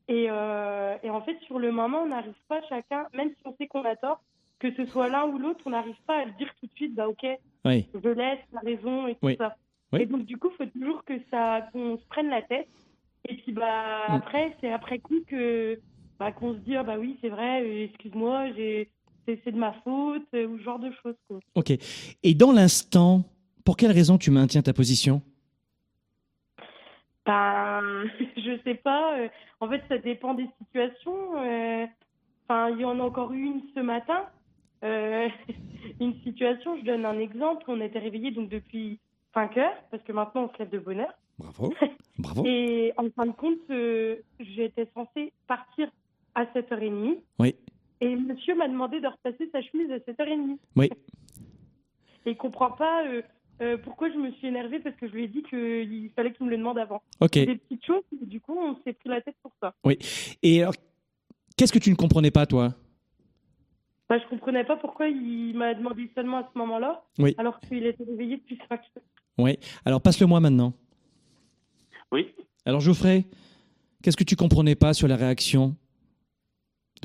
Et, 0.08 0.26
euh, 0.28 0.96
et 1.02 1.10
en 1.10 1.20
fait, 1.22 1.38
sur 1.46 1.58
le 1.58 1.70
moment, 1.72 2.02
on 2.02 2.08
n'arrive 2.08 2.34
pas 2.48 2.60
chacun, 2.68 3.06
même 3.14 3.30
si 3.30 3.36
on 3.44 3.54
sait 3.56 3.66
qu'on 3.68 3.84
a 3.84 3.96
tort, 3.96 4.20
que 4.58 4.72
ce 4.74 4.84
soit 4.86 5.08
l'un 5.08 5.24
ou 5.26 5.38
l'autre, 5.38 5.60
on 5.66 5.70
n'arrive 5.70 5.96
pas 6.06 6.18
à 6.18 6.24
le 6.24 6.32
dire 6.32 6.52
tout 6.60 6.66
de 6.66 6.72
suite. 6.74 6.94
Bah 6.94 7.08
ok, 7.08 7.24
Oui. 7.64 7.86
je 7.94 8.08
laisse 8.08 8.40
la 8.52 8.60
raison 8.60 9.06
et 9.06 9.14
tout 9.14 9.20
Oui. 9.26 9.36
ça. 9.36 9.56
Oui. 9.92 10.02
Et 10.02 10.06
donc 10.06 10.24
du 10.24 10.36
coup, 10.36 10.50
il 10.52 10.56
faut 10.64 10.70
toujours 10.70 11.04
que 11.04 11.14
ça, 11.30 11.68
qu'on 11.72 11.96
se 11.98 12.06
prenne 12.06 12.28
la 12.28 12.42
tête. 12.42 12.68
Et 13.28 13.36
puis 13.36 13.52
bah 13.52 14.06
Mm. 14.08 14.12
après, 14.14 14.56
c'est 14.60 14.72
après 14.72 14.98
coup 14.98 15.20
que 15.26 15.80
bah 16.18 16.32
qu'on 16.32 16.54
se 16.54 16.58
dit 16.58 16.76
ah 16.76 16.82
bah 16.82 16.96
oui 16.98 17.18
c'est 17.20 17.28
vrai, 17.28 17.84
excuse-moi, 17.84 18.52
j'ai 18.56 18.90
c'est 19.26 19.52
de 19.52 19.58
ma 19.58 19.72
faute 19.84 20.22
euh, 20.34 20.46
ou 20.46 20.58
ce 20.58 20.62
genre 20.62 20.78
de 20.78 20.90
choses 21.02 21.16
quoi. 21.28 21.38
Ok. 21.54 21.72
Et 22.22 22.34
dans 22.34 22.52
l'instant, 22.52 23.22
pour 23.64 23.76
quelle 23.76 23.92
raison 23.92 24.18
tu 24.18 24.30
maintiens 24.30 24.62
ta 24.62 24.72
position? 24.72 25.22
Ben, 27.26 28.04
je 28.36 28.58
sais 28.64 28.74
pas. 28.74 29.18
euh, 29.18 29.28
En 29.60 29.68
fait, 29.68 29.82
ça 29.88 29.98
dépend 29.98 30.34
des 30.34 30.46
situations. 30.62 31.38
euh, 31.42 31.86
Enfin, 32.48 32.70
il 32.70 32.80
y 32.80 32.84
en 32.84 32.98
a 32.98 33.02
encore 33.04 33.32
eu 33.32 33.44
une 33.44 33.62
ce 33.74 33.80
matin. 33.80 34.24
Euh, 34.82 35.28
une 36.00 36.14
situation, 36.24 36.76
je 36.78 36.84
donne 36.84 37.04
un 37.04 37.18
exemple. 37.18 37.64
On 37.68 37.80
était 37.80 38.00
réveillés 38.00 38.32
donc 38.32 38.48
depuis 38.48 38.98
5 39.34 39.56
heures, 39.58 39.76
parce 39.92 40.02
que 40.02 40.10
maintenant 40.12 40.50
on 40.50 40.52
se 40.54 40.58
lève 40.58 40.70
de 40.70 40.78
bonne 40.80 40.98
heure. 41.00 41.14
Bravo. 41.38 41.72
Bravo. 42.18 42.44
Et 42.44 42.92
en 42.96 43.08
fin 43.14 43.26
de 43.26 43.32
compte, 43.32 43.58
euh, 43.70 44.16
j'étais 44.40 44.88
censée 44.94 45.32
partir 45.46 45.88
à 46.34 46.44
7h30. 46.46 47.18
Oui. 47.38 47.54
Et 48.00 48.16
monsieur 48.16 48.54
m'a 48.54 48.68
demandé 48.68 49.00
de 49.00 49.06
repasser 49.06 49.48
sa 49.52 49.60
chemise 49.62 49.90
à 49.90 49.98
7h30. 49.98 50.56
Oui. 50.76 50.88
Et 52.26 52.30
il 52.30 52.36
comprend 52.36 52.70
pas 52.70 53.06
euh, 53.06 53.22
euh, 53.60 53.76
pourquoi 53.78 54.10
je 54.10 54.16
me 54.16 54.30
suis 54.32 54.46
énervée 54.46 54.80
parce 54.80 54.96
que 54.96 55.06
je 55.08 55.12
lui 55.12 55.24
ai 55.24 55.28
dit 55.28 55.42
qu'il 55.42 56.10
fallait 56.16 56.32
qu'il 56.32 56.46
me 56.46 56.50
le 56.50 56.56
demande 56.58 56.78
avant. 56.78 57.02
Ok. 57.20 57.32
Des 57.32 57.56
petites 57.56 57.84
choses, 57.84 58.02
et 58.22 58.26
du 58.26 58.40
coup, 58.40 58.56
on 58.58 58.76
s'est 58.84 58.92
pris 58.94 59.08
la 59.10 59.20
tête 59.20 59.36
pour 59.42 59.52
ça. 59.60 59.74
Et 60.42 60.62
alors, 60.62 60.74
qu'est-ce 61.56 61.72
que 61.72 61.78
tu 61.78 61.90
ne 61.90 61.94
comprenais 61.96 62.30
pas 62.30 62.46
toi? 62.46 62.74
Bah, 64.08 64.18
je 64.18 64.26
comprenais 64.28 64.64
pas 64.64 64.76
pourquoi 64.76 65.08
il 65.08 65.56
m'a 65.56 65.72
demandé 65.74 66.10
seulement 66.14 66.38
à 66.38 66.50
ce 66.52 66.58
moment-là, 66.58 67.04
Oui. 67.18 67.34
alors 67.38 67.60
qu'il 67.60 67.86
était 67.86 68.02
réveillé 68.04 68.38
depuis 68.38 68.58
5 68.68 68.72
heures. 68.72 69.02
Oui. 69.38 69.56
Alors 69.84 70.00
passe-le-moi 70.00 70.40
maintenant. 70.40 70.72
Oui. 72.12 72.26
Alors 72.66 72.80
Geoffrey, 72.80 73.24
qu'est-ce 74.02 74.16
que 74.16 74.24
tu 74.24 74.36
comprenais 74.36 74.74
pas 74.74 74.94
sur 74.94 75.06
la 75.06 75.16
réaction? 75.16 75.76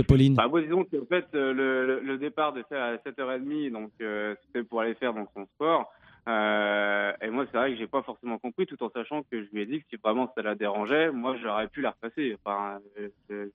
Pauline 0.04 0.36
Bah, 0.36 0.50
disons 0.62 0.84
qu'en 0.84 1.06
fait, 1.08 1.26
euh, 1.36 2.00
le, 2.02 2.18
départ 2.18 2.54
de 2.54 2.64
à 2.72 2.98
7h30, 2.98 3.72
donc 3.72 3.92
euh, 4.02 4.36
c'était 4.46 4.64
pour 4.64 4.82
aller 4.82 4.96
faire 4.96 5.14
donc, 5.14 5.30
son 5.34 5.46
sport. 5.46 5.92
Euh, 6.28 7.14
et 7.22 7.30
moi, 7.30 7.46
c'est 7.52 7.58
vrai 7.58 7.72
que 7.72 7.78
j'ai 7.78 7.88
pas 7.88 8.02
forcément 8.02 8.38
compris, 8.38 8.66
tout 8.66 8.82
en 8.84 8.90
sachant 8.90 9.22
que 9.24 9.44
je 9.44 9.50
lui 9.52 9.62
ai 9.62 9.66
dit 9.66 9.80
que 9.80 9.86
si 9.90 9.98
vraiment 10.04 10.32
ça 10.36 10.42
la 10.42 10.56
dérangeait, 10.56 11.12
moi, 11.12 11.36
j'aurais 11.42 11.68
pu 11.68 11.82
la 11.82 11.92
repasser. 11.92 12.36
Enfin, 12.44 12.80
c'est- 13.28 13.52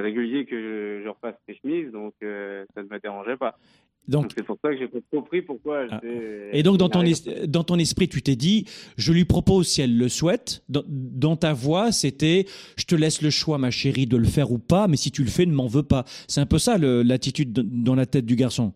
régulier 0.00 0.46
que 0.46 0.58
je, 0.58 1.04
je 1.04 1.08
repasse 1.08 1.36
mes 1.46 1.54
chemises, 1.54 1.92
donc 1.92 2.14
ça 2.20 2.82
ne 2.82 2.88
me 2.88 2.98
dérangeait 2.98 3.36
pas. 3.36 3.56
Donc, 4.08 4.32
c'est 4.36 4.42
pour 4.44 4.58
ça 4.62 4.70
que 4.70 4.78
j'ai 4.78 4.88
pas 4.88 4.98
compris 5.12 5.42
pourquoi 5.42 5.86
Ah. 5.90 6.00
et 6.52 6.62
donc 6.64 6.76
dans 6.76 6.88
ton, 6.88 7.00
arrivé. 7.00 7.18
es- 7.44 7.46
dans 7.46 7.62
ton 7.62 7.78
esprit, 7.78 8.08
tu 8.08 8.20
t'es 8.20 8.34
dit, 8.36 8.66
je 8.96 9.12
lui 9.12 9.24
propose 9.24 9.68
si 9.68 9.80
elle 9.80 9.96
le 9.96 10.08
souhaite. 10.08 10.64
Dans, 10.68 10.82
dans 10.88 11.36
ta 11.36 11.52
voix, 11.52 11.92
c'était, 11.92 12.46
je 12.76 12.84
te 12.84 12.94
laisse 12.96 13.22
le 13.22 13.30
choix, 13.30 13.58
ma 13.58 13.70
chérie, 13.70 14.06
de 14.06 14.16
le 14.16 14.26
faire 14.26 14.50
ou 14.50 14.58
pas, 14.58 14.88
mais 14.88 14.96
si 14.96 15.12
tu 15.12 15.22
le 15.22 15.30
fais, 15.30 15.46
ne 15.46 15.52
m'en 15.52 15.68
veux 15.68 15.84
pas. 15.84 16.04
C'est 16.26 16.40
un 16.40 16.46
peu 16.46 16.58
ça 16.58 16.78
l'attitude 16.78 17.52
dans 17.52 17.94
la 17.94 18.06
tête 18.06 18.26
du 18.26 18.34
garçon. 18.36 18.72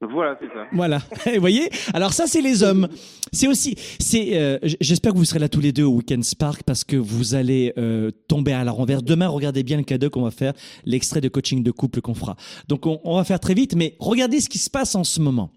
Voilà, 0.00 0.36
c'est 0.40 0.46
ça. 0.46 0.66
Voilà, 0.72 1.02
vous 1.34 1.40
voyez? 1.40 1.68
Alors 1.92 2.14
ça, 2.14 2.26
c'est 2.26 2.40
les 2.40 2.62
hommes. 2.62 2.88
C'est 3.32 3.46
aussi, 3.48 3.76
c'est. 3.98 4.30
euh, 4.38 4.58
J'espère 4.80 5.12
que 5.12 5.18
vous 5.18 5.26
serez 5.26 5.38
là 5.40 5.48
tous 5.50 5.60
les 5.60 5.72
deux 5.72 5.84
au 5.84 5.90
Weekend 5.96 6.24
Spark 6.24 6.62
parce 6.62 6.84
que 6.84 6.96
vous 6.96 7.34
allez 7.34 7.74
euh, 7.76 8.10
tomber 8.26 8.52
à 8.52 8.64
la 8.64 8.72
renverse. 8.72 9.04
Demain, 9.04 9.28
regardez 9.28 9.62
bien 9.62 9.76
le 9.76 9.82
cadeau 9.82 10.08
qu'on 10.08 10.22
va 10.22 10.30
faire, 10.30 10.54
l'extrait 10.86 11.20
de 11.20 11.28
coaching 11.28 11.62
de 11.62 11.70
couple 11.70 12.00
qu'on 12.00 12.14
fera. 12.14 12.36
Donc, 12.66 12.86
on, 12.86 12.98
on 13.04 13.16
va 13.16 13.24
faire 13.24 13.40
très 13.40 13.52
vite, 13.52 13.74
mais 13.76 13.94
regardez 13.98 14.40
ce 14.40 14.48
qui 14.48 14.58
se 14.58 14.70
passe 14.70 14.94
en 14.94 15.04
ce 15.04 15.20
moment. 15.20 15.50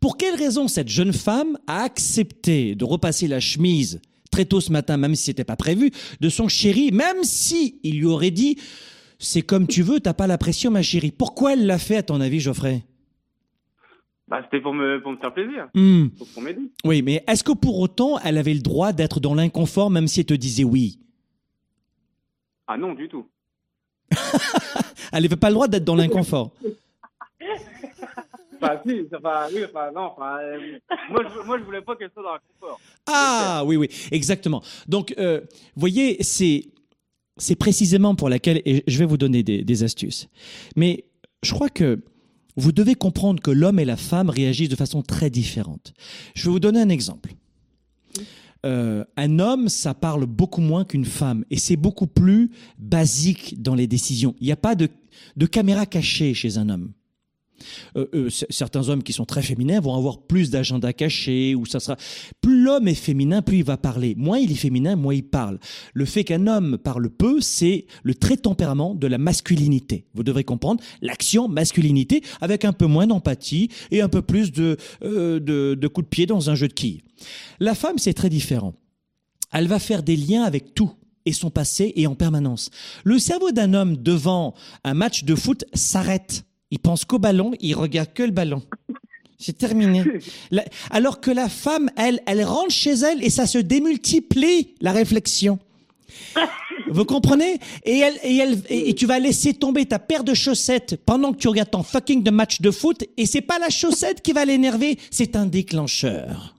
Pour 0.00 0.16
quelle 0.16 0.34
raison 0.34 0.66
cette 0.66 0.88
jeune 0.88 1.12
femme 1.12 1.56
a 1.68 1.82
accepté 1.82 2.74
de 2.74 2.84
repasser 2.84 3.28
la 3.28 3.38
chemise 3.38 4.00
très 4.32 4.46
tôt 4.46 4.60
ce 4.60 4.72
matin, 4.72 4.96
même 4.96 5.14
si 5.14 5.24
c'était 5.24 5.44
pas 5.44 5.56
prévu, 5.56 5.90
de 6.20 6.28
son 6.28 6.48
chéri, 6.48 6.90
même 6.90 7.22
si 7.22 7.78
il 7.84 7.98
lui 7.98 8.06
aurait 8.06 8.30
dit, 8.30 8.56
c'est 9.18 9.42
comme 9.42 9.66
tu 9.66 9.82
veux, 9.82 10.00
t'as 10.00 10.14
pas 10.14 10.26
la 10.26 10.38
pression, 10.38 10.70
ma 10.70 10.82
chérie. 10.82 11.10
Pourquoi 11.12 11.52
elle 11.52 11.66
l'a 11.66 11.78
fait, 11.78 11.96
à 11.96 12.02
ton 12.02 12.20
avis, 12.20 12.40
Geoffrey? 12.40 12.82
Bah, 14.30 14.40
c'était 14.44 14.60
pour 14.62 14.72
me, 14.72 15.02
pour 15.02 15.10
me 15.12 15.16
faire 15.16 15.34
plaisir, 15.34 15.68
Hmm. 15.74 16.06
pour 16.16 16.32
qu'on 16.32 16.40
m'aide. 16.40 16.60
Oui, 16.84 17.02
mais 17.02 17.24
est-ce 17.26 17.42
que 17.42 17.50
pour 17.52 17.80
autant, 17.80 18.16
elle 18.20 18.38
avait 18.38 18.54
le 18.54 18.60
droit 18.60 18.92
d'être 18.92 19.18
dans 19.18 19.34
l'inconfort 19.34 19.90
même 19.90 20.06
si 20.06 20.20
elle 20.20 20.26
te 20.26 20.34
disait 20.34 20.62
oui? 20.64 21.00
Ah 22.68 22.76
non, 22.76 22.94
du 22.94 23.08
tout. 23.08 23.26
Elle 25.12 25.22
n'avait 25.24 25.34
pas 25.36 25.48
le 25.48 25.54
droit 25.54 25.66
d'être 25.66 25.84
dans 25.84 25.96
l'inconfort. 25.96 26.52
Enfin, 28.62 28.80
si, 28.86 29.02
enfin, 29.16 29.46
oui, 29.52 29.64
enfin, 29.64 29.90
non, 29.92 30.12
enfin, 30.16 30.38
euh, 30.42 30.78
moi, 31.10 31.22
je, 31.28 31.46
moi, 31.46 31.58
je 31.58 31.64
voulais 31.64 31.80
pas 31.82 31.96
qu'elle 31.96 32.10
soit 32.12 32.22
dans 32.22 32.34
le 32.34 32.40
confort. 32.60 32.80
Ah 33.06 33.62
oui, 33.66 33.76
oui, 33.76 33.88
exactement. 34.12 34.62
Donc, 34.86 35.14
euh, 35.18 35.40
voyez, 35.74 36.22
c'est 36.22 36.66
c'est 37.36 37.56
précisément 37.56 38.14
pour 38.14 38.28
laquelle, 38.28 38.60
et 38.64 38.84
je 38.86 38.98
vais 38.98 39.06
vous 39.06 39.16
donner 39.16 39.42
des, 39.42 39.64
des 39.64 39.82
astuces. 39.82 40.28
Mais 40.76 41.04
je 41.42 41.52
crois 41.54 41.70
que 41.70 41.98
vous 42.60 42.72
devez 42.72 42.94
comprendre 42.94 43.42
que 43.42 43.50
l'homme 43.50 43.78
et 43.78 43.84
la 43.84 43.96
femme 43.96 44.30
réagissent 44.30 44.68
de 44.68 44.76
façon 44.76 45.02
très 45.02 45.30
différente. 45.30 45.92
Je 46.34 46.44
vais 46.44 46.50
vous 46.50 46.60
donner 46.60 46.80
un 46.80 46.88
exemple. 46.88 47.34
Euh, 48.66 49.04
un 49.16 49.38
homme, 49.38 49.68
ça 49.68 49.94
parle 49.94 50.26
beaucoup 50.26 50.60
moins 50.60 50.84
qu'une 50.84 51.06
femme, 51.06 51.44
et 51.50 51.58
c'est 51.58 51.76
beaucoup 51.76 52.06
plus 52.06 52.50
basique 52.78 53.60
dans 53.62 53.74
les 53.74 53.86
décisions. 53.86 54.34
Il 54.40 54.46
n'y 54.46 54.52
a 54.52 54.56
pas 54.56 54.74
de, 54.74 54.88
de 55.36 55.46
caméra 55.46 55.86
cachée 55.86 56.34
chez 56.34 56.58
un 56.58 56.68
homme. 56.68 56.92
Euh, 57.96 58.06
euh, 58.14 58.28
certains 58.30 58.88
hommes 58.88 59.02
qui 59.02 59.12
sont 59.12 59.24
très 59.24 59.42
féminins 59.42 59.80
vont 59.80 59.94
avoir 59.94 60.20
plus 60.22 60.50
d'agenda 60.50 60.92
caché 60.92 61.54
ou 61.54 61.66
ça 61.66 61.80
sera 61.80 61.96
plus 62.40 62.62
l'homme 62.62 62.88
est 62.88 62.94
féminin 62.94 63.42
plus 63.42 63.58
il 63.58 63.64
va 63.64 63.76
parler. 63.76 64.14
Moins 64.16 64.38
il 64.38 64.52
est 64.52 64.56
féminin 64.56 64.96
moins 64.96 65.14
il 65.14 65.24
parle. 65.24 65.58
Le 65.94 66.04
fait 66.04 66.24
qu'un 66.24 66.46
homme 66.46 66.78
parle 66.78 67.10
peu 67.10 67.40
c'est 67.40 67.86
le 68.02 68.14
trait 68.14 68.36
tempérament 68.36 68.94
de 68.94 69.06
la 69.06 69.18
masculinité. 69.18 70.06
Vous 70.14 70.22
devrez 70.22 70.44
comprendre 70.44 70.82
l'action 71.02 71.48
masculinité 71.48 72.22
avec 72.40 72.64
un 72.64 72.72
peu 72.72 72.86
moins 72.86 73.06
d'empathie 73.06 73.68
et 73.90 74.00
un 74.00 74.08
peu 74.08 74.22
plus 74.22 74.52
de, 74.52 74.76
euh, 75.02 75.40
de, 75.40 75.74
de 75.74 75.88
coups 75.88 76.06
de 76.06 76.10
pied 76.10 76.26
dans 76.26 76.50
un 76.50 76.54
jeu 76.54 76.68
de 76.68 76.72
quilles. 76.72 77.02
La 77.58 77.74
femme 77.74 77.98
c'est 77.98 78.14
très 78.14 78.30
différent. 78.30 78.74
Elle 79.52 79.66
va 79.66 79.78
faire 79.78 80.02
des 80.02 80.16
liens 80.16 80.44
avec 80.44 80.74
tout 80.74 80.92
et 81.26 81.32
son 81.32 81.50
passé 81.50 81.92
et 81.96 82.06
en 82.06 82.14
permanence. 82.14 82.70
Le 83.04 83.18
cerveau 83.18 83.52
d'un 83.52 83.74
homme 83.74 83.96
devant 83.96 84.54
un 84.84 84.94
match 84.94 85.24
de 85.24 85.34
foot 85.34 85.64
s'arrête. 85.74 86.44
Il 86.70 86.78
pense 86.78 87.04
qu'au 87.04 87.18
ballon, 87.18 87.52
il 87.60 87.74
regarde 87.74 88.12
que 88.12 88.22
le 88.22 88.30
ballon. 88.30 88.62
C'est 89.38 89.56
terminé. 89.56 90.04
Alors 90.90 91.20
que 91.20 91.30
la 91.30 91.48
femme, 91.48 91.90
elle, 91.96 92.20
elle 92.26 92.44
rentre 92.44 92.70
chez 92.70 92.92
elle 92.92 93.24
et 93.24 93.30
ça 93.30 93.46
se 93.46 93.58
démultiplie, 93.58 94.74
la 94.80 94.92
réflexion. 94.92 95.58
Vous 96.90 97.04
comprenez? 97.04 97.58
Et, 97.84 97.98
elle, 97.98 98.18
et, 98.22 98.36
elle, 98.36 98.62
et 98.68 98.94
tu 98.94 99.06
vas 99.06 99.18
laisser 99.18 99.54
tomber 99.54 99.86
ta 99.86 99.98
paire 99.98 100.24
de 100.24 100.34
chaussettes 100.34 100.96
pendant 101.06 101.32
que 101.32 101.38
tu 101.38 101.48
regardes 101.48 101.70
ton 101.70 101.82
fucking 101.82 102.22
de 102.22 102.30
match 102.30 102.60
de 102.60 102.70
foot 102.70 103.04
et 103.16 103.26
c'est 103.26 103.40
pas 103.40 103.58
la 103.58 103.70
chaussette 103.70 104.20
qui 104.20 104.32
va 104.32 104.44
l'énerver, 104.44 104.98
c'est 105.10 105.36
un 105.36 105.46
déclencheur. 105.46 106.54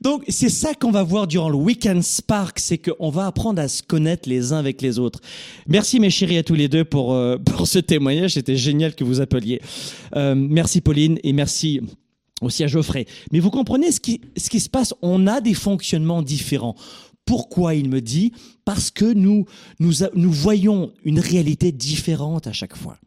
Donc 0.00 0.24
c'est 0.28 0.48
ça 0.48 0.74
qu'on 0.74 0.90
va 0.90 1.02
voir 1.02 1.26
durant 1.26 1.48
le 1.48 1.56
Weekend 1.56 2.02
Spark, 2.02 2.58
c'est 2.58 2.78
qu'on 2.78 3.10
va 3.10 3.26
apprendre 3.26 3.60
à 3.60 3.68
se 3.68 3.82
connaître 3.82 4.28
les 4.28 4.52
uns 4.52 4.58
avec 4.58 4.82
les 4.82 4.98
autres. 4.98 5.20
Merci 5.66 6.00
mes 6.00 6.10
chéris 6.10 6.38
à 6.38 6.42
tous 6.42 6.54
les 6.54 6.68
deux 6.68 6.84
pour, 6.84 7.14
euh, 7.14 7.36
pour 7.44 7.66
ce 7.66 7.78
témoignage, 7.78 8.34
c'était 8.34 8.56
génial 8.56 8.94
que 8.94 9.04
vous 9.04 9.20
appeliez. 9.20 9.60
Euh, 10.16 10.34
merci 10.34 10.80
Pauline 10.80 11.18
et 11.22 11.32
merci 11.32 11.80
aussi 12.40 12.64
à 12.64 12.66
Geoffrey. 12.66 13.06
Mais 13.32 13.40
vous 13.40 13.50
comprenez 13.50 13.90
ce 13.92 14.00
qui, 14.00 14.20
ce 14.36 14.48
qui 14.48 14.60
se 14.60 14.68
passe, 14.68 14.94
on 15.02 15.26
a 15.26 15.40
des 15.40 15.54
fonctionnements 15.54 16.22
différents. 16.22 16.76
Pourquoi 17.24 17.74
il 17.74 17.90
me 17.90 18.00
dit? 18.00 18.32
Parce 18.64 18.90
que 18.90 19.04
nous, 19.04 19.44
nous, 19.80 19.92
nous 20.14 20.32
voyons 20.32 20.92
une 21.04 21.20
réalité 21.20 21.72
différente 21.72 22.46
à 22.46 22.52
chaque 22.52 22.76
fois. 22.76 22.98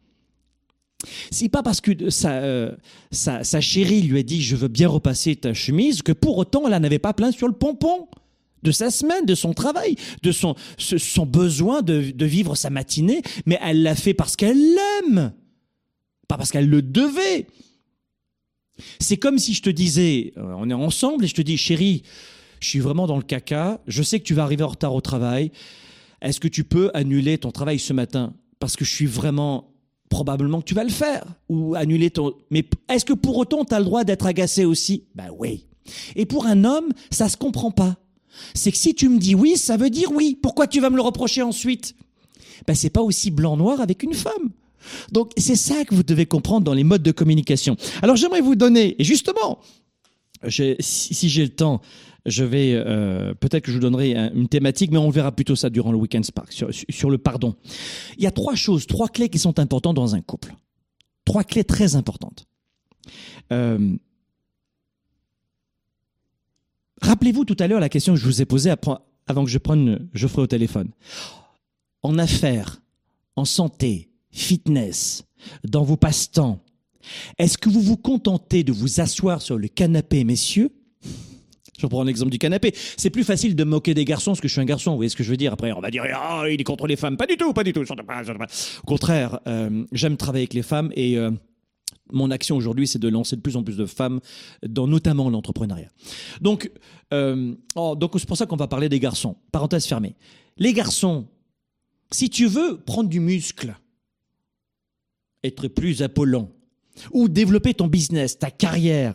C'est 1.30 1.48
pas 1.48 1.62
parce 1.62 1.80
que 1.80 2.10
sa, 2.10 2.34
euh, 2.34 2.72
sa, 3.10 3.44
sa 3.44 3.60
chérie 3.60 4.02
lui 4.02 4.18
a 4.18 4.22
dit 4.22 4.42
je 4.42 4.56
veux 4.56 4.68
bien 4.68 4.88
repasser 4.88 5.36
ta 5.36 5.54
chemise 5.54 6.02
que 6.02 6.12
pour 6.12 6.38
autant 6.38 6.66
elle 6.66 6.80
n'avait 6.80 6.98
pas 6.98 7.12
plein 7.12 7.32
sur 7.32 7.48
le 7.48 7.54
pompon 7.54 8.08
de 8.62 8.70
sa 8.70 8.90
semaine, 8.90 9.26
de 9.26 9.34
son 9.34 9.54
travail, 9.54 9.96
de 10.22 10.32
son, 10.32 10.54
son 10.78 11.26
besoin 11.26 11.82
de, 11.82 12.12
de 12.12 12.26
vivre 12.26 12.54
sa 12.54 12.70
matinée, 12.70 13.22
mais 13.44 13.58
elle 13.62 13.82
l'a 13.82 13.96
fait 13.96 14.14
parce 14.14 14.36
qu'elle 14.36 14.56
l'aime, 14.56 15.32
pas 16.28 16.36
parce 16.36 16.50
qu'elle 16.50 16.68
le 16.68 16.80
devait. 16.80 17.46
C'est 19.00 19.16
comme 19.16 19.38
si 19.38 19.54
je 19.54 19.62
te 19.62 19.70
disais, 19.70 20.32
euh, 20.36 20.54
on 20.56 20.70
est 20.70 20.74
ensemble 20.74 21.24
et 21.24 21.28
je 21.28 21.34
te 21.34 21.42
dis, 21.42 21.56
chérie, 21.56 22.02
je 22.60 22.68
suis 22.68 22.78
vraiment 22.78 23.06
dans 23.06 23.16
le 23.16 23.22
caca, 23.22 23.80
je 23.86 24.02
sais 24.02 24.20
que 24.20 24.24
tu 24.24 24.34
vas 24.34 24.44
arriver 24.44 24.62
en 24.62 24.68
retard 24.68 24.94
au 24.94 25.00
travail, 25.00 25.50
est-ce 26.20 26.38
que 26.38 26.48
tu 26.48 26.62
peux 26.62 26.90
annuler 26.94 27.38
ton 27.38 27.50
travail 27.50 27.80
ce 27.80 27.92
matin? 27.92 28.34
Parce 28.60 28.76
que 28.76 28.84
je 28.84 28.94
suis 28.94 29.06
vraiment 29.06 29.71
probablement 30.12 30.60
que 30.60 30.66
tu 30.66 30.74
vas 30.74 30.84
le 30.84 30.90
faire 30.90 31.24
ou 31.48 31.74
annuler 31.74 32.10
ton 32.10 32.34
mais 32.50 32.64
est-ce 32.90 33.06
que 33.06 33.14
pour 33.14 33.38
autant 33.38 33.64
tu 33.64 33.74
as 33.74 33.78
le 33.78 33.86
droit 33.86 34.04
d'être 34.04 34.26
agacé 34.26 34.66
aussi? 34.66 35.04
Ben 35.14 35.30
oui. 35.38 35.64
Et 36.14 36.26
pour 36.26 36.46
un 36.46 36.64
homme, 36.64 36.92
ça 37.10 37.30
se 37.30 37.36
comprend 37.38 37.70
pas. 37.70 37.96
C'est 38.54 38.70
que 38.70 38.76
si 38.76 38.94
tu 38.94 39.08
me 39.08 39.18
dis 39.18 39.34
oui, 39.34 39.56
ça 39.56 39.78
veut 39.78 39.90
dire 39.90 40.12
oui. 40.12 40.38
Pourquoi 40.40 40.66
tu 40.66 40.80
vas 40.80 40.90
me 40.90 40.96
le 40.96 41.02
reprocher 41.02 41.40
ensuite? 41.42 41.94
Ben 42.66 42.74
c'est 42.74 42.90
pas 42.90 43.00
aussi 43.00 43.30
blanc 43.30 43.56
noir 43.56 43.80
avec 43.80 44.02
une 44.02 44.12
femme. 44.12 44.50
Donc 45.12 45.32
c'est 45.38 45.56
ça 45.56 45.84
que 45.84 45.94
vous 45.94 46.02
devez 46.02 46.26
comprendre 46.26 46.64
dans 46.64 46.74
les 46.74 46.84
modes 46.84 47.02
de 47.02 47.12
communication. 47.12 47.76
Alors 48.02 48.16
j'aimerais 48.16 48.42
vous 48.42 48.54
donner 48.54 48.94
et 48.98 49.04
justement 49.04 49.58
si 50.48 51.28
j'ai 51.28 51.44
le 51.44 51.54
temps, 51.54 51.80
je 52.26 52.44
vais 52.44 52.72
euh, 52.74 53.34
peut-être 53.34 53.64
que 53.64 53.70
je 53.72 53.76
vous 53.76 53.82
donnerai 53.82 54.14
un- 54.16 54.32
une 54.32 54.48
thématique, 54.48 54.90
mais 54.90 54.98
on 54.98 55.10
verra 55.10 55.32
plutôt 55.32 55.56
ça 55.56 55.70
durant 55.70 55.90
le 55.92 55.98
Weekend 55.98 56.24
Spark 56.24 56.52
sur, 56.52 57.10
le 57.10 57.18
pardon. 57.18 57.56
Il 58.16 58.22
y 58.22 58.26
a 58.26 58.30
trois 58.30 58.54
choses, 58.54 58.86
trois 58.86 59.08
clés 59.08 59.28
qui 59.28 59.38
sont 59.38 59.58
importantes 59.58 59.96
dans 59.96 60.14
un 60.14 60.20
couple. 60.20 60.54
Trois 61.24 61.44
clés 61.44 61.64
très 61.64 61.96
importantes. 61.96 62.46
Euh, 63.52 63.96
Rappelez-vous 67.00 67.44
tout 67.44 67.56
à 67.58 67.66
l'heure 67.66 67.80
la 67.80 67.88
question 67.88 68.14
que 68.14 68.20
je 68.20 68.24
vous 68.26 68.42
ai 68.42 68.44
posée 68.44 68.70
avant 69.26 69.44
que 69.44 69.50
je 69.50 69.58
prenne 69.58 70.08
Geoffrey 70.14 70.42
au 70.42 70.46
téléphone. 70.46 70.90
En 72.02 72.18
affaires, 72.18 72.80
en 73.34 73.44
santé, 73.44 74.10
fitness, 74.30 75.24
dans 75.64 75.82
vos 75.82 75.96
passe-temps, 75.96 76.60
est-ce 77.38 77.58
que 77.58 77.68
vous 77.68 77.80
vous 77.80 77.96
contentez 77.96 78.62
de 78.62 78.70
vous 78.72 79.00
asseoir 79.00 79.42
sur 79.42 79.58
le 79.58 79.66
canapé, 79.66 80.22
messieurs 80.22 80.70
Je 81.78 81.86
prends 81.86 82.04
l'exemple 82.04 82.30
du 82.30 82.38
canapé. 82.38 82.74
C'est 82.96 83.10
plus 83.10 83.24
facile 83.24 83.56
de 83.56 83.64
moquer 83.64 83.94
des 83.94 84.04
garçons 84.04 84.32
parce 84.32 84.40
que 84.40 84.48
je 84.48 84.52
suis 84.52 84.60
un 84.60 84.66
garçon. 84.66 84.90
Vous 84.90 84.98
voyez 84.98 85.08
ce 85.08 85.16
que 85.16 85.24
je 85.24 85.30
veux 85.30 85.36
dire 85.36 85.52
Après, 85.52 85.72
on 85.72 85.80
va 85.80 85.90
dire 85.90 86.04
ah 86.14 86.44
il 86.48 86.60
est 86.60 86.64
contre 86.64 86.86
les 86.86 86.96
femmes. 86.96 87.16
Pas 87.16 87.26
du 87.26 87.36
tout, 87.36 87.52
pas 87.52 87.64
du 87.64 87.72
tout. 87.72 87.84
pas. 87.84 88.22
Au 88.22 88.86
contraire, 88.86 89.40
euh, 89.46 89.84
j'aime 89.92 90.16
travailler 90.16 90.42
avec 90.42 90.54
les 90.54 90.62
femmes 90.62 90.92
et 90.94 91.16
euh, 91.16 91.30
mon 92.12 92.30
action 92.30 92.56
aujourd'hui, 92.56 92.86
c'est 92.86 92.98
de 92.98 93.08
lancer 93.08 93.36
de 93.36 93.40
plus 93.40 93.56
en 93.56 93.62
plus 93.62 93.76
de 93.76 93.86
femmes 93.86 94.20
dans 94.66 94.86
notamment 94.86 95.30
l'entrepreneuriat. 95.30 95.88
Donc, 96.40 96.70
euh, 97.12 97.54
oh, 97.74 97.96
donc 97.96 98.12
c'est 98.18 98.28
pour 98.28 98.36
ça 98.36 98.44
qu'on 98.44 98.56
va 98.56 98.68
parler 98.68 98.88
des 98.90 99.00
garçons. 99.00 99.36
Parenthèse 99.50 99.86
fermée. 99.86 100.14
Les 100.58 100.74
garçons, 100.74 101.26
si 102.10 102.28
tu 102.28 102.46
veux 102.46 102.80
prendre 102.80 103.08
du 103.08 103.20
muscle, 103.20 103.74
être 105.42 105.68
plus 105.68 106.02
appelant, 106.02 106.50
ou 107.10 107.28
développer 107.28 107.72
ton 107.72 107.86
business, 107.86 108.38
ta 108.38 108.50
carrière, 108.50 109.14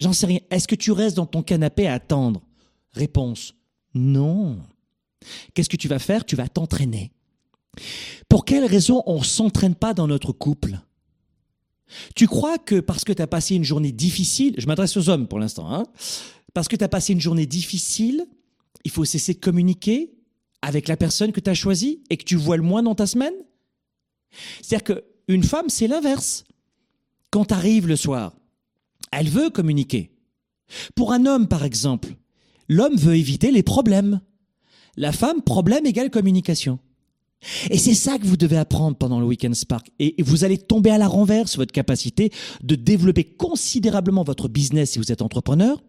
j'en 0.00 0.12
sais 0.12 0.26
rien. 0.26 0.40
Est-ce 0.50 0.66
que 0.66 0.74
tu 0.74 0.92
restes 0.92 1.16
dans 1.16 1.26
ton 1.26 1.42
canapé 1.42 1.86
à 1.86 1.94
attendre? 1.94 2.42
Réponse 2.92 3.54
non. 3.94 4.58
Qu'est-ce 5.54 5.68
que 5.68 5.76
tu 5.76 5.88
vas 5.88 5.98
faire? 5.98 6.24
Tu 6.24 6.36
vas 6.36 6.48
t'entraîner. 6.48 7.12
Pour 8.28 8.44
quelle 8.44 8.64
raison 8.64 9.02
on 9.06 9.18
ne 9.18 9.24
s'entraîne 9.24 9.74
pas 9.74 9.94
dans 9.94 10.06
notre 10.06 10.32
couple? 10.32 10.78
Tu 12.14 12.28
crois 12.28 12.58
que 12.58 12.78
parce 12.78 13.04
que 13.04 13.12
tu 13.12 13.22
as 13.22 13.26
passé 13.26 13.56
une 13.56 13.64
journée 13.64 13.92
difficile, 13.92 14.54
je 14.58 14.66
m'adresse 14.66 14.96
aux 14.96 15.08
hommes 15.08 15.26
pour 15.26 15.40
l'instant, 15.40 15.72
hein, 15.72 15.86
parce 16.54 16.68
que 16.68 16.76
tu 16.76 16.84
as 16.84 16.88
passé 16.88 17.12
une 17.12 17.20
journée 17.20 17.46
difficile, 17.46 18.26
il 18.84 18.92
faut 18.92 19.04
cesser 19.04 19.34
de 19.34 19.40
communiquer 19.40 20.12
avec 20.62 20.86
la 20.86 20.96
personne 20.96 21.32
que 21.32 21.40
tu 21.40 21.50
as 21.50 21.54
choisie 21.54 22.02
et 22.10 22.16
que 22.16 22.24
tu 22.24 22.36
vois 22.36 22.56
le 22.56 22.62
moins 22.62 22.82
dans 22.82 22.94
ta 22.94 23.06
semaine? 23.06 23.34
C'est-à-dire 24.62 24.96
qu'une 24.96 25.42
femme, 25.42 25.68
c'est 25.68 25.88
l'inverse. 25.88 26.44
Quand 27.30 27.46
tu 27.46 27.54
arrives 27.54 27.88
le 27.88 27.96
soir, 27.96 28.34
elle 29.12 29.28
veut 29.28 29.50
communiquer. 29.50 30.10
Pour 30.94 31.12
un 31.12 31.26
homme, 31.26 31.48
par 31.48 31.64
exemple, 31.64 32.14
l'homme 32.68 32.96
veut 32.96 33.16
éviter 33.16 33.50
les 33.50 33.62
problèmes. 33.62 34.20
La 34.96 35.12
femme, 35.12 35.42
problème 35.42 35.86
égale 35.86 36.10
communication. 36.10 36.78
Et 37.70 37.78
c'est 37.78 37.94
ça 37.94 38.18
que 38.18 38.26
vous 38.26 38.36
devez 38.36 38.58
apprendre 38.58 38.96
pendant 38.96 39.18
le 39.18 39.26
Weekend 39.26 39.54
Spark. 39.54 39.90
Et 39.98 40.14
vous 40.22 40.44
allez 40.44 40.58
tomber 40.58 40.90
à 40.90 40.98
la 40.98 41.08
renverse 41.08 41.56
votre 41.56 41.72
capacité 41.72 42.30
de 42.62 42.74
développer 42.74 43.24
considérablement 43.24 44.24
votre 44.24 44.48
business 44.48 44.90
si 44.90 44.98
vous 44.98 45.10
êtes 45.10 45.22
entrepreneur, 45.22 45.82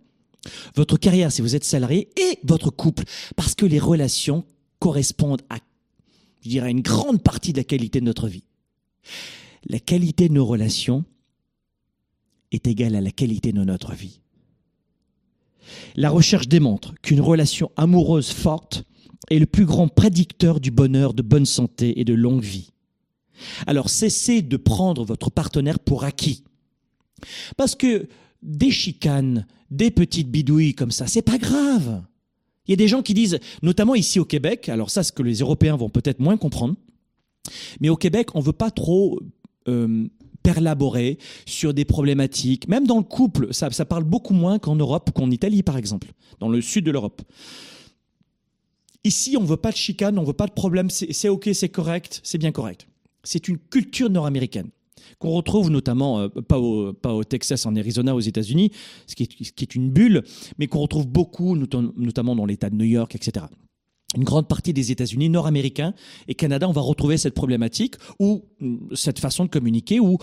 votre 0.75 0.97
carrière 0.97 1.31
si 1.31 1.41
vous 1.41 1.55
êtes 1.55 1.65
salarié 1.65 2.09
et 2.15 2.39
votre 2.43 2.69
couple. 2.69 3.03
Parce 3.35 3.53
que 3.53 3.65
les 3.65 3.79
relations 3.79 4.45
correspondent 4.79 5.41
à, 5.49 5.57
je 6.41 6.49
dirais, 6.49 6.71
une 6.71 6.81
grande 6.81 7.21
partie 7.21 7.51
de 7.51 7.57
la 7.57 7.63
qualité 7.65 7.99
de 7.99 8.05
notre 8.05 8.27
vie. 8.27 8.43
La 9.65 9.79
qualité 9.79 10.29
de 10.29 10.33
nos 10.33 10.45
relations 10.45 11.03
est 12.51 12.67
égale 12.67 12.95
à 12.95 13.01
la 13.01 13.11
qualité 13.11 13.51
de 13.51 13.63
notre 13.63 13.93
vie. 13.93 14.21
La 15.95 16.09
recherche 16.09 16.47
démontre 16.47 16.93
qu'une 17.01 17.21
relation 17.21 17.71
amoureuse 17.77 18.31
forte 18.31 18.83
est 19.29 19.39
le 19.39 19.45
plus 19.45 19.65
grand 19.65 19.87
prédicteur 19.87 20.59
du 20.59 20.71
bonheur, 20.71 21.13
de 21.13 21.21
bonne 21.21 21.45
santé 21.45 21.99
et 21.99 22.05
de 22.05 22.13
longue 22.13 22.43
vie. 22.43 22.71
Alors 23.67 23.89
cessez 23.89 24.41
de 24.41 24.57
prendre 24.57 25.05
votre 25.05 25.29
partenaire 25.29 25.79
pour 25.79 26.03
acquis. 26.03 26.43
Parce 27.57 27.75
que 27.75 28.07
des 28.41 28.71
chicanes, 28.71 29.45
des 29.69 29.91
petites 29.91 30.29
bidouilles 30.29 30.73
comme 30.73 30.91
ça, 30.91 31.07
c'est 31.07 31.21
pas 31.21 31.37
grave. 31.37 32.03
Il 32.67 32.71
y 32.71 32.73
a 32.73 32.77
des 32.77 32.87
gens 32.87 33.01
qui 33.01 33.13
disent, 33.13 33.39
notamment 33.61 33.95
ici 33.95 34.19
au 34.19 34.25
Québec, 34.25 34.69
alors 34.69 34.89
ça, 34.89 35.03
ce 35.03 35.11
que 35.11 35.23
les 35.23 35.39
Européens 35.39 35.75
vont 35.75 35.89
peut-être 35.89 36.19
moins 36.19 36.37
comprendre, 36.37 36.75
mais 37.79 37.89
au 37.89 37.95
Québec, 37.95 38.35
on 38.35 38.39
veut 38.39 38.53
pas 38.53 38.71
trop 38.71 39.19
euh, 39.67 40.07
perlaborer 40.43 41.17
sur 41.45 41.73
des 41.73 41.85
problématiques. 41.85 42.67
Même 42.67 42.87
dans 42.87 42.97
le 42.97 43.03
couple, 43.03 43.53
ça, 43.53 43.69
parle 43.85 44.03
beaucoup 44.03 44.33
moins 44.33 44.59
qu'en 44.59 44.75
Europe, 44.75 45.11
qu'en 45.13 45.29
Italie, 45.31 45.63
par 45.63 45.77
exemple, 45.77 46.11
dans 46.39 46.49
le 46.49 46.61
sud 46.61 46.85
de 46.85 46.91
l'Europe. 46.91 47.21
Ici, 49.03 49.35
on 49.37 49.43
veut 49.43 49.57
pas 49.57 49.71
de 49.71 49.77
chicane, 49.77 50.19
on 50.19 50.23
veut 50.23 50.33
pas 50.33 50.47
de 50.47 50.51
problème, 50.53 50.89
c'est 50.89 51.29
ok, 51.29 51.49
c'est 51.53 51.69
correct, 51.69 52.21
c'est 52.23 52.37
bien 52.37 52.51
correct. 52.51 52.87
C'est 53.23 53.47
une 53.47 53.57
culture 53.57 54.09
nord-américaine 54.09 54.69
qu'on 55.19 55.31
retrouve 55.31 55.69
notamment, 55.69 56.19
euh, 56.19 56.29
pas, 56.29 56.57
au, 56.59 57.23
Texas, 57.23 57.65
en 57.65 57.75
Arizona, 57.75 58.15
aux 58.15 58.19
États-Unis, 58.19 58.71
ce, 59.07 59.15
qui 59.15 59.23
est- 59.23 59.75
une 59.75 59.91
bulle, 59.91 60.23
mais 60.57 60.67
qu'on 60.67 60.79
retrouve 60.79 61.07
beaucoup, 61.07 61.55
notam- 61.55 61.91
notamment 61.95 62.35
dans 62.35 62.45
l'État 62.45 62.69
de 62.69 62.75
New 62.75 62.85
York, 62.85 63.13
etc. 63.15 63.45
Une 64.17 64.25
grande 64.25 64.47
partie 64.47 64.73
des 64.73 64.91
États-Unis, 64.91 65.29
nord-américains 65.29 65.93
et 66.27 66.35
Canada, 66.35 66.67
on 66.67 66.73
va 66.73 66.81
retrouver 66.81 67.17
cette 67.17 67.33
problématique 67.33 67.95
ou 68.19 68.43
mm, 68.59 68.93
cette 68.93 69.19
façon 69.19 69.45
de 69.45 69.49
communiquer 69.49 69.99
où 70.01 70.17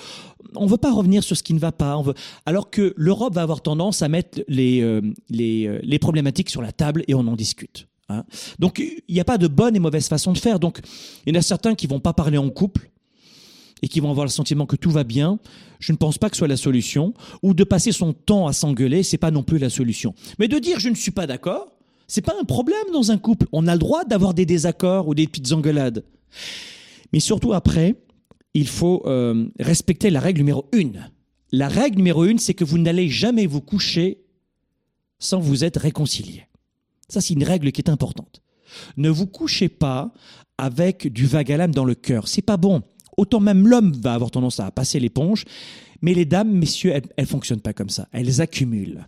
on 0.54 0.66
ne 0.66 0.70
veut 0.70 0.76
pas 0.76 0.92
revenir 0.92 1.24
sur 1.24 1.36
ce 1.36 1.42
qui 1.42 1.54
ne 1.54 1.58
va 1.58 1.72
pas. 1.72 1.96
On 1.96 2.02
veut... 2.02 2.14
Alors 2.44 2.68
que 2.70 2.92
l'Europe 2.96 3.34
va 3.34 3.42
avoir 3.42 3.62
tendance 3.62 4.02
à 4.02 4.08
mettre 4.08 4.40
les, 4.46 4.82
euh, 4.82 5.00
les, 5.30 5.66
euh, 5.66 5.80
les 5.82 5.98
problématiques 5.98 6.50
sur 6.50 6.60
la 6.60 6.72
table 6.72 7.02
et 7.08 7.14
on 7.14 7.26
en 7.26 7.34
discute. 7.34 7.88
hein. 8.10 8.24
Donc 8.58 8.78
il 8.78 9.14
n'y 9.14 9.20
a 9.20 9.24
pas 9.24 9.38
de 9.38 9.48
bonne 9.48 9.74
et 9.74 9.78
mauvaise 9.78 10.06
façon 10.06 10.32
de 10.32 10.38
faire. 10.38 10.60
Donc 10.60 10.80
il 11.24 11.34
y 11.34 11.36
en 11.36 11.40
a 11.40 11.42
certains 11.42 11.74
qui 11.74 11.86
vont 11.86 12.00
pas 12.00 12.12
parler 12.12 12.36
en 12.36 12.50
couple 12.50 12.90
et 13.80 13.88
qui 13.88 14.00
vont 14.00 14.10
avoir 14.10 14.26
le 14.26 14.30
sentiment 14.30 14.66
que 14.66 14.76
tout 14.76 14.90
va 14.90 15.04
bien, 15.04 15.38
je 15.78 15.92
ne 15.92 15.96
pense 15.96 16.18
pas 16.18 16.28
que 16.28 16.36
ce 16.36 16.40
soit 16.40 16.48
la 16.48 16.56
solution. 16.56 17.14
Ou 17.42 17.54
de 17.54 17.64
passer 17.64 17.92
son 17.92 18.12
temps 18.12 18.48
à 18.48 18.52
s'engueuler, 18.52 19.02
c'est 19.02 19.18
pas 19.18 19.30
non 19.30 19.44
plus 19.44 19.58
la 19.58 19.70
solution. 19.70 20.14
Mais 20.38 20.48
de 20.48 20.58
dire 20.58 20.78
je 20.78 20.88
ne 20.88 20.94
suis 20.94 21.12
pas 21.12 21.26
d'accord, 21.26 21.77
c'est 22.08 22.22
pas 22.22 22.34
un 22.40 22.44
problème 22.44 22.90
dans 22.92 23.10
un 23.10 23.18
couple. 23.18 23.46
On 23.52 23.66
a 23.66 23.74
le 23.74 23.78
droit 23.78 24.04
d'avoir 24.04 24.34
des 24.34 24.46
désaccords 24.46 25.06
ou 25.08 25.14
des 25.14 25.26
petites 25.26 25.52
engueulades. 25.52 26.04
Mais 27.12 27.20
surtout 27.20 27.52
après, 27.52 27.96
il 28.54 28.66
faut 28.66 29.02
euh, 29.06 29.46
respecter 29.60 30.10
la 30.10 30.20
règle 30.20 30.40
numéro 30.40 30.66
une. 30.72 31.10
La 31.52 31.68
règle 31.68 31.98
numéro 31.98 32.24
une, 32.24 32.38
c'est 32.38 32.54
que 32.54 32.64
vous 32.64 32.78
n'allez 32.78 33.08
jamais 33.08 33.46
vous 33.46 33.60
coucher 33.60 34.24
sans 35.18 35.38
vous 35.38 35.64
être 35.64 35.80
réconcilié. 35.80 36.46
Ça, 37.08 37.20
c'est 37.20 37.34
une 37.34 37.44
règle 37.44 37.72
qui 37.72 37.80
est 37.80 37.90
importante. 37.90 38.42
Ne 38.96 39.10
vous 39.10 39.26
couchez 39.26 39.68
pas 39.68 40.12
avec 40.56 41.12
du 41.12 41.26
vague 41.26 41.52
à 41.52 41.56
l'âme 41.56 41.74
dans 41.74 41.84
le 41.84 41.94
cœur. 41.94 42.26
C'est 42.26 42.42
pas 42.42 42.56
bon. 42.56 42.82
Autant 43.16 43.40
même 43.40 43.66
l'homme 43.66 43.92
va 43.92 44.14
avoir 44.14 44.30
tendance 44.30 44.60
à 44.60 44.70
passer 44.70 45.00
l'éponge, 45.00 45.44
mais 46.00 46.14
les 46.14 46.24
dames, 46.24 46.50
messieurs, 46.50 46.92
elles, 46.94 47.08
elles 47.16 47.26
fonctionnent 47.26 47.60
pas 47.60 47.72
comme 47.72 47.90
ça. 47.90 48.08
Elles 48.12 48.40
accumulent. 48.40 49.06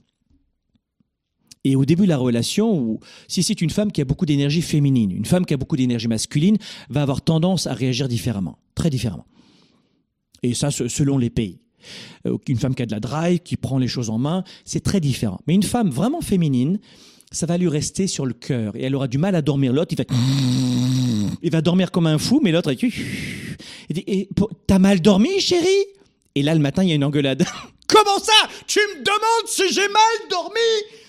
Et 1.64 1.76
au 1.76 1.84
début 1.84 2.04
de 2.04 2.08
la 2.08 2.16
relation, 2.16 2.72
où, 2.78 3.00
si 3.28 3.42
c'est 3.42 3.61
une 3.61 3.68
femme 3.70 3.92
qui 3.92 4.00
a 4.00 4.04
beaucoup 4.06 4.24
d'énergie 4.24 4.62
féminine, 4.62 5.11
une 5.11 5.26
femme 5.26 5.44
qui 5.44 5.52
a 5.52 5.56
beaucoup 5.58 5.76
d'énergie 5.76 6.08
masculine 6.08 6.56
va 6.88 7.02
avoir 7.02 7.20
tendance 7.20 7.66
à 7.66 7.74
réagir 7.74 8.08
différemment, 8.08 8.58
très 8.74 8.88
différemment. 8.88 9.26
Et 10.42 10.54
ça, 10.54 10.70
se- 10.70 10.88
selon 10.88 11.18
les 11.18 11.28
pays. 11.30 11.58
Euh, 12.26 12.36
Une 12.48 12.58
femme 12.58 12.74
qui 12.74 12.82
a 12.82 12.86
de 12.86 12.90
la 12.92 13.00
drive, 13.00 13.40
qui 13.40 13.56
prend 13.56 13.78
les 13.78 13.88
choses 13.88 14.08
en 14.11 14.18
main, 14.18 14.42
c'est 14.64 14.80
très 14.82 15.00
différent. 15.00 15.40
Mais 15.46 15.54
une 15.54 15.62
femme 15.62 15.90
vraiment 15.90 16.20
féminine, 16.22 16.78
ça 17.30 17.44
va 17.46 17.58
lui 17.58 17.68
rester 17.68 18.06
sur 18.06 18.24
le 18.26 18.32
cœur 18.34 18.74
et 18.76 18.82
elle 18.82 18.94
aura 18.94 19.06
du 19.08 19.18
mal 19.18 19.34
à 19.34 19.42
dormir. 19.42 19.72
L'autre, 19.72 19.94
il 21.42 21.50
va, 21.50 21.61
dormir 21.61 21.90
comme 21.90 22.06
un 22.06 22.18
fou, 22.18 22.40
mais 22.42 22.52
l'autre, 22.52 22.72
il- 22.72 22.92
dit, 23.90 24.28
t'as 24.66 24.78
mal 24.78 25.00
dormi, 25.00 25.40
chérie? 25.40 25.84
Et 26.34 26.42
là, 26.42 26.54
le 26.54 26.61
matin, 26.61 26.82
il 26.82 26.88
y 26.88 26.92
a 26.92 26.94
une 26.94 27.04
engueulade. 27.04 27.44
Comment 27.86 28.18
ça? 28.22 28.32
Tu 28.66 28.78
me 28.78 28.98
demandes 29.04 29.46
si 29.46 29.72
j'ai 29.72 29.88
mal 29.88 30.28
dormi? 30.30 30.99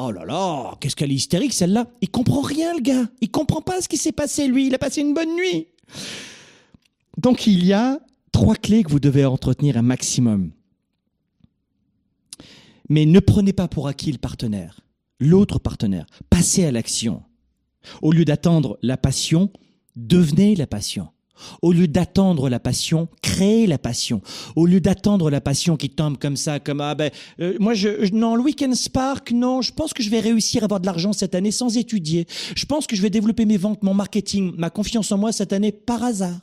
Oh 0.00 0.12
là 0.12 0.24
là, 0.24 0.76
qu'est-ce 0.78 0.94
qu'elle 0.94 1.10
est 1.10 1.16
hystérique 1.16 1.52
celle-là 1.52 1.88
Il 2.00 2.08
comprend 2.08 2.40
rien, 2.40 2.72
le 2.72 2.80
gars. 2.80 3.08
Il 3.20 3.32
comprend 3.32 3.60
pas 3.60 3.80
ce 3.80 3.88
qui 3.88 3.96
s'est 3.96 4.12
passé, 4.12 4.46
lui. 4.46 4.68
Il 4.68 4.74
a 4.76 4.78
passé 4.78 5.00
une 5.00 5.12
bonne 5.12 5.34
nuit. 5.34 5.66
Donc, 7.16 7.48
il 7.48 7.64
y 7.64 7.72
a 7.72 7.98
trois 8.30 8.54
clés 8.54 8.84
que 8.84 8.92
vous 8.92 9.00
devez 9.00 9.24
entretenir 9.24 9.76
un 9.76 9.82
maximum. 9.82 10.52
Mais 12.88 13.06
ne 13.06 13.18
prenez 13.18 13.52
pas 13.52 13.66
pour 13.66 13.88
acquis 13.88 14.12
le 14.12 14.18
partenaire, 14.18 14.82
l'autre 15.18 15.58
partenaire. 15.58 16.06
Passez 16.30 16.64
à 16.64 16.70
l'action. 16.70 17.24
Au 18.00 18.12
lieu 18.12 18.24
d'attendre 18.24 18.78
la 18.82 18.96
passion, 18.96 19.50
devenez 19.96 20.54
la 20.54 20.68
passion. 20.68 21.08
Au 21.62 21.72
lieu 21.72 21.88
d'attendre 21.88 22.48
la 22.48 22.58
passion, 22.60 23.08
créez 23.22 23.66
la 23.66 23.78
passion. 23.78 24.20
Au 24.56 24.66
lieu 24.66 24.80
d'attendre 24.80 25.30
la 25.30 25.40
passion 25.40 25.76
qui 25.76 25.90
tombe 25.90 26.18
comme 26.18 26.36
ça, 26.36 26.60
comme 26.60 26.80
ah 26.80 26.94
ben 26.94 27.10
euh, 27.40 27.54
moi 27.60 27.74
je 27.74 28.04
je- 28.04 28.12
non 28.12 28.34
le 28.36 28.42
weekend 28.42 28.74
Spark 28.74 29.32
non, 29.32 29.62
je 29.62 29.72
pense 29.72 29.92
que 29.92 30.02
je 30.02 30.10
vais 30.10 30.20
réussir 30.20 30.62
à 30.62 30.64
avoir 30.64 30.80
de 30.80 30.86
l'argent 30.86 31.12
cette 31.12 31.34
année 31.34 31.50
sans 31.50 31.76
étudier. 31.76 32.26
Je 32.56 32.64
pense 32.66 32.86
que 32.86 32.96
je 32.96 33.02
vais 33.02 33.10
développer 33.10 33.44
mes 33.44 33.56
ventes, 33.56 33.82
mon 33.82 33.94
marketing, 33.94 34.52
ma 34.56 34.70
confiance 34.70 35.10
en 35.12 35.18
moi 35.18 35.32
cette 35.32 35.52
année 35.52 35.72
par 35.72 36.02
hasard. 36.02 36.38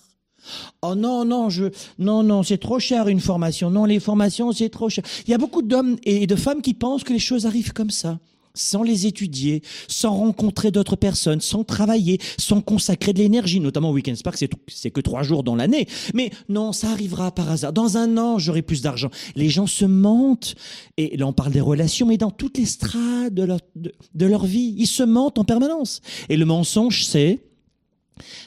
Oh 0.84 0.94
non 0.96 1.26
non 1.26 1.50
je 1.50 1.66
non 1.98 2.22
non 2.22 2.44
c'est 2.44 2.60
trop 2.60 2.80
cher 2.80 3.08
une 3.08 3.20
formation. 3.20 3.72
Non 3.72 3.86
les 3.86 4.00
formations 4.00 4.52
c'est 4.52 4.70
trop 4.70 4.90
cher. 4.90 5.04
Il 5.28 5.32
y 5.32 5.34
a 5.34 5.38
beaucoup 5.40 5.62
d'hommes 5.64 5.98
et 6.04 6.28
de 6.28 6.36
femmes 6.36 6.62
qui 6.62 6.74
pensent 6.74 7.04
que 7.04 7.14
les 7.14 7.20
choses 7.20 7.46
arrivent 7.46 7.74
comme 7.74 7.90
ça 7.90 8.20
sans 8.56 8.82
les 8.82 9.06
étudier, 9.06 9.62
sans 9.88 10.16
rencontrer 10.16 10.72
d'autres 10.72 10.96
personnes, 10.96 11.42
sans 11.42 11.64
travailler, 11.64 12.20
sans 12.38 12.62
consacrer 12.62 13.14
de 13.14 13.20
l'énergie, 13.20 13.60
notamment 13.60 13.92
Weekend 13.92 14.18
Spark, 14.18 14.38
c'est, 14.38 14.92
que 14.92 15.02
trois 15.02 15.24
jours 15.24 15.44
dans 15.44 15.56
l'année. 15.56 15.88
Mais 16.14 16.32
non, 16.50 16.72
ça 16.72 16.90
arrivera 16.90 17.32
par 17.32 17.52
hasard. 17.52 17.74
Dans 17.74 17.98
un 17.98 18.18
an, 18.18 18.40
j'aurai 18.40 18.62
plus 18.62 18.82
d'argent. 18.82 19.10
Les 19.36 19.50
gens 19.50 19.68
se 19.68 19.86
mentent. 19.86 20.56
Et 20.98 21.18
là, 21.18 21.28
on 21.28 21.34
parle 21.34 21.52
des 21.52 21.62
relations, 21.62 22.08
mais 22.08 22.18
dans 22.18 22.32
toutes 22.32 22.58
les 22.58 22.66
strates 22.66 23.34
de 23.34 23.44
leur, 23.44 23.60
de 23.76 24.26
leur 24.26 24.46
vie, 24.46 24.76
ils 24.78 24.88
se 24.88 25.04
mentent 25.04 25.38
en 25.38 25.44
permanence. 25.44 26.02
Et 26.30 26.38
le 26.38 26.46
mensonge, 26.46 27.06
c'est, 27.06 27.44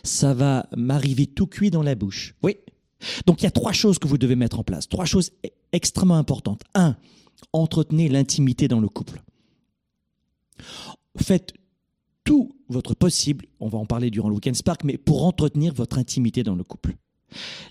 ça 0.03 0.35
va 0.35 0.67
m'arriver 0.77 1.27
tout 1.27 1.47
cuit 1.47 1.71
dans 1.71 1.83
la 1.83 1.95
bouche. 1.95 2.35
Oui. 2.43 2.57
Donc, 3.27 3.43
il 3.43 3.45
y 3.45 3.49
a 3.49 3.53
trois 3.53 3.73
choses 3.73 3.99
que 3.99 4.09
vous 4.09 4.19
devez 4.19 4.35
mettre 4.35 4.59
en 4.59 4.65
place. 4.65 4.89
Trois 4.89 5.05
choses 5.05 5.31
e- 5.45 5.51
extrêmement 5.73 6.17
importantes. 6.17 6.63
Un, 6.75 6.97
entretenez 7.53 8.09
l'intimité 8.09 8.67
dans 8.67 8.81
le 8.81 8.89
couple 8.89 9.23
faites 11.21 11.53
tout 12.25 12.53
votre 12.69 12.95
possible, 12.95 13.47
on 13.61 13.69
va 13.69 13.79
en 13.79 13.87
parler 13.87 14.11
durant 14.11 14.29
le 14.29 14.35
Weekend 14.35 14.57
Spark, 14.57 14.85
mais 14.85 14.99
pour 14.99 15.25
entretenir 15.25 15.73
votre 15.73 15.99
intimité 15.99 16.43
dans 16.43 16.55
le 16.55 16.65
couple. 16.65 16.97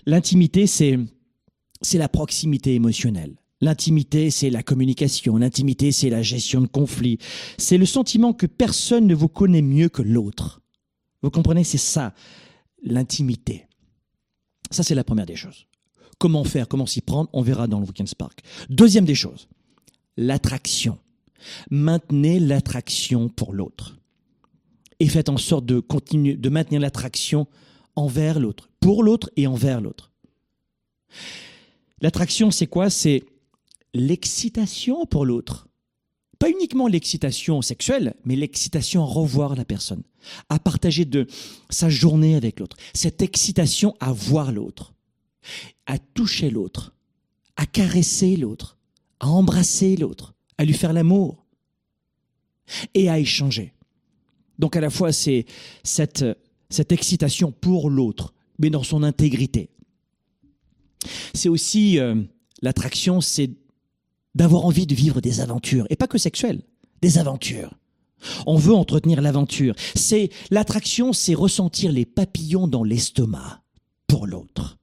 L'intimité, 0.06 0.66
c'est, 0.66 0.98
c'est 1.80 1.98
la 1.98 2.08
proximité 2.08 2.74
émotionnelle. 2.74 3.36
L'intimité, 3.60 4.30
c'est 4.30 4.50
la 4.50 4.62
communication. 4.62 5.36
L'intimité, 5.36 5.92
c'est 5.92 6.10
la 6.10 6.22
gestion 6.22 6.60
de 6.60 6.66
conflits. 6.66 7.18
C'est 7.56 7.78
le 7.78 7.86
sentiment 7.86 8.32
que 8.32 8.46
personne 8.46 9.06
ne 9.06 9.14
vous 9.14 9.28
connaît 9.28 9.62
mieux 9.62 9.88
que 9.88 10.02
l'autre. 10.02 10.60
Vous 11.22 11.30
comprenez? 11.30 11.64
C'est 11.64 11.78
ça, 11.78 12.14
l'intimité. 12.82 13.66
Ça, 14.70 14.82
c'est 14.82 14.94
la 14.94 15.04
première 15.04 15.26
des 15.26 15.36
choses. 15.36 15.66
Comment 16.18 16.44
faire, 16.44 16.68
comment 16.68 16.86
s'y 16.86 17.00
prendre, 17.00 17.30
on 17.32 17.42
verra 17.42 17.66
dans 17.66 17.80
le 17.80 17.86
Weekend 17.86 18.08
Spark. 18.08 18.40
Deuxième 18.70 19.04
des 19.04 19.14
choses, 19.14 19.48
l'attraction 20.16 20.98
maintenez 21.70 22.40
l'attraction 22.40 23.28
pour 23.28 23.52
l'autre. 23.52 23.96
Et 25.00 25.08
faites 25.08 25.28
en 25.28 25.36
sorte 25.36 25.66
de 25.66 25.80
continuer, 25.80 26.36
de 26.36 26.48
maintenir 26.48 26.80
l'attraction 26.80 27.46
envers 27.96 28.40
l'autre, 28.40 28.68
pour 28.80 29.02
l'autre 29.02 29.30
et 29.36 29.46
envers 29.46 29.80
l'autre. 29.80 30.12
L'attraction, 32.00 32.50
c'est 32.50 32.66
quoi? 32.66 32.90
C'est 32.90 33.24
l'excitation 33.94 35.06
pour 35.06 35.24
l'autre. 35.24 35.68
Pas 36.38 36.50
uniquement 36.50 36.86
l'excitation 36.86 37.62
sexuelle, 37.62 38.14
mais 38.24 38.36
l'excitation 38.36 39.02
à 39.02 39.06
revoir 39.06 39.56
la 39.56 39.64
personne, 39.64 40.02
à 40.48 40.60
partager 40.60 41.04
de 41.04 41.26
sa 41.68 41.88
journée 41.88 42.36
avec 42.36 42.60
l'autre. 42.60 42.76
Cette 42.94 43.22
excitation 43.22 43.96
à 43.98 44.12
voir 44.12 44.52
l'autre, 44.52 44.94
à 45.86 45.98
toucher 45.98 46.50
l'autre, 46.50 46.94
à 47.56 47.66
caresser 47.66 48.36
l'autre, 48.36 48.78
à 49.18 49.28
embrasser 49.28 49.96
l'autre 49.96 50.34
à 50.58 50.64
lui 50.64 50.74
faire 50.74 50.92
l'amour 50.92 51.44
et 52.94 53.08
à 53.08 53.18
échanger. 53.18 53.72
Donc 54.58 54.76
à 54.76 54.80
la 54.80 54.90
fois 54.90 55.12
c'est 55.12 55.46
cette, 55.82 56.24
cette 56.68 56.92
excitation 56.92 57.52
pour 57.52 57.90
l'autre, 57.90 58.34
mais 58.58 58.70
dans 58.70 58.82
son 58.82 59.02
intégrité. 59.02 59.70
C'est 61.32 61.48
aussi 61.48 61.98
euh, 61.98 62.22
l'attraction, 62.60 63.20
c'est 63.20 63.50
d'avoir 64.34 64.64
envie 64.66 64.86
de 64.86 64.94
vivre 64.94 65.20
des 65.20 65.40
aventures, 65.40 65.86
et 65.90 65.96
pas 65.96 66.06
que 66.06 66.18
sexuelles, 66.18 66.62
des 67.00 67.18
aventures. 67.18 67.74
On 68.46 68.56
veut 68.56 68.74
entretenir 68.74 69.20
l'aventure. 69.20 69.74
C'est 69.94 70.30
l'attraction, 70.50 71.12
c'est 71.12 71.34
ressentir 71.34 71.92
les 71.92 72.04
papillons 72.04 72.66
dans 72.66 72.82
l'estomac 72.82 73.62
pour 74.06 74.26
l'autre. 74.26 74.77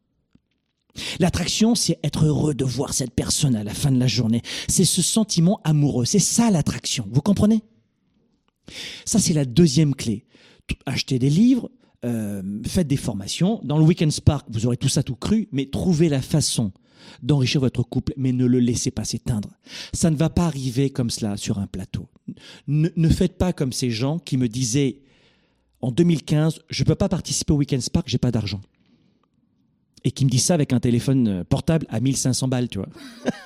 L'attraction, 1.20 1.76
c'est 1.76 2.00
être 2.04 2.26
heureux 2.26 2.54
de 2.54 2.66
voir 2.66 2.93
cette 2.93 3.14
personne 3.14 3.56
à 3.56 3.64
la 3.64 3.74
fin 3.74 3.91
de 3.91 4.00
la 4.00 4.08
journée. 4.08 4.41
C'est 4.68 4.86
ce 4.86 5.02
sentiment 5.02 5.60
amoureux. 5.64 6.06
C'est 6.06 6.20
ça 6.20 6.52
l'attraction. 6.52 7.08
Vous 7.12 7.22
comprenez? 7.22 7.62
Ça, 9.06 9.20
c'est 9.20 9.34
la 9.34 9.46
deuxième 9.46 9.96
clé. 9.96 10.26
Achetez 10.86 11.20
des 11.20 11.30
livres, 11.30 11.70
euh, 12.06 12.41
faites 12.66 12.88
des 12.88 12.98
formations. 12.98 13.60
Dans 13.64 13.78
le 13.78 13.84
Weekend 13.84 14.12
Spark, 14.12 14.48
vous 14.50 14.66
aurez 14.66 14.78
tout 14.78 14.89
ça 14.89 15.04
tout 15.04 15.16
cru, 15.16 15.48
mais 15.52 15.68
trouvez 15.68 16.10
la 16.10 16.22
façon 16.22 16.72
d'enrichir 17.22 17.62
votre 17.62 17.84
couple, 17.84 18.14
mais 18.18 18.32
ne 18.32 18.46
le 18.46 18.60
laissez 18.60 18.89
pas 18.89 19.04
s'éteindre. 19.04 19.50
Ça 19.93 20.10
ne 20.10 20.16
va 20.16 20.30
pas 20.30 20.46
arriver 20.46 20.89
comme 20.89 21.12
cela 21.12 21.38
sur 21.38 21.60
un 21.60 21.68
plateau. 21.68 22.08
Ne, 22.68 22.89
ne 22.96 23.10
faites 23.10 23.38
pas 23.38 23.54
comme 23.54 23.74
ces 23.74 23.91
gens 23.91 24.18
qui 24.18 24.38
me 24.38 24.48
disaient 24.48 25.02
en 25.82 25.91
2015, 25.91 26.62
je 26.68 26.82
ne 26.82 26.88
peux 26.88 26.96
pas 26.96 27.10
participer 27.10 27.54
au 27.54 27.58
Weekend 27.58 27.82
Spark, 27.82 28.08
j'ai 28.08 28.18
pas 28.18 28.32
d'argent 28.32 28.62
et 30.06 30.12
qui 30.12 30.24
me 30.24 30.30
dit 30.30 30.39
ça 30.39 30.53
avec 30.53 30.72
un 30.72 30.80
téléphone 30.80 31.28
euh, 31.28 31.43
portable 31.43 31.86
à 31.89 31.99
1500 31.99 32.47
balles, 32.47 32.70
tu 32.70 32.78
vois. 32.78 32.89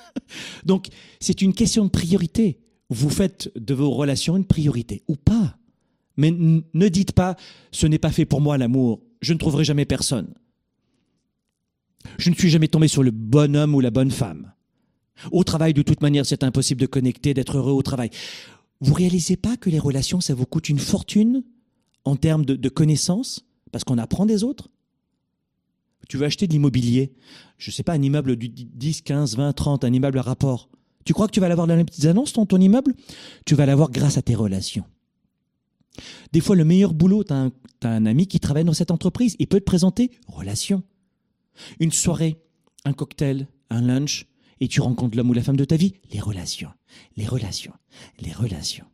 Donc, 0.66 0.88
c'est 1.20 1.42
une 1.42 1.54
question 1.54 1.86
de 1.86 1.90
priorité. 1.90 2.60
Vous 2.90 3.10
faites 3.10 3.52
de 3.56 3.74
vos 3.74 3.90
relations 3.92 4.36
une 4.36 4.46
priorité 4.46 5.02
ou 5.08 5.16
pas. 5.16 5.58
Mais 6.18 6.32
ne 6.32 6.88
dites 6.90 7.14
pas, 7.14 7.38
ce 7.72 7.88
n'est 7.88 7.98
pas 7.98 8.12
fait 8.12 8.26
pour 8.26 8.42
moi 8.42 8.58
l'amour, 8.58 9.02
je 9.22 9.32
ne 9.32 9.38
trouverai 9.38 9.64
jamais 9.64 9.86
personne. 9.86 10.34
Je 12.18 12.30
ne 12.30 12.36
suis 12.36 12.50
jamais 12.50 12.68
tombé 12.68 12.90
sur 12.90 13.04
le 13.04 13.12
bon 13.12 13.56
homme 13.56 13.74
ou 13.74 13.80
la 13.80 13.90
bonne 13.90 14.12
femme. 14.12 14.52
Au 15.32 15.46
travail, 15.46 15.74
de 15.74 15.82
toute 15.82 16.02
manière, 16.02 16.26
c'est 16.26 16.44
impossible 16.44 16.82
de 16.82 16.88
connecter, 16.88 17.34
d'être 17.34 17.58
heureux 17.58 17.72
au 17.72 17.82
travail. 17.82 18.10
Vous 18.82 18.94
réalisez 18.94 19.38
pas 19.38 19.56
que 19.56 19.70
les 19.70 19.80
relations, 19.80 20.20
ça 20.20 20.34
vous 20.34 20.46
coûte 20.46 20.68
une 20.68 20.80
fortune 20.80 21.44
en 22.04 22.18
termes 22.18 22.44
de, 22.44 22.56
de 22.56 22.70
connaissances, 22.70 23.46
parce 23.72 23.84
qu'on 23.86 23.98
apprend 23.98 24.26
des 24.26 24.44
autres? 24.44 24.70
Tu 26.08 26.18
veux 26.18 26.26
acheter 26.26 26.48
de 26.48 26.54
l'immobilier, 26.54 27.14
je 27.58 27.72
sais 27.72 27.84
pas, 27.84 27.94
un 27.94 28.02
immeuble 28.02 28.36
du 28.36 28.50
10, 28.50 29.02
15, 29.02 29.36
20, 29.36 29.54
30, 29.54 29.84
un 29.84 29.94
immeuble 29.94 30.20
à 30.20 30.22
rapport. 30.22 30.70
Tu 31.06 31.14
crois 31.14 31.28
que 31.28 31.32
tu 31.32 31.40
vas 31.40 31.50
l'avoir 31.50 31.68
dans 31.68 31.76
les 31.76 31.86
petites 31.86 32.06
annonces, 32.06 32.34
ton, 32.34 32.46
ton 32.46 32.60
immeuble? 32.60 32.94
Tu 33.46 33.56
vas 33.56 33.66
l'avoir 33.66 33.92
grâce 33.92 34.18
à 34.18 34.22
tes 34.22 34.36
relations. 34.36 34.86
Des 36.32 36.42
fois, 36.42 36.56
le 36.56 36.66
meilleur 36.66 36.94
boulot, 36.94 37.24
tu 37.24 37.34
as, 37.34 37.50
un 37.82 38.06
ami 38.06 38.28
qui 38.28 38.40
travaille 38.40 38.64
dans 38.64 38.74
cette 38.74 38.92
entreprise, 38.92 39.36
il 39.40 39.48
peut 39.48 39.60
te 39.60 39.66
présenter 39.66 40.12
relations. 40.28 40.84
Une 41.80 41.92
soirée, 41.92 42.40
un 42.86 42.94
cocktail, 42.94 43.48
un 43.70 43.82
lunch, 43.82 44.28
et 44.60 44.68
tu 44.68 44.82
rencontres 44.82 45.18
l'homme 45.18 45.30
ou 45.30 45.34
la 45.34 45.44
femme 45.44 45.58
de 45.58 45.66
ta 45.66 45.78
vie, 45.78 45.94
les 46.12 46.20
relations, 46.20 46.72
les 47.16 47.26
relations, 47.26 47.74
les 48.20 48.34
relations. 48.34 48.86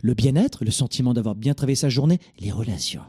Le 0.00 0.14
bien-être, 0.14 0.64
le 0.64 0.70
sentiment 0.70 1.14
d'avoir 1.14 1.34
bien 1.34 1.54
travaillé 1.54 1.76
sa 1.76 1.88
journée, 1.88 2.20
les 2.38 2.52
relations. 2.52 3.02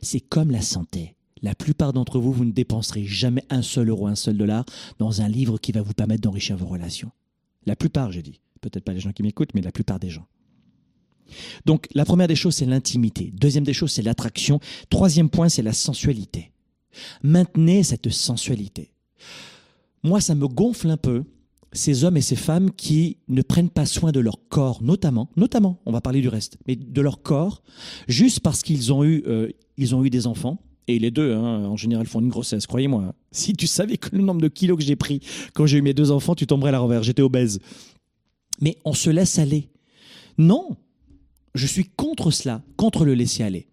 C'est 0.00 0.20
comme 0.20 0.50
la 0.50 0.62
santé. 0.62 1.16
La 1.42 1.54
plupart 1.54 1.92
d'entre 1.92 2.18
vous, 2.18 2.32
vous 2.32 2.44
ne 2.44 2.52
dépenserez 2.52 3.04
jamais 3.04 3.44
un 3.50 3.62
seul 3.62 3.88
euro, 3.88 4.06
un 4.06 4.14
seul 4.14 4.36
dollar 4.36 4.64
dans 4.98 5.22
un 5.22 5.28
livre 5.28 5.58
qui 5.58 5.72
va 5.72 5.82
vous 5.82 5.94
permettre 5.94 6.22
d'enrichir 6.22 6.56
vos 6.56 6.66
relations. 6.66 7.10
La 7.66 7.76
plupart, 7.76 8.12
j'ai 8.12 8.22
dit. 8.22 8.40
Peut-être 8.60 8.84
pas 8.84 8.92
les 8.92 9.00
gens 9.00 9.12
qui 9.12 9.22
m'écoutent, 9.22 9.54
mais 9.54 9.60
la 9.60 9.72
plupart 9.72 10.00
des 10.00 10.10
gens. 10.10 10.26
Donc, 11.64 11.86
la 11.94 12.04
première 12.04 12.28
des 12.28 12.34
choses, 12.34 12.56
c'est 12.56 12.66
l'intimité. 12.66 13.32
Deuxième 13.34 13.64
des 13.64 13.72
choses, 13.72 13.92
c'est 13.92 14.02
l'attraction. 14.02 14.60
Troisième 14.90 15.30
point, 15.30 15.48
c'est 15.48 15.62
la 15.62 15.72
sensualité. 15.72 16.52
Maintenez 17.22 17.82
cette 17.82 18.10
sensualité. 18.10 18.92
Moi, 20.02 20.20
ça 20.20 20.34
me 20.34 20.48
gonfle 20.48 20.90
un 20.90 20.96
peu 20.96 21.24
ces 21.72 22.04
hommes 22.04 22.16
et 22.16 22.22
ces 22.22 22.36
femmes 22.36 22.70
qui 22.70 23.18
ne 23.28 23.42
prennent 23.42 23.70
pas 23.70 23.86
soin 23.86 24.10
de 24.10 24.20
leur 24.20 24.48
corps, 24.48 24.82
notamment, 24.82 25.30
notamment, 25.36 25.80
on 25.84 25.92
va 25.92 26.00
parler 26.00 26.22
du 26.22 26.28
reste, 26.28 26.56
mais 26.66 26.76
de 26.76 27.00
leur 27.00 27.22
corps, 27.22 27.62
juste 28.08 28.40
parce 28.40 28.62
qu'ils 28.62 28.92
ont 28.92 29.04
eu, 29.04 29.22
euh, 29.26 29.50
ont 29.92 30.04
eu 30.04 30.10
des 30.10 30.26
enfants. 30.26 30.62
Et 30.88 30.98
les 30.98 31.10
deux, 31.10 31.34
hein, 31.34 31.66
en 31.66 31.76
général, 31.76 32.06
font 32.06 32.20
une 32.20 32.28
grossesse, 32.30 32.66
croyez-moi. 32.66 33.14
Si 33.30 33.52
tu 33.52 33.66
savais 33.66 33.98
que 33.98 34.08
le 34.16 34.22
nombre 34.22 34.40
de 34.40 34.48
kilos 34.48 34.78
que 34.78 34.82
j'ai 34.84 34.96
pris 34.96 35.20
quand 35.52 35.66
j'ai 35.66 35.78
eu 35.78 35.82
mes 35.82 35.94
deux 35.94 36.10
enfants, 36.10 36.34
tu 36.34 36.46
tomberais 36.46 36.70
à 36.70 36.72
la. 36.72 37.02
J'étais 37.02 37.22
obèse. 37.22 37.60
Mais 38.60 38.76
on 38.84 38.94
se 38.94 39.10
laisse 39.10 39.38
aller. 39.38 39.68
Non, 40.38 40.76
je 41.54 41.66
suis 41.66 41.84
contre 41.84 42.30
cela, 42.30 42.62
contre 42.76 43.04
le 43.04 43.14
laisser 43.14 43.42
aller. 43.42 43.66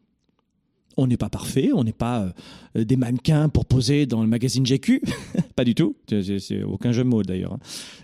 On 0.98 1.08
n'est 1.08 1.18
pas 1.18 1.30
parfait, 1.30 1.72
on 1.74 1.84
n'est 1.84 1.92
pas 1.94 2.34
euh, 2.78 2.84
des 2.86 2.96
mannequins 2.96 3.50
pour 3.50 3.66
poser 3.66 4.06
dans 4.06 4.22
le 4.22 4.28
magazine 4.30 4.66
GQ, 4.66 5.02
pas 5.56 5.66
du 5.66 5.76
tout, 5.76 5.96
c'est 6.10 6.64
aucun 6.64 6.94
jeu 6.94 7.04
de 7.04 7.10
mots 7.10 7.22
d'ailleurs. 7.22 7.54
hein. 7.54 7.60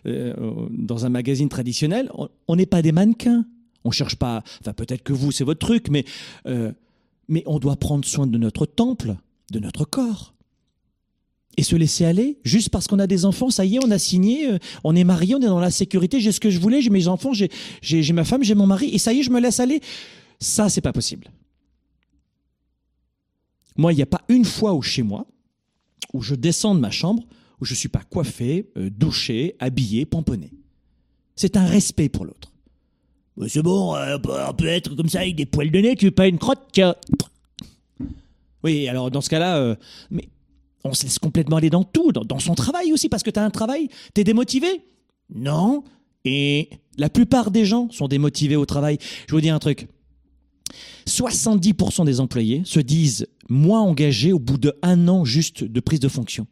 Euh, 0.08 0.34
dans 0.72 1.06
un 1.06 1.10
magazine 1.10 1.48
traditionnel, 1.48 2.12
on- 2.48 2.56
n'est 2.56 2.66
pas 2.66 2.82
des 2.82 2.92
mannequins. 2.92 3.46
On 3.86 3.92
cherche 3.92 4.16
pas, 4.18 4.44
enfin 4.60 4.74
peut-être 4.74 5.04
que 5.04 5.14
vous 5.14 5.32
c'est 5.32 5.46
votre 5.46 5.66
truc, 5.66 5.88
mais, 5.90 6.04
euh, 6.48 6.74
mais 7.28 7.44
on 7.46 7.60
doit 7.60 7.76
prendre 7.76 8.06
soin 8.06 8.28
de 8.28 8.38
notre 8.38 8.66
temple, 8.66 9.16
de 9.52 9.60
notre 9.60 9.86
corps. 9.86 10.34
Et 11.58 11.64
se 11.64 11.76
laisser 11.76 12.06
aller, 12.06 12.40
juste 12.44 12.70
parce 12.70 12.88
qu'on 12.88 13.00
a 13.00 13.08
des 13.08 13.26
enfants, 13.26 13.50
ça 13.50 13.66
y 13.66 13.76
est, 13.76 13.86
on 13.86 13.92
a 13.92 14.00
signé, 14.00 14.50
euh, 14.50 14.58
on 14.86 14.96
est 14.96 15.04
marié, 15.04 15.36
on 15.36 15.40
est 15.40 15.48
dans 15.48 15.60
la 15.60 15.72
sécurité, 15.72 16.22
j'ai 16.22 16.32
ce 16.32 16.40
que 16.40 16.50
je 16.50 16.60
voulais, 16.60 16.82
j'ai 16.82 16.90
mes 16.90 17.08
enfants, 17.10 17.34
j'ai 17.34 18.14
ma 18.14 18.24
femme, 18.24 18.44
j'ai 18.44 18.56
mon 18.56 18.68
mari, 18.68 18.90
et 18.94 18.98
ça 18.98 19.12
y 19.12 19.20
est, 19.20 19.24
je 19.24 19.32
me 19.32 19.40
laisse 19.40 19.60
aller. 19.60 19.82
Ça, 20.40 20.70
c'est 20.70 20.82
pas 20.82 20.94
possible. 20.94 21.30
Moi, 23.76 23.94
il 23.94 23.98
n'y 23.98 24.02
a 24.02 24.08
pas 24.08 24.22
une 24.30 24.46
fois 24.46 24.74
où 24.74 24.82
chez 24.82 25.04
moi, 25.04 25.28
où 26.14 26.22
je 26.22 26.36
descends 26.36 26.76
de 26.76 26.80
ma 26.80 26.92
chambre, 26.92 27.24
où 27.60 27.66
je 27.66 27.74
ne 27.74 27.78
suis 27.78 27.90
pas 27.90 28.04
coiffé, 28.04 28.70
euh, 28.78 28.90
douché, 28.90 29.56
habillé, 29.60 30.06
pomponné. 30.06 30.52
C'est 31.36 31.58
un 31.58 31.66
respect 31.66 32.10
pour 32.10 32.26
l'autre. 32.26 32.51
C'est 33.48 33.62
bon, 33.64 33.96
euh, 33.96 34.18
on 34.50 34.54
peut- 34.54 34.68
être 34.68 34.96
comme 34.96 35.10
ça 35.10 35.22
avec 35.22 35.36
des 35.36 35.46
poils 35.46 35.72
de 35.72 35.80
nez, 35.80 35.96
tu 35.96 36.06
veux 36.06 36.12
pas 36.12 36.28
une 36.28 36.38
crotte. 36.38 36.80
Oui, 38.64 38.88
alors 38.88 39.10
dans 39.10 39.22
ce 39.22 39.30
cas-là, 39.30 39.58
euh, 39.58 39.76
mais 40.12 40.30
on 40.84 40.94
se 40.94 41.04
laisse 41.04 41.20
complètement 41.20 41.58
aller 41.58 41.70
dans 41.70 41.84
tout, 41.84 42.12
dans, 42.12 42.24
dans 42.24 42.40
son 42.40 42.54
travail 42.56 42.94
aussi, 42.94 43.10
parce 43.10 43.24
que 43.24 43.30
tu 43.32 43.40
as 43.40 43.44
un 43.46 43.50
travail, 43.50 43.88
tu 44.14 44.22
es 44.22 44.24
démotivé? 44.24 44.68
Non. 45.34 45.84
Et 46.26 46.70
la 46.98 47.10
plupart 47.10 47.50
des 47.52 47.66
gens 47.66 47.90
sont 47.92 48.08
démotivés 48.08 48.56
au 48.56 48.66
travail. 48.66 48.98
Je 49.28 49.34
vous 49.34 49.42
dis 49.42 49.50
un 49.50 49.60
truc. 49.60 49.88
70% 51.08 52.06
des 52.06 52.20
employés 52.20 52.62
se 52.66 52.80
disent 52.80 53.28
moins 53.50 53.82
engagés 53.82 54.32
au 54.34 54.40
bout 54.40 54.58
de 54.58 54.74
un 54.84 55.08
an 55.08 55.26
juste 55.26 55.64
de 55.64 55.80
prise 55.80 56.00
de 56.00 56.08
fonction. 56.08 56.46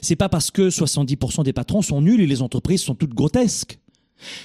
C'est 0.00 0.16
pas 0.16 0.28
parce 0.28 0.50
que 0.50 0.68
70% 0.70 1.44
des 1.44 1.52
patrons 1.52 1.82
sont 1.82 2.00
nuls 2.00 2.20
et 2.20 2.26
les 2.26 2.42
entreprises 2.42 2.82
sont 2.82 2.94
toutes 2.94 3.14
grotesques. 3.14 3.78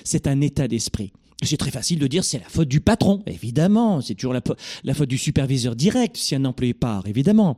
C'est 0.04 0.28
un 0.28 0.42
état 0.42 0.68
d'esprit. 0.68 1.12
C'est 1.44 1.58
très 1.58 1.72
facile 1.72 2.00
de 2.00 2.08
dire 2.08 2.24
c'est 2.24 2.40
la 2.40 2.50
faute 2.50 2.68
du 2.68 2.82
patron. 2.82 3.24
Évidemment, 3.26 4.02
c'est 4.02 4.16
toujours 4.16 4.34
la, 4.34 4.94
faute 4.94 5.10
du 5.10 5.18
superviseur 5.18 5.76
direct 5.76 6.16
si 6.16 6.36
un 6.36 6.46
employé 6.46 6.74
part, 6.74 7.08
évidemment, 7.08 7.58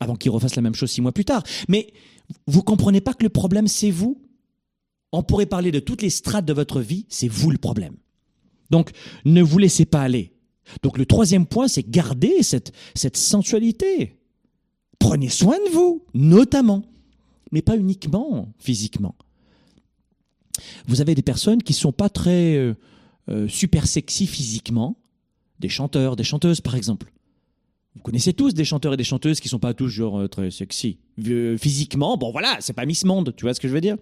avant 0.00 0.14
qu'il 0.14 0.30
refasse 0.30 0.54
la 0.54 0.62
même 0.62 0.74
chose 0.74 0.90
six 0.90 1.00
mois 1.00 1.12
plus 1.12 1.24
tard. 1.24 1.42
Mais 1.68 1.92
vous 2.46 2.62
comprenez 2.62 3.00
pas 3.00 3.14
que 3.14 3.24
le 3.24 3.30
problème 3.30 3.66
c'est 3.66 3.90
vous? 3.90 4.20
On 5.12 5.22
pourrait 5.22 5.46
parler 5.46 5.72
de 5.72 5.80
toutes 5.80 6.02
les 6.02 6.10
strates 6.10 6.44
de 6.44 6.52
votre 6.52 6.80
vie, 6.80 7.06
c'est 7.08 7.28
vous 7.28 7.50
le 7.50 7.58
problème. 7.58 7.96
Donc, 8.70 8.90
ne 9.24 9.42
vous 9.42 9.58
laissez 9.58 9.84
pas 9.84 10.02
aller. 10.02 10.32
Donc, 10.82 10.98
le 10.98 11.06
troisième 11.06 11.46
point, 11.46 11.68
c'est 11.68 11.88
garder 11.88 12.42
cette 12.42 13.16
sensualité. 13.16 14.16
Prenez 14.98 15.28
soin 15.28 15.58
de 15.66 15.70
vous, 15.70 16.04
notamment, 16.14 16.82
mais 17.52 17.62
pas 17.62 17.76
uniquement 17.76 18.52
physiquement. 18.58 19.14
Vous 20.86 21.00
avez 21.00 21.14
des 21.14 21.22
personnes 21.22 21.62
qui 21.62 21.72
sont 21.72 21.92
pas 21.92 22.08
très 22.08 22.56
euh, 22.56 22.74
euh, 23.28 23.48
super 23.48 23.86
sexy 23.86 24.26
physiquement, 24.26 24.96
des 25.60 25.68
chanteurs, 25.68 26.16
des 26.16 26.24
chanteuses 26.24 26.60
par 26.60 26.74
exemple. 26.74 27.10
Vous 27.96 28.02
connaissez 28.02 28.32
tous 28.32 28.54
des 28.54 28.64
chanteurs 28.64 28.94
et 28.94 28.96
des 28.96 29.04
chanteuses 29.04 29.40
qui 29.40 29.48
sont 29.48 29.58
pas 29.60 29.74
toujours 29.74 30.18
euh, 30.18 30.28
très 30.28 30.50
sexy 30.50 30.98
Euh, 31.26 31.56
physiquement. 31.56 32.16
Bon 32.16 32.32
voilà, 32.32 32.56
c'est 32.60 32.72
pas 32.72 32.86
Miss 32.86 33.04
Monde, 33.04 33.34
tu 33.36 33.44
vois 33.44 33.54
ce 33.54 33.60
que 33.60 33.68
je 33.68 33.72
veux 33.72 33.80
dire? 33.80 33.96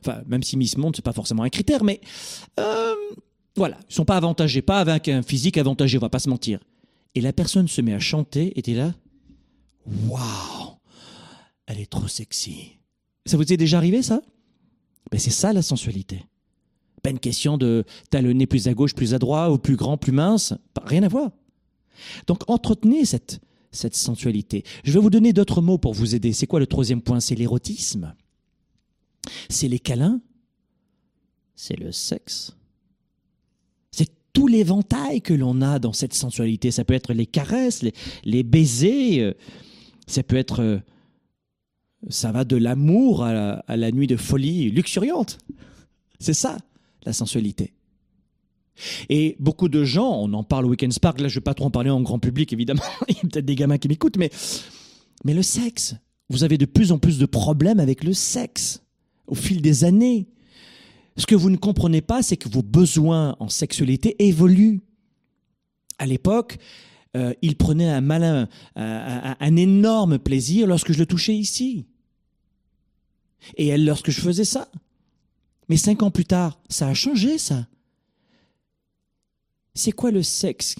Enfin, 0.00 0.22
même 0.26 0.42
si 0.42 0.56
Miss 0.56 0.76
Monde 0.76 0.96
c'est 0.96 1.04
pas 1.04 1.12
forcément 1.12 1.42
un 1.42 1.48
critère, 1.50 1.84
mais 1.84 2.00
voilà, 3.56 3.78
ils 3.90 3.94
sont 3.94 4.04
pas 4.04 4.16
avantagés, 4.16 4.62
pas 4.62 4.80
avec 4.80 5.08
un 5.08 5.22
physique 5.22 5.58
avantagé, 5.58 5.98
on 5.98 6.00
va 6.00 6.08
pas 6.08 6.20
se 6.20 6.28
mentir. 6.30 6.60
Et 7.14 7.20
la 7.20 7.32
personne 7.32 7.66
se 7.68 7.80
met 7.80 7.92
à 7.92 7.98
chanter 7.98 8.56
et 8.58 8.62
t'es 8.62 8.74
là, 8.74 8.94
waouh, 10.08 10.76
elle 11.66 11.80
est 11.80 11.90
trop 11.90 12.08
sexy. 12.08 12.78
Ça 13.26 13.36
vous 13.36 13.52
est 13.52 13.56
déjà 13.56 13.76
arrivé 13.78 14.02
ça? 14.02 14.22
Ben, 15.10 15.18
c'est 15.18 15.30
ça 15.30 15.52
la 15.52 15.62
sensualité. 15.62 16.24
Pas 17.02 17.10
une 17.10 17.18
question 17.18 17.56
de 17.56 17.84
t'as 18.10 18.20
le 18.20 18.32
nez 18.32 18.46
plus 18.46 18.68
à 18.68 18.74
gauche, 18.74 18.94
plus 18.94 19.14
à 19.14 19.18
droite, 19.18 19.50
ou 19.50 19.58
plus 19.58 19.76
grand, 19.76 19.96
plus 19.96 20.12
mince. 20.12 20.52
Rien 20.82 21.02
à 21.02 21.08
voir. 21.08 21.30
Donc 22.26 22.48
entretenez 22.48 23.04
cette, 23.04 23.40
cette 23.72 23.94
sensualité. 23.94 24.64
Je 24.84 24.92
vais 24.92 25.00
vous 25.00 25.10
donner 25.10 25.32
d'autres 25.32 25.62
mots 25.62 25.78
pour 25.78 25.94
vous 25.94 26.14
aider. 26.14 26.32
C'est 26.32 26.46
quoi 26.46 26.60
le 26.60 26.66
troisième 26.66 27.00
point? 27.02 27.20
C'est 27.20 27.34
l'érotisme. 27.34 28.14
C'est 29.48 29.68
les 29.68 29.78
câlins. 29.78 30.20
C'est 31.56 31.78
le 31.78 31.92
sexe. 31.92 32.56
C'est 33.90 34.10
tout 34.32 34.46
l'éventail 34.46 35.22
que 35.22 35.34
l'on 35.34 35.60
a 35.60 35.78
dans 35.78 35.92
cette 35.92 36.14
sensualité. 36.14 36.70
Ça 36.70 36.84
peut 36.84 36.94
être 36.94 37.12
les 37.12 37.26
caresses, 37.26 37.82
les, 37.82 37.92
les 38.24 38.42
baisers. 38.42 39.20
euh, 39.20 39.32
Ça 40.06 40.22
peut 40.22 40.36
être... 40.36 40.80
ça 42.08 42.32
va 42.32 42.44
de 42.44 42.56
l'amour 42.56 43.24
à 43.24 43.62
la, 43.76 43.90
nuit 43.92 44.06
de 44.06 44.16
folie 44.16 44.70
luxuriante. 44.70 45.38
C'est 46.18 46.34
ça, 46.34 46.56
la 47.04 47.12
sensualité. 47.12 47.72
Et 49.10 49.36
beaucoup 49.38 49.68
de 49.68 49.84
gens, 49.84 50.10
on 50.10 50.32
en 50.32 50.42
parle 50.42 50.64
au 50.64 50.70
Weekend 50.70 50.92
Spark, 50.92 51.20
là 51.20 51.28
je 51.28 51.34
ne 51.34 51.40
vais 51.40 51.44
pas 51.44 51.54
trop 51.54 51.66
en 51.66 51.70
parler 51.70 51.90
en 51.90 52.00
grand 52.00 52.18
public 52.18 52.52
évidemment, 52.52 52.82
il 53.08 53.16
y 53.16 53.18
a 53.18 53.22
peut-être 53.22 53.44
des 53.44 53.54
gamins 53.54 53.76
qui 53.76 53.88
m'écoutent, 53.88 54.16
mais, 54.16 54.30
mais 55.24 55.34
le 55.34 55.42
sexe, 55.42 55.96
vous 56.30 56.44
avez 56.44 56.56
de 56.56 56.64
plus 56.64 56.92
en 56.92 56.98
plus 56.98 57.18
de 57.18 57.26
problèmes 57.26 57.80
avec 57.80 58.04
le 58.04 58.14
sexe 58.14 58.82
au 59.26 59.34
fil 59.34 59.60
des 59.60 59.84
années. 59.84 60.28
Ce 61.16 61.26
que 61.26 61.34
vous 61.34 61.50
ne 61.50 61.56
comprenez 61.56 62.00
pas, 62.00 62.22
c'est 62.22 62.38
que 62.38 62.48
vos 62.48 62.62
besoins 62.62 63.36
en 63.40 63.48
sexualité 63.50 64.16
évoluent. 64.24 64.80
À 65.98 66.06
l'époque, 66.06 66.58
euh, 67.16 67.34
il 67.42 67.56
prenait 67.56 67.90
un 67.90 68.00
malin, 68.00 68.48
un 68.76 69.56
énorme 69.56 70.18
plaisir 70.18 70.66
lorsque 70.66 70.92
je 70.92 70.98
le 70.98 71.06
touchais 71.06 71.34
ici. 71.34 71.84
Et 73.56 73.68
elle 73.68 73.84
lorsque 73.84 74.10
je 74.10 74.20
faisais 74.20 74.44
ça. 74.44 74.68
Mais 75.68 75.76
cinq 75.76 76.02
ans 76.02 76.10
plus 76.10 76.24
tard, 76.24 76.60
ça 76.68 76.88
a 76.88 76.94
changé, 76.94 77.38
ça. 77.38 77.66
C'est 79.74 79.92
quoi 79.92 80.10
le 80.10 80.22
sexe 80.22 80.76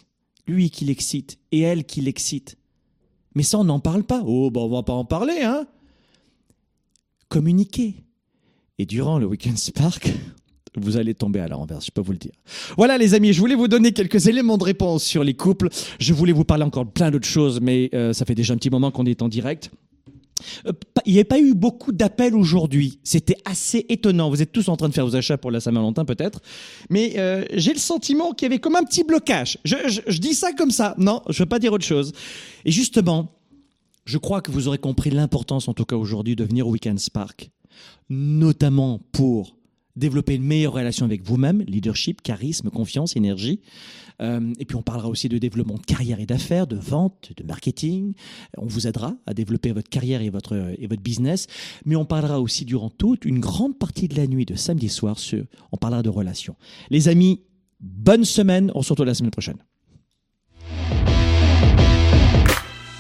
Lui 0.47 0.71
qui 0.71 0.85
l'excite 0.85 1.39
et 1.53 1.61
elle 1.61 1.85
qui 1.85 2.01
l'excite? 2.01 2.57
Mais 3.35 3.43
ça, 3.43 3.59
on 3.59 3.65
n'en 3.65 3.81
parle 3.81 4.03
pas. 4.03 4.23
Oh, 4.27 4.51
ben 4.51 4.61
on 4.61 4.69
va 4.69 4.83
pas 4.83 4.93
en 4.93 5.05
parler, 5.05 5.43
hein 5.43 5.67
Communiquer. 7.29 7.95
Et 8.79 8.87
durant 8.87 9.19
le 9.19 9.27
Weekend 9.27 9.57
Spark, 9.57 10.13
vous 10.77 10.97
allez 10.97 11.15
tomber 11.15 11.41
à 11.41 11.49
l'envers, 11.49 11.81
je 11.81 11.91
peux 11.91 12.01
vous 12.01 12.13
le 12.13 12.19
dire. 12.19 12.33
Voilà 12.77 12.99
les 12.99 13.15
amis, 13.15 13.33
je 13.33 13.41
voulais 13.41 13.55
vous 13.55 13.69
donner 13.69 13.93
quelques 13.93 14.27
éléments 14.27 14.59
de 14.59 14.65
réponse 14.65 15.05
sur 15.05 15.23
les 15.23 15.35
couples. 15.35 15.69
Je 15.99 16.15
voulais 16.15 16.33
vous 16.33 16.45
parler 16.45 16.65
encore 16.65 16.87
plein 16.87 17.11
d'autres 17.11 17.29
choses, 17.29 17.61
mais 17.61 17.91
euh, 17.95 18.13
ça 18.13 18.25
fait 18.25 18.35
déjà 18.35 18.55
un 18.55 18.57
petit 18.57 18.71
moment 18.71 18.91
qu'on 18.91 19.07
est 19.07 19.23
en 19.23 19.29
direct. 19.29 19.71
Euh, 20.67 20.73
Il 21.07 21.15
n'y 21.15 21.21
a 21.21 21.25
pas 21.25 21.39
eu 21.39 21.55
beaucoup 21.55 21.93
d'appels 21.93 22.35
aujourd'hui. 22.35 22.99
C'était 23.05 23.37
assez 23.45 23.87
étonnant. 23.89 24.31
Vous 24.31 24.43
êtes 24.43 24.53
tous 24.53 24.69
en 24.69 24.77
train 24.77 24.89
de 24.89 24.95
faire 24.95 25.07
vos 25.07 25.17
achats 25.17 25.39
pour 25.39 25.51
la 25.51 25.61
Saint-Valentin 25.61 26.05
peut-être. 26.05 26.41
Mais 26.91 27.15
euh, 27.19 27.45
j'ai 27.55 27.73
le 27.73 27.79
sentiment 27.79 28.33
qu'il 28.33 28.47
y 28.47 28.51
avait 28.51 28.59
comme 28.61 28.77
un 28.77 28.85
petit 28.85 29.05
blocage. 29.05 29.59
Je, 29.65 29.77
je- 29.89 30.01
je 30.07 30.19
dis 30.19 30.35
ça 30.35 30.53
comme 30.53 30.71
ça. 30.71 30.95
Non, 30.99 31.23
je 31.29 31.35
ne 31.41 31.45
veux 31.45 31.49
pas 31.49 31.59
dire 31.59 31.73
autre 31.73 31.85
chose. 31.85 32.13
Et 32.65 32.71
justement, 32.71 33.29
je 34.05 34.19
crois 34.19 34.41
que 34.41 34.51
vous 34.51 34.69
aurez 34.69 34.79
compris 34.79 35.11
l'importance 35.11 35.69
en 35.69 35.75
tout 35.75 35.85
cas 35.85 35.97
aujourd'hui 35.97 36.37
de 36.37 36.45
venir 36.45 36.67
au 36.67 36.71
Weekend 36.73 36.99
Spark. 36.99 37.51
Notamment 38.09 39.01
pour 39.13 39.57
développer 39.97 40.35
une 40.35 40.45
meilleure 40.45 40.73
relation 40.73 41.05
avec 41.07 41.23
vous-même, 41.23 41.63
leadership, 41.63 42.23
charisme, 42.23 42.71
confiance, 42.71 43.17
énergie. 43.17 43.61
Euh, 44.21 44.53
et 44.59 44.65
puis 44.65 44.77
on 44.77 44.83
parlera 44.83 45.09
aussi 45.09 45.29
de 45.29 45.39
développement 45.39 45.77
de 45.77 45.87
carrière 45.87 46.21
et 46.21 46.27
d'affaires, 46.27 46.67
de 46.67 46.77
vente, 46.77 47.33
de 47.37 47.45
marketing. 47.45 48.15
On 48.59 48.67
vous 48.67 48.87
aidera 48.87 49.15
à 49.27 49.35
développer 49.35 49.73
votre 49.73 49.89
carrière 49.89 50.23
et 50.23 50.31
votre, 50.31 50.75
et 50.79 50.87
votre 50.87 51.03
business. 51.03 51.47
Mais 51.87 51.97
on 51.97 52.05
parlera 52.05 52.41
aussi 52.41 52.65
durant 52.65 52.91
toute 52.91 53.25
une 53.25 53.41
grande 53.41 53.79
partie 53.79 54.09
de 54.09 54.17
la 54.17 54.27
nuit 54.27 54.45
de 54.45 54.55
samedi 54.55 54.89
soir, 54.89 55.17
on 55.73 55.77
parlera 55.77 56.03
de 56.03 56.09
relations. 56.09 56.57
Les 56.91 57.09
amis, 57.09 57.41
bonne 57.81 58.25
semaine. 58.25 58.71
On 58.75 58.83
se 58.83 58.93
retrouve 58.93 59.07
la 59.07 59.15
semaine 59.15 59.31
prochaine. 59.31 59.59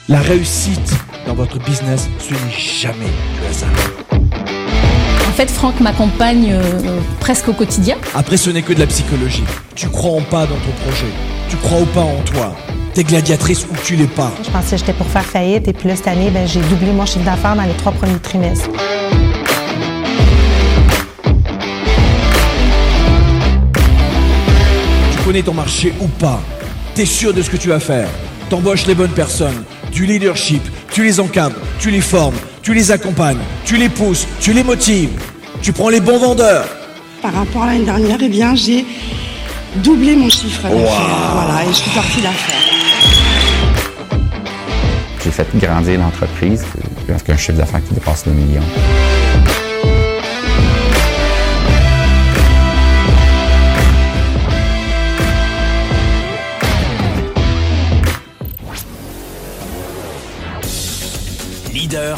La 0.09 0.21
réussite 0.23 0.93
dans 1.27 1.35
votre 1.35 1.63
business, 1.65 2.09
ce 2.19 2.33
n'est 2.33 2.59
jamais 2.59 3.07
du 3.07 3.47
hasard. 3.47 4.00
En 5.41 5.43
fait, 5.43 5.53
Franck 5.53 5.81
m'accompagne 5.81 6.51
euh, 6.53 7.01
presque 7.19 7.49
au 7.49 7.55
quotidien. 7.55 7.97
Après, 8.15 8.37
ce 8.37 8.51
n'est 8.51 8.61
que 8.61 8.75
de 8.75 8.79
la 8.79 8.87
psychologie. 8.87 9.43
Tu 9.75 9.89
crois 9.89 10.11
en 10.11 10.21
pas 10.21 10.43
dans 10.43 10.49
ton 10.49 10.73
projet. 10.85 11.07
Tu 11.49 11.57
crois 11.57 11.81
ou 11.81 11.87
pas 11.87 12.03
en 12.03 12.21
toi. 12.27 12.55
T'es 12.93 13.05
gladiatrice 13.05 13.65
ou 13.65 13.75
tu 13.83 13.97
l'es 13.97 14.05
pas. 14.05 14.31
Je 14.45 14.51
pensais 14.51 14.73
que 14.73 14.77
j'étais 14.77 14.93
pour 14.93 15.07
faire 15.07 15.25
faillite 15.25 15.67
et 15.67 15.73
puis 15.73 15.89
là, 15.89 15.97
cette 15.97 16.09
année, 16.09 16.29
ben, 16.29 16.47
j'ai 16.47 16.61
doublé 16.61 16.93
mon 16.93 17.07
chiffre 17.07 17.25
d'affaires 17.25 17.57
dans 17.57 17.63
les 17.63 17.73
trois 17.73 17.93
premiers 17.93 18.19
trimestres. 18.19 18.69
Tu 25.13 25.19
connais 25.25 25.43
ton 25.43 25.55
marché 25.55 25.95
ou 26.03 26.07
pas. 26.07 26.43
T'es 26.95 27.07
sûr 27.07 27.33
de 27.33 27.41
ce 27.41 27.49
que 27.49 27.57
tu 27.57 27.71
vas 27.71 27.81
faire. 27.81 28.11
T'embauches 28.51 28.87
les 28.87 28.95
bonnes 28.95 29.09
personnes. 29.09 29.65
Du 29.91 30.05
leadership. 30.05 30.63
Tu 30.91 31.03
les 31.03 31.19
encadres. 31.19 31.57
Tu 31.79 31.91
les 31.91 32.03
formes. 32.03 32.37
Tu 32.61 32.75
les 32.75 32.91
accompagnes. 32.91 33.41
Tu 33.65 33.79
les 33.79 33.89
pousses. 33.89 34.27
Tu 34.43 34.53
les 34.53 34.63
motives. 34.63 35.09
Tu 35.63 35.73
prends 35.73 35.91
les 35.91 36.01
bons 36.01 36.19
vendeurs. 36.19 36.67
Par 37.21 37.33
rapport 37.35 37.65
à 37.65 37.67
l'année 37.67 37.85
dernière, 37.85 38.17
eh 38.21 38.29
bien, 38.29 38.55
j'ai 38.55 38.87
doublé 39.77 40.17
mon 40.17 40.31
chiffre 40.31 40.63
d'affaires. 40.63 41.33
Voilà, 41.35 41.65
et 41.65 41.69
je 41.69 41.73
suis 41.75 41.91
partie 41.91 42.21
d'affaires. 42.23 42.71
fait 45.31 45.47
grandir 45.59 46.01
l'entreprise 46.01 46.65
avec 47.09 47.29
un 47.29 47.37
chiffre 47.37 47.59
d'affaires 47.59 47.85
qui 47.87 47.95
dépasse 47.95 48.27
le 48.27 48.33
million. 48.33 48.63